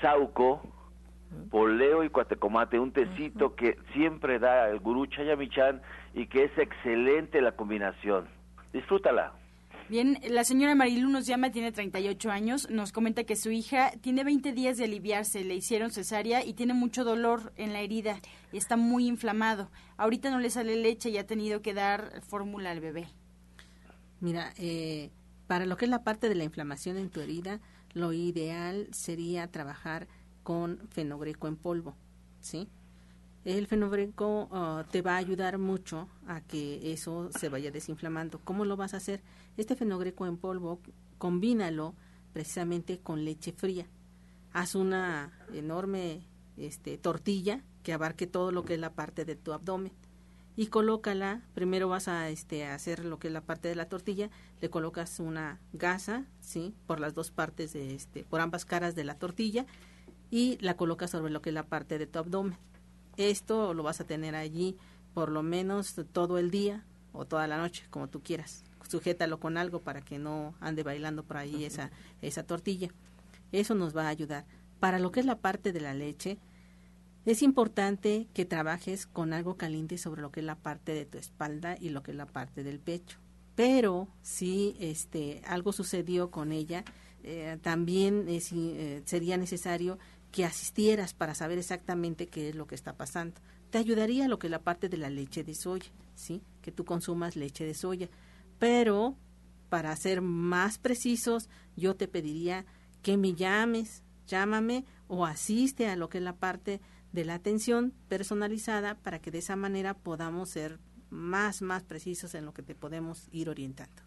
sauco, 0.00 0.62
poleo 1.50 2.04
y 2.04 2.08
cuatecomate, 2.08 2.78
un 2.78 2.92
tecito 2.92 3.54
que 3.54 3.78
siempre 3.92 4.38
da 4.38 4.68
el 4.68 4.80
gurú 4.80 5.06
Chayamichan 5.06 5.80
y 6.14 6.26
que 6.26 6.44
es 6.44 6.58
excelente 6.58 7.40
la 7.40 7.52
combinación. 7.52 8.26
Disfrútala. 8.72 9.32
Bien, 9.92 10.18
la 10.30 10.42
señora 10.42 10.74
Marilu 10.74 11.10
nos 11.10 11.26
llama, 11.26 11.52
tiene 11.52 11.70
38 11.70 12.30
años, 12.30 12.70
nos 12.70 12.92
comenta 12.92 13.24
que 13.24 13.36
su 13.36 13.50
hija 13.50 13.92
tiene 14.00 14.24
20 14.24 14.54
días 14.54 14.78
de 14.78 14.84
aliviarse, 14.84 15.44
le 15.44 15.54
hicieron 15.54 15.90
cesárea 15.90 16.42
y 16.46 16.54
tiene 16.54 16.72
mucho 16.72 17.04
dolor 17.04 17.52
en 17.56 17.74
la 17.74 17.82
herida 17.82 18.18
y 18.52 18.56
está 18.56 18.78
muy 18.78 19.06
inflamado. 19.06 19.70
Ahorita 19.98 20.30
no 20.30 20.38
le 20.38 20.48
sale 20.48 20.76
leche 20.76 21.10
y 21.10 21.18
ha 21.18 21.26
tenido 21.26 21.60
que 21.60 21.74
dar 21.74 22.22
fórmula 22.22 22.70
al 22.70 22.80
bebé. 22.80 23.06
Mira, 24.20 24.54
eh, 24.56 25.10
para 25.46 25.66
lo 25.66 25.76
que 25.76 25.84
es 25.84 25.90
la 25.90 26.04
parte 26.04 26.30
de 26.30 26.36
la 26.36 26.44
inflamación 26.44 26.96
en 26.96 27.10
tu 27.10 27.20
herida, 27.20 27.60
lo 27.92 28.14
ideal 28.14 28.88
sería 28.92 29.46
trabajar 29.48 30.08
con 30.42 30.88
fenogreco 30.88 31.48
en 31.48 31.56
polvo, 31.56 31.96
¿sí? 32.40 32.66
El 33.44 33.66
fenogreco 33.66 34.48
ah, 34.52 34.84
te 34.90 35.02
va 35.02 35.14
a 35.14 35.18
ayudar 35.18 35.58
mucho 35.58 36.08
a 36.26 36.40
que 36.40 36.92
eso 36.92 37.28
se 37.38 37.48
vaya 37.48 37.70
desinflamando. 37.70 38.40
¿Cómo 38.42 38.64
lo 38.64 38.76
vas 38.76 38.94
a 38.94 38.98
hacer? 38.98 39.20
Este 39.56 39.76
fenogreco 39.76 40.26
en 40.26 40.36
polvo, 40.36 40.80
combínalo 41.18 41.94
precisamente 42.32 42.98
con 42.98 43.24
leche 43.24 43.52
fría. 43.52 43.86
Haz 44.52 44.74
una 44.74 45.32
enorme 45.52 46.26
este, 46.56 46.98
tortilla 46.98 47.62
que 47.82 47.92
abarque 47.92 48.26
todo 48.26 48.52
lo 48.52 48.64
que 48.64 48.74
es 48.74 48.80
la 48.80 48.94
parte 48.94 49.24
de 49.24 49.36
tu 49.36 49.52
abdomen 49.52 49.92
y 50.54 50.66
colócala, 50.66 51.42
primero 51.54 51.88
vas 51.88 52.08
a 52.08 52.28
este, 52.28 52.66
hacer 52.66 53.04
lo 53.04 53.18
que 53.18 53.28
es 53.28 53.32
la 53.32 53.40
parte 53.40 53.68
de 53.68 53.74
la 53.74 53.88
tortilla, 53.88 54.30
le 54.60 54.68
colocas 54.68 55.18
una 55.18 55.60
gasa, 55.72 56.26
¿sí? 56.40 56.74
Por 56.86 57.00
las 57.00 57.14
dos 57.14 57.30
partes, 57.30 57.72
de 57.72 57.94
este, 57.94 58.24
por 58.24 58.40
ambas 58.40 58.64
caras 58.64 58.94
de 58.94 59.04
la 59.04 59.14
tortilla 59.14 59.64
y 60.30 60.58
la 60.60 60.76
colocas 60.76 61.10
sobre 61.10 61.32
lo 61.32 61.40
que 61.40 61.50
es 61.50 61.54
la 61.54 61.66
parte 61.66 61.98
de 61.98 62.06
tu 62.06 62.18
abdomen. 62.18 62.58
Esto 63.16 63.72
lo 63.72 63.82
vas 63.82 64.00
a 64.00 64.06
tener 64.06 64.34
allí 64.34 64.76
por 65.14 65.30
lo 65.30 65.42
menos 65.42 65.94
todo 66.12 66.38
el 66.38 66.50
día 66.50 66.84
o 67.12 67.24
toda 67.24 67.46
la 67.46 67.58
noche, 67.58 67.86
como 67.90 68.08
tú 68.08 68.22
quieras. 68.22 68.64
Sujétalo 68.88 69.40
con 69.40 69.56
algo 69.56 69.80
para 69.80 70.00
que 70.00 70.18
no 70.18 70.54
ande 70.60 70.82
bailando 70.82 71.24
por 71.24 71.36
ahí 71.36 71.64
esa, 71.64 71.90
esa 72.20 72.44
tortilla. 72.44 72.88
Eso 73.52 73.74
nos 73.74 73.96
va 73.96 74.06
a 74.06 74.08
ayudar. 74.08 74.44
Para 74.80 74.98
lo 74.98 75.12
que 75.12 75.20
es 75.20 75.26
la 75.26 75.38
parte 75.38 75.72
de 75.72 75.80
la 75.80 75.94
leche, 75.94 76.38
es 77.24 77.42
importante 77.42 78.26
que 78.34 78.44
trabajes 78.44 79.06
con 79.06 79.32
algo 79.32 79.56
caliente 79.56 79.96
sobre 79.96 80.22
lo 80.22 80.32
que 80.32 80.40
es 80.40 80.46
la 80.46 80.56
parte 80.56 80.92
de 80.92 81.06
tu 81.06 81.18
espalda 81.18 81.76
y 81.78 81.90
lo 81.90 82.02
que 82.02 82.10
es 82.10 82.16
la 82.16 82.26
parte 82.26 82.64
del 82.64 82.80
pecho. 82.80 83.18
Pero 83.54 84.08
si 84.22 84.74
este 84.80 85.42
algo 85.46 85.72
sucedió 85.72 86.30
con 86.30 86.52
ella, 86.52 86.84
eh, 87.22 87.58
también 87.62 88.26
eh, 88.28 89.02
sería 89.04 89.36
necesario 89.36 89.98
que 90.32 90.44
asistieras 90.44 91.14
para 91.14 91.34
saber 91.34 91.58
exactamente 91.58 92.26
qué 92.26 92.48
es 92.48 92.54
lo 92.56 92.66
que 92.66 92.74
está 92.74 92.96
pasando. 92.96 93.40
Te 93.70 93.78
ayudaría 93.78 94.26
lo 94.26 94.38
que 94.38 94.48
es 94.48 94.50
la 94.50 94.62
parte 94.62 94.88
de 94.88 94.96
la 94.96 95.10
leche 95.10 95.44
de 95.44 95.54
soya, 95.54 95.90
¿sí? 96.14 96.42
Que 96.60 96.72
tú 96.72 96.84
consumas 96.84 97.36
leche 97.36 97.64
de 97.64 97.74
soya. 97.74 98.08
Pero, 98.62 99.16
para 99.70 99.96
ser 99.96 100.20
más 100.20 100.78
precisos, 100.78 101.48
yo 101.74 101.96
te 101.96 102.06
pediría 102.06 102.64
que 103.02 103.16
me 103.16 103.34
llames, 103.34 104.04
llámame 104.28 104.84
o 105.08 105.26
asiste 105.26 105.88
a 105.88 105.96
lo 105.96 106.08
que 106.08 106.18
es 106.18 106.24
la 106.24 106.36
parte 106.36 106.80
de 107.10 107.24
la 107.24 107.34
atención 107.34 107.92
personalizada 108.06 108.94
para 108.94 109.18
que 109.18 109.32
de 109.32 109.38
esa 109.38 109.56
manera 109.56 109.94
podamos 109.94 110.50
ser 110.50 110.78
más, 111.10 111.60
más 111.60 111.82
precisos 111.82 112.36
en 112.36 112.44
lo 112.44 112.54
que 112.54 112.62
te 112.62 112.76
podemos 112.76 113.26
ir 113.32 113.50
orientando. 113.50 114.00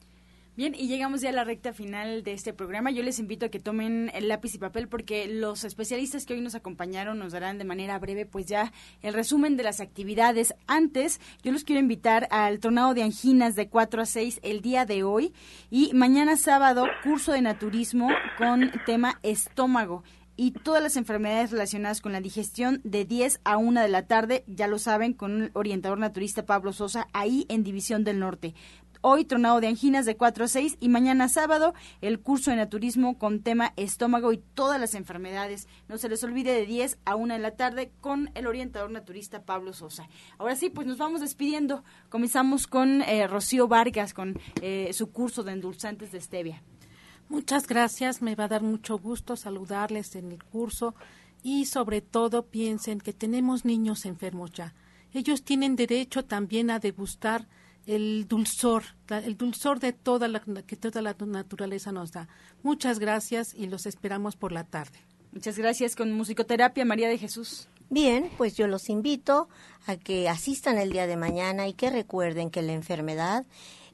Bien, 0.58 0.74
y 0.74 0.88
llegamos 0.88 1.20
ya 1.20 1.32
a 1.32 1.34
la 1.34 1.44
recta 1.44 1.74
final 1.74 2.24
de 2.24 2.32
este 2.32 2.54
programa. 2.54 2.90
Yo 2.90 3.04
les 3.04 3.20
invito 3.20 3.46
a 3.46 3.50
que 3.50 3.60
tomen 3.60 4.10
el 4.14 4.30
lápiz 4.30 4.56
y 4.56 4.58
papel 4.58 4.88
porque 4.88 5.28
los 5.28 5.66
especialistas 5.66 6.26
que 6.26 6.34
hoy 6.34 6.40
nos 6.40 6.56
acompañaron 6.56 7.20
nos 7.20 7.34
darán 7.34 7.58
de 7.58 7.66
manera 7.66 8.00
breve 8.00 8.26
pues 8.26 8.46
ya 8.46 8.72
el 9.02 9.14
resumen 9.14 9.58
de 9.58 9.64
las 9.64 9.82
actividades. 9.82 10.56
Antes, 10.66 11.20
yo 11.44 11.52
los 11.52 11.66
quiero 11.66 11.82
invitar 11.82 12.30
al 12.32 12.62
tornado 12.62 12.94
de 12.94 13.04
anginas 13.04 13.56
de 13.56 13.68
4 13.68 14.02
a 14.02 14.06
6 14.06 14.40
el 14.44 14.62
día 14.62 14.86
de 14.86 15.04
hoy 15.04 15.34
y 15.70 15.94
mañana 15.94 16.38
sábado 16.38 16.86
curso 17.04 17.34
de 17.34 17.42
naturismo 17.42 18.08
con 18.38 18.72
tema 18.86 19.20
estómago 19.24 20.06
y 20.38 20.52
todas 20.52 20.84
las 20.84 20.98
enfermedades 20.98 21.52
relacionadas 21.52 22.02
con 22.02 22.12
la 22.12 22.22
digestión 22.22 22.82
de 22.84 23.06
10 23.06 23.40
a 23.44 23.58
1 23.58 23.82
de 23.82 23.88
la 23.88 24.06
tarde, 24.06 24.44
ya 24.48 24.68
lo 24.68 24.80
saben, 24.80 25.14
con 25.14 25.44
el 25.44 25.52
orientador 25.54 25.98
naturista 25.98 26.46
Pablo 26.46 26.74
Sosa, 26.74 27.08
ahí 27.14 27.46
en 27.50 27.64
División 27.64 28.04
del 28.04 28.20
Norte 28.20 28.54
hoy 29.08 29.24
tronado 29.24 29.62
de 29.62 29.68
anginas 29.68 30.08
de 30.08 30.18
4 30.18 30.46
a 30.46 30.48
6 30.48 30.78
y 30.80 30.90
mañana 30.90 31.30
sábado 31.30 31.76
el 32.02 32.20
curso 32.20 32.50
de 32.50 32.58
naturismo 32.58 33.20
con 33.20 33.44
tema 33.44 33.72
estómago 33.76 34.34
y 34.34 34.42
todas 34.56 34.82
las 34.82 34.96
enfermedades. 34.96 35.68
No 35.88 36.00
se 36.00 36.10
les 36.10 36.24
olvide 36.24 36.54
de 36.54 36.66
10 36.66 36.98
a 37.06 37.16
1 37.16 37.36
de 37.36 37.40
la 37.40 37.52
tarde 37.52 37.92
con 38.02 38.32
el 38.34 38.48
orientador 38.48 38.90
naturista 38.90 39.44
Pablo 39.44 39.74
Sosa. 39.74 40.10
Ahora 40.40 40.56
sí, 40.56 40.72
pues 40.72 40.88
nos 40.88 40.98
vamos 40.98 41.22
despidiendo. 41.22 41.84
Comenzamos 42.10 42.66
con 42.66 43.04
eh, 43.04 43.28
Rocío 43.28 43.68
Vargas 43.68 44.16
con 44.16 44.40
eh, 44.64 44.90
su 44.92 45.12
curso 45.12 45.44
de 45.44 45.52
endulzantes 45.52 46.12
de 46.12 46.20
stevia. 46.20 46.64
Muchas 47.30 47.68
gracias, 47.68 48.24
me 48.24 48.34
va 48.34 48.46
a 48.46 48.48
dar 48.48 48.64
mucho 48.64 48.98
gusto 48.98 49.36
saludarles 49.36 50.16
en 50.16 50.32
el 50.32 50.44
curso 50.44 50.96
y 51.44 51.66
sobre 51.66 52.02
todo 52.02 52.48
piensen 52.48 53.00
que 53.00 53.14
tenemos 53.14 53.66
niños 53.66 54.08
enfermos 54.08 54.52
ya. 54.52 54.74
Ellos 55.14 55.44
tienen 55.44 55.76
derecho 55.76 56.26
también 56.26 56.72
a 56.72 56.80
degustar 56.80 57.48
el 57.88 58.28
dulzor, 58.28 58.84
el 59.10 59.38
dulzor 59.38 59.80
de 59.80 59.94
toda 59.94 60.28
la, 60.28 60.40
que 60.40 60.76
toda 60.76 61.02
la 61.02 61.16
naturaleza 61.20 61.92
nos 61.92 62.12
da. 62.12 62.28
Muchas 62.64 63.00
gracias 63.00 63.54
y 63.54 63.68
los 63.68 63.86
esperamos 63.86 64.36
por 64.36 64.52
la 64.52 64.64
tarde. 64.64 65.00
Muchas 65.32 65.58
gracias 65.58 65.96
con 65.96 66.14
musicoterapia 66.14 66.86
María 66.86 67.10
de 67.10 67.18
Jesús. 67.18 67.68
Bien, 67.90 68.30
pues 68.38 68.56
yo 68.56 68.68
los 68.68 68.90
invito 68.90 69.48
a 69.86 69.98
que 69.98 70.28
asistan 70.28 70.78
el 70.78 70.92
día 70.92 71.08
de 71.08 71.18
mañana 71.18 71.68
y 71.68 71.74
que 71.74 71.92
recuerden 71.92 72.50
que 72.50 72.62
la 72.62 72.74
enfermedad 72.74 73.46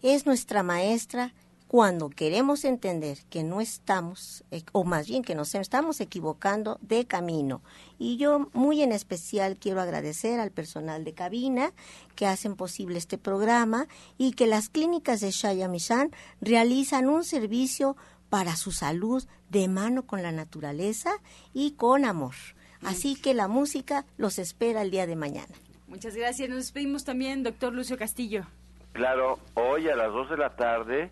es 0.02 0.26
nuestra 0.26 0.64
maestra 0.64 1.34
cuando 1.72 2.10
queremos 2.10 2.66
entender 2.66 3.20
que 3.30 3.46
no 3.46 3.62
estamos, 3.62 4.44
eh, 4.52 4.62
o 4.74 4.84
más 4.84 5.08
bien 5.08 5.24
que 5.24 5.36
nos 5.36 5.56
estamos 5.56 6.02
equivocando 6.02 6.78
de 6.82 7.06
camino. 7.06 7.62
Y 7.98 8.18
yo 8.18 8.50
muy 8.52 8.82
en 8.82 8.92
especial 8.92 9.56
quiero 9.56 9.80
agradecer 9.80 10.42
al 10.42 10.52
personal 10.52 11.06
de 11.06 11.14
cabina 11.14 11.72
que 12.16 12.28
hacen 12.28 12.58
posible 12.58 12.98
este 12.98 13.18
programa 13.18 13.88
y 14.18 14.34
que 14.34 14.48
las 14.48 14.68
clínicas 14.68 15.22
de 15.22 15.32
Shaya 15.32 15.70
Mishan 15.70 16.12
realizan 16.42 17.08
un 17.08 17.24
servicio 17.24 17.96
para 18.30 18.58
su 18.58 18.74
salud 18.74 19.24
de 19.50 19.70
mano 19.70 20.06
con 20.06 20.24
la 20.24 20.34
naturaleza 20.34 21.12
y 21.54 21.72
con 21.76 22.04
amor. 22.04 22.36
Así 22.84 23.16
que 23.16 23.34
la 23.34 23.48
música 23.48 24.06
los 24.18 24.40
espera 24.40 24.82
el 24.82 24.92
día 24.92 25.08
de 25.08 25.16
mañana. 25.16 25.56
Muchas 25.88 26.18
gracias. 26.18 26.50
Nos 26.50 26.58
despedimos 26.58 27.06
también, 27.06 27.44
doctor 27.44 27.72
Lucio 27.72 27.98
Castillo. 27.98 28.46
Claro, 28.92 29.40
hoy 29.54 29.88
a 29.88 29.96
las 29.96 30.12
2 30.12 30.32
de 30.32 30.38
la 30.38 30.54
tarde 30.58 31.12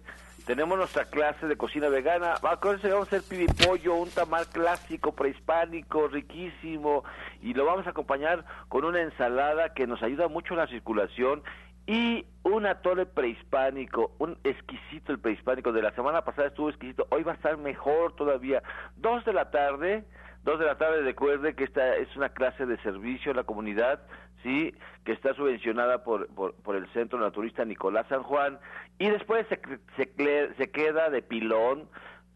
tenemos 0.50 0.80
nuestra 0.80 1.06
clase 1.06 1.46
de 1.46 1.58
cocina 1.58 1.90
vegana. 1.90 2.34
Acuérdense, 2.42 2.90
vamos 2.90 3.14
a 3.14 3.18
hacer 3.18 3.30
pibipollo, 3.30 3.94
un 3.94 4.10
tamal 4.10 4.48
clásico, 4.48 5.12
prehispánico, 5.12 6.08
riquísimo. 6.08 7.04
Y 7.44 7.54
lo 7.54 7.66
vamos 7.66 7.86
a 7.86 7.92
acompañar 7.92 8.44
con 8.68 8.84
una 8.84 9.00
ensalada 9.00 9.76
que 9.76 9.86
nos 9.86 10.02
ayuda 10.02 10.28
mucho 10.28 10.56
en 10.56 10.62
la 10.62 10.66
circulación 10.66 11.44
y 11.86 12.26
un 12.42 12.66
atole 12.66 13.06
prehispánico, 13.06 14.16
un 14.18 14.40
exquisito 14.44 15.12
el 15.12 15.20
prehispánico. 15.20 15.72
De 15.72 15.84
la 15.84 15.92
semana 15.92 16.24
pasada 16.24 16.48
estuvo 16.48 16.70
exquisito, 16.70 17.06
hoy 17.12 17.22
va 17.22 17.34
a 17.34 17.36
estar 17.36 17.56
mejor 17.58 18.16
todavía. 18.16 18.64
Dos 18.96 19.24
de 19.26 19.34
la 19.34 19.52
tarde, 19.52 20.04
dos 20.42 20.58
de 20.58 20.66
la 20.66 20.80
tarde, 20.80 21.04
recuerde 21.04 21.54
que 21.54 21.66
esta 21.66 21.96
es 21.96 22.16
una 22.16 22.30
clase 22.30 22.66
de 22.66 22.82
servicio 22.82 23.34
a 23.34 23.36
la 23.36 23.44
comunidad 23.44 24.02
sí 24.44 24.74
que 25.06 25.12
está 25.12 25.34
subvencionada 25.34 26.04
por, 26.04 26.28
por, 26.28 26.76
el 26.76 26.88
Centro 26.94 27.20
Naturista 27.20 27.66
Nicolás 27.66 28.08
San 28.10 28.24
Juan 28.24 28.60
y 28.98 29.10
después 29.10 29.46
se, 29.48 29.60
se, 29.96 30.56
se 30.56 30.72
queda 30.72 31.10
de 31.10 31.22
pilón 31.22 31.88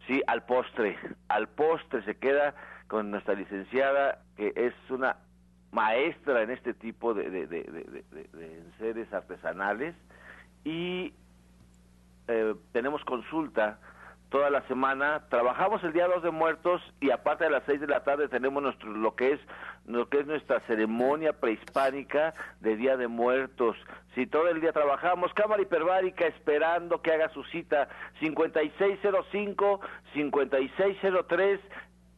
sí 0.08 0.22
al 0.28 0.46
postre 0.46 0.98
al 1.28 1.48
postre 1.50 2.04
se 2.04 2.16
queda 2.18 2.56
con 2.88 3.12
nuestra 3.12 3.34
licenciada 3.36 4.20
que 4.36 4.54
es 4.56 4.74
una 4.90 5.18
maestra 5.72 6.44
en 6.44 6.52
este 6.52 6.74
tipo 6.74 7.14
de, 7.14 7.30
de, 7.30 7.48
de, 7.48 8.64
seres 8.78 9.12
artesanales 9.12 9.96
y 10.64 11.14
eh, 12.28 12.56
tenemos 12.72 13.04
consulta 13.06 13.80
toda 14.34 14.50
la 14.50 14.64
semana. 14.64 15.22
Trabajamos 15.30 15.84
el 15.84 15.94
día 15.94 16.08
2 16.08 16.24
de 16.24 16.32
muertos 16.32 16.82
y 17.00 17.12
aparte 17.12 17.44
de 17.44 17.52
las 17.52 17.62
6 17.68 17.82
de 17.82 17.86
la 17.86 18.04
tarde 18.04 18.28
tenemos 18.30 18.64
nuestro 18.64 18.90
lo 18.92 19.16
que 19.16 19.34
es 19.34 19.40
lo 19.86 20.10
que 20.10 20.22
es 20.22 20.26
nuestra 20.26 20.60
ceremonia 20.62 21.34
prehispánica 21.34 22.34
de 22.60 22.76
Día 22.76 22.98
de 22.98 23.08
Muertos. 23.08 23.78
Si 24.16 24.26
todo 24.26 24.48
el 24.48 24.60
día 24.60 24.74
trabajamos, 24.74 25.32
Cámara 25.36 25.62
Hiperbárica 25.62 26.26
esperando 26.26 27.04
que 27.04 27.12
haga 27.12 27.30
su 27.30 27.44
cita 27.44 27.88
5605 28.22 29.82
5603 30.16 31.60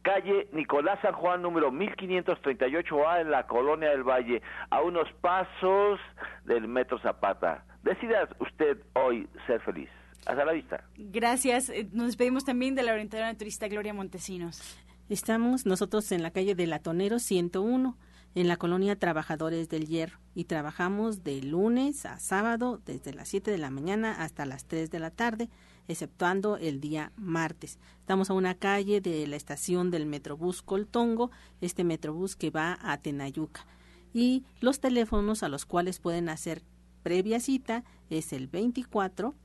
calle 0.00 0.48
Nicolás 0.52 0.98
San 1.02 1.12
Juan 1.12 1.42
número 1.42 1.70
1538A 1.70 3.20
en 3.20 3.30
la 3.30 3.46
Colonia 3.46 3.90
del 3.90 4.04
Valle, 4.04 4.40
a 4.70 4.80
unos 4.80 5.12
pasos 5.20 6.00
del 6.44 6.66
Metro 6.66 6.98
Zapata. 7.00 7.64
Decida 7.82 8.26
usted 8.38 8.78
hoy 8.94 9.28
ser 9.46 9.60
feliz. 9.60 9.90
Hasta 10.26 10.44
la 10.44 10.52
vista. 10.52 10.84
Gracias. 10.96 11.70
Eh, 11.70 11.88
nos 11.92 12.06
despedimos 12.08 12.44
también 12.44 12.74
de 12.74 12.82
la 12.82 12.92
orientadora 12.92 13.32
turista 13.34 13.68
Gloria 13.68 13.94
Montesinos. 13.94 14.60
Estamos 15.08 15.66
nosotros 15.66 16.10
en 16.10 16.24
la 16.24 16.32
calle 16.32 16.56
de 16.56 16.66
Latonero 16.66 17.20
101, 17.20 17.96
en 18.34 18.48
la 18.48 18.56
colonia 18.56 18.98
Trabajadores 18.98 19.68
del 19.68 19.86
Hierro, 19.86 20.18
y 20.34 20.44
trabajamos 20.44 21.22
de 21.22 21.40
lunes 21.42 22.04
a 22.06 22.18
sábado 22.18 22.82
desde 22.84 23.14
las 23.14 23.28
7 23.28 23.52
de 23.52 23.58
la 23.58 23.70
mañana 23.70 24.20
hasta 24.20 24.46
las 24.46 24.64
3 24.64 24.90
de 24.90 24.98
la 24.98 25.12
tarde, 25.12 25.48
exceptuando 25.86 26.56
el 26.56 26.80
día 26.80 27.12
martes. 27.14 27.78
Estamos 28.00 28.28
a 28.28 28.34
una 28.34 28.56
calle 28.56 29.00
de 29.00 29.24
la 29.28 29.36
estación 29.36 29.92
del 29.92 30.06
Metrobús 30.06 30.60
Coltongo, 30.60 31.30
este 31.60 31.84
Metrobús 31.84 32.34
que 32.34 32.50
va 32.50 32.76
a 32.82 32.98
Tenayuca. 32.98 33.64
Y 34.12 34.44
los 34.60 34.80
teléfonos 34.80 35.44
a 35.44 35.48
los 35.48 35.66
cuales 35.66 36.00
pueden 36.00 36.28
hacer 36.28 36.64
previa 37.04 37.38
cita 37.38 37.84
es 38.10 38.32
el 38.32 38.48
24 38.48 39.36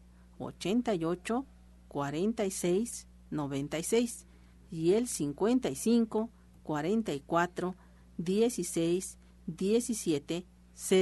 88 0.45 1.45
46 1.87 3.07
96 3.31 4.27
y 4.71 4.93
el 4.93 5.07
55 5.07 6.29
44 6.63 7.75
16 8.17 9.17
17 9.47 10.45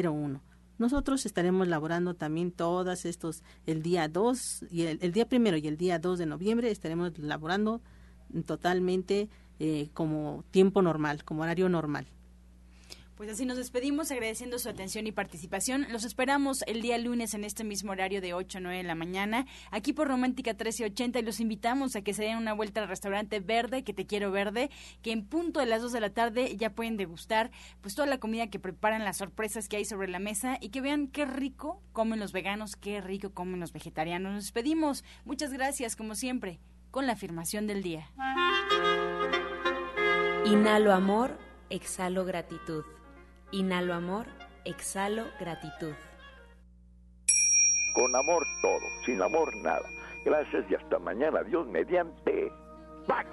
01. 0.03 0.41
Nosotros 0.77 1.25
estaremos 1.25 1.67
laborando 1.67 2.13
también 2.13 2.51
todos 2.51 3.05
estos, 3.05 3.43
el 3.65 3.81
día 3.81 4.07
2, 4.07 4.65
y 4.71 4.83
el, 4.83 5.11
día 5.11 5.27
primero 5.27 5.57
y 5.57 5.67
el 5.67 5.75
día 5.75 5.99
2 5.99 6.19
de 6.19 6.25
noviembre 6.25 6.71
estaremos 6.71 7.17
laborando 7.19 7.81
totalmente 8.45 9.27
eh, 9.59 9.89
como 9.93 10.45
tiempo 10.51 10.81
normal, 10.81 11.25
como 11.25 11.43
horario 11.43 11.67
normal. 11.67 12.07
Pues 13.19 13.29
así 13.31 13.45
nos 13.45 13.57
despedimos 13.57 14.11
agradeciendo 14.11 14.59
su 14.59 14.69
atención 14.69 15.05
y 15.05 15.11
participación. 15.11 15.85
Los 15.89 16.05
esperamos 16.05 16.63
el 16.67 16.81
día 16.81 16.97
lunes 16.97 17.33
en 17.33 17.43
este 17.43 17.65
mismo 17.65 17.91
horario 17.91 18.21
de 18.21 18.33
8 18.33 18.59
a 18.59 18.61
9 18.61 18.77
de 18.77 18.83
la 18.83 18.95
mañana, 18.95 19.45
aquí 19.71 19.91
por 19.91 20.07
Romántica 20.07 20.51
1380 20.51 21.19
y 21.19 21.23
los 21.23 21.41
invitamos 21.41 21.97
a 21.97 22.01
que 22.01 22.13
se 22.13 22.23
den 22.23 22.37
una 22.37 22.53
vuelta 22.53 22.81
al 22.81 22.87
restaurante 22.87 23.41
Verde, 23.41 23.83
que 23.83 23.93
te 23.93 24.05
quiero 24.05 24.31
verde, 24.31 24.69
que 25.01 25.11
en 25.11 25.25
punto 25.25 25.59
de 25.59 25.65
las 25.65 25.81
2 25.81 25.91
de 25.91 25.99
la 25.99 26.11
tarde 26.11 26.55
ya 26.55 26.69
pueden 26.69 26.95
degustar 26.95 27.51
pues 27.81 27.93
toda 27.93 28.07
la 28.07 28.19
comida 28.19 28.47
que 28.47 28.57
preparan, 28.57 29.03
las 29.03 29.17
sorpresas 29.17 29.67
que 29.67 29.75
hay 29.75 29.83
sobre 29.83 30.07
la 30.07 30.19
mesa 30.19 30.57
y 30.61 30.69
que 30.69 30.79
vean 30.79 31.09
qué 31.09 31.25
rico 31.25 31.83
comen 31.91 32.21
los 32.21 32.31
veganos, 32.31 32.77
qué 32.77 33.01
rico 33.01 33.33
comen 33.33 33.59
los 33.59 33.73
vegetarianos. 33.73 34.31
Nos 34.31 34.43
despedimos. 34.45 35.03
Muchas 35.25 35.51
gracias 35.51 35.97
como 35.97 36.15
siempre 36.15 36.61
con 36.89 37.05
la 37.05 37.11
afirmación 37.11 37.67
del 37.67 37.83
día. 37.83 38.09
Inhalo 40.45 40.93
amor, 40.93 41.37
exhalo 41.69 42.23
gratitud. 42.23 42.85
Inhalo 43.51 43.93
amor, 43.93 44.25
exhalo 44.63 45.25
gratitud. 45.39 45.93
Con 47.95 48.15
amor 48.15 48.43
todo, 48.61 48.79
sin 49.05 49.21
amor 49.21 49.55
nada. 49.57 49.89
Gracias 50.23 50.65
y 50.69 50.75
hasta 50.75 50.99
mañana. 50.99 51.41
Dios 51.43 51.65
mediante. 51.67 52.51
Back. 53.07 53.27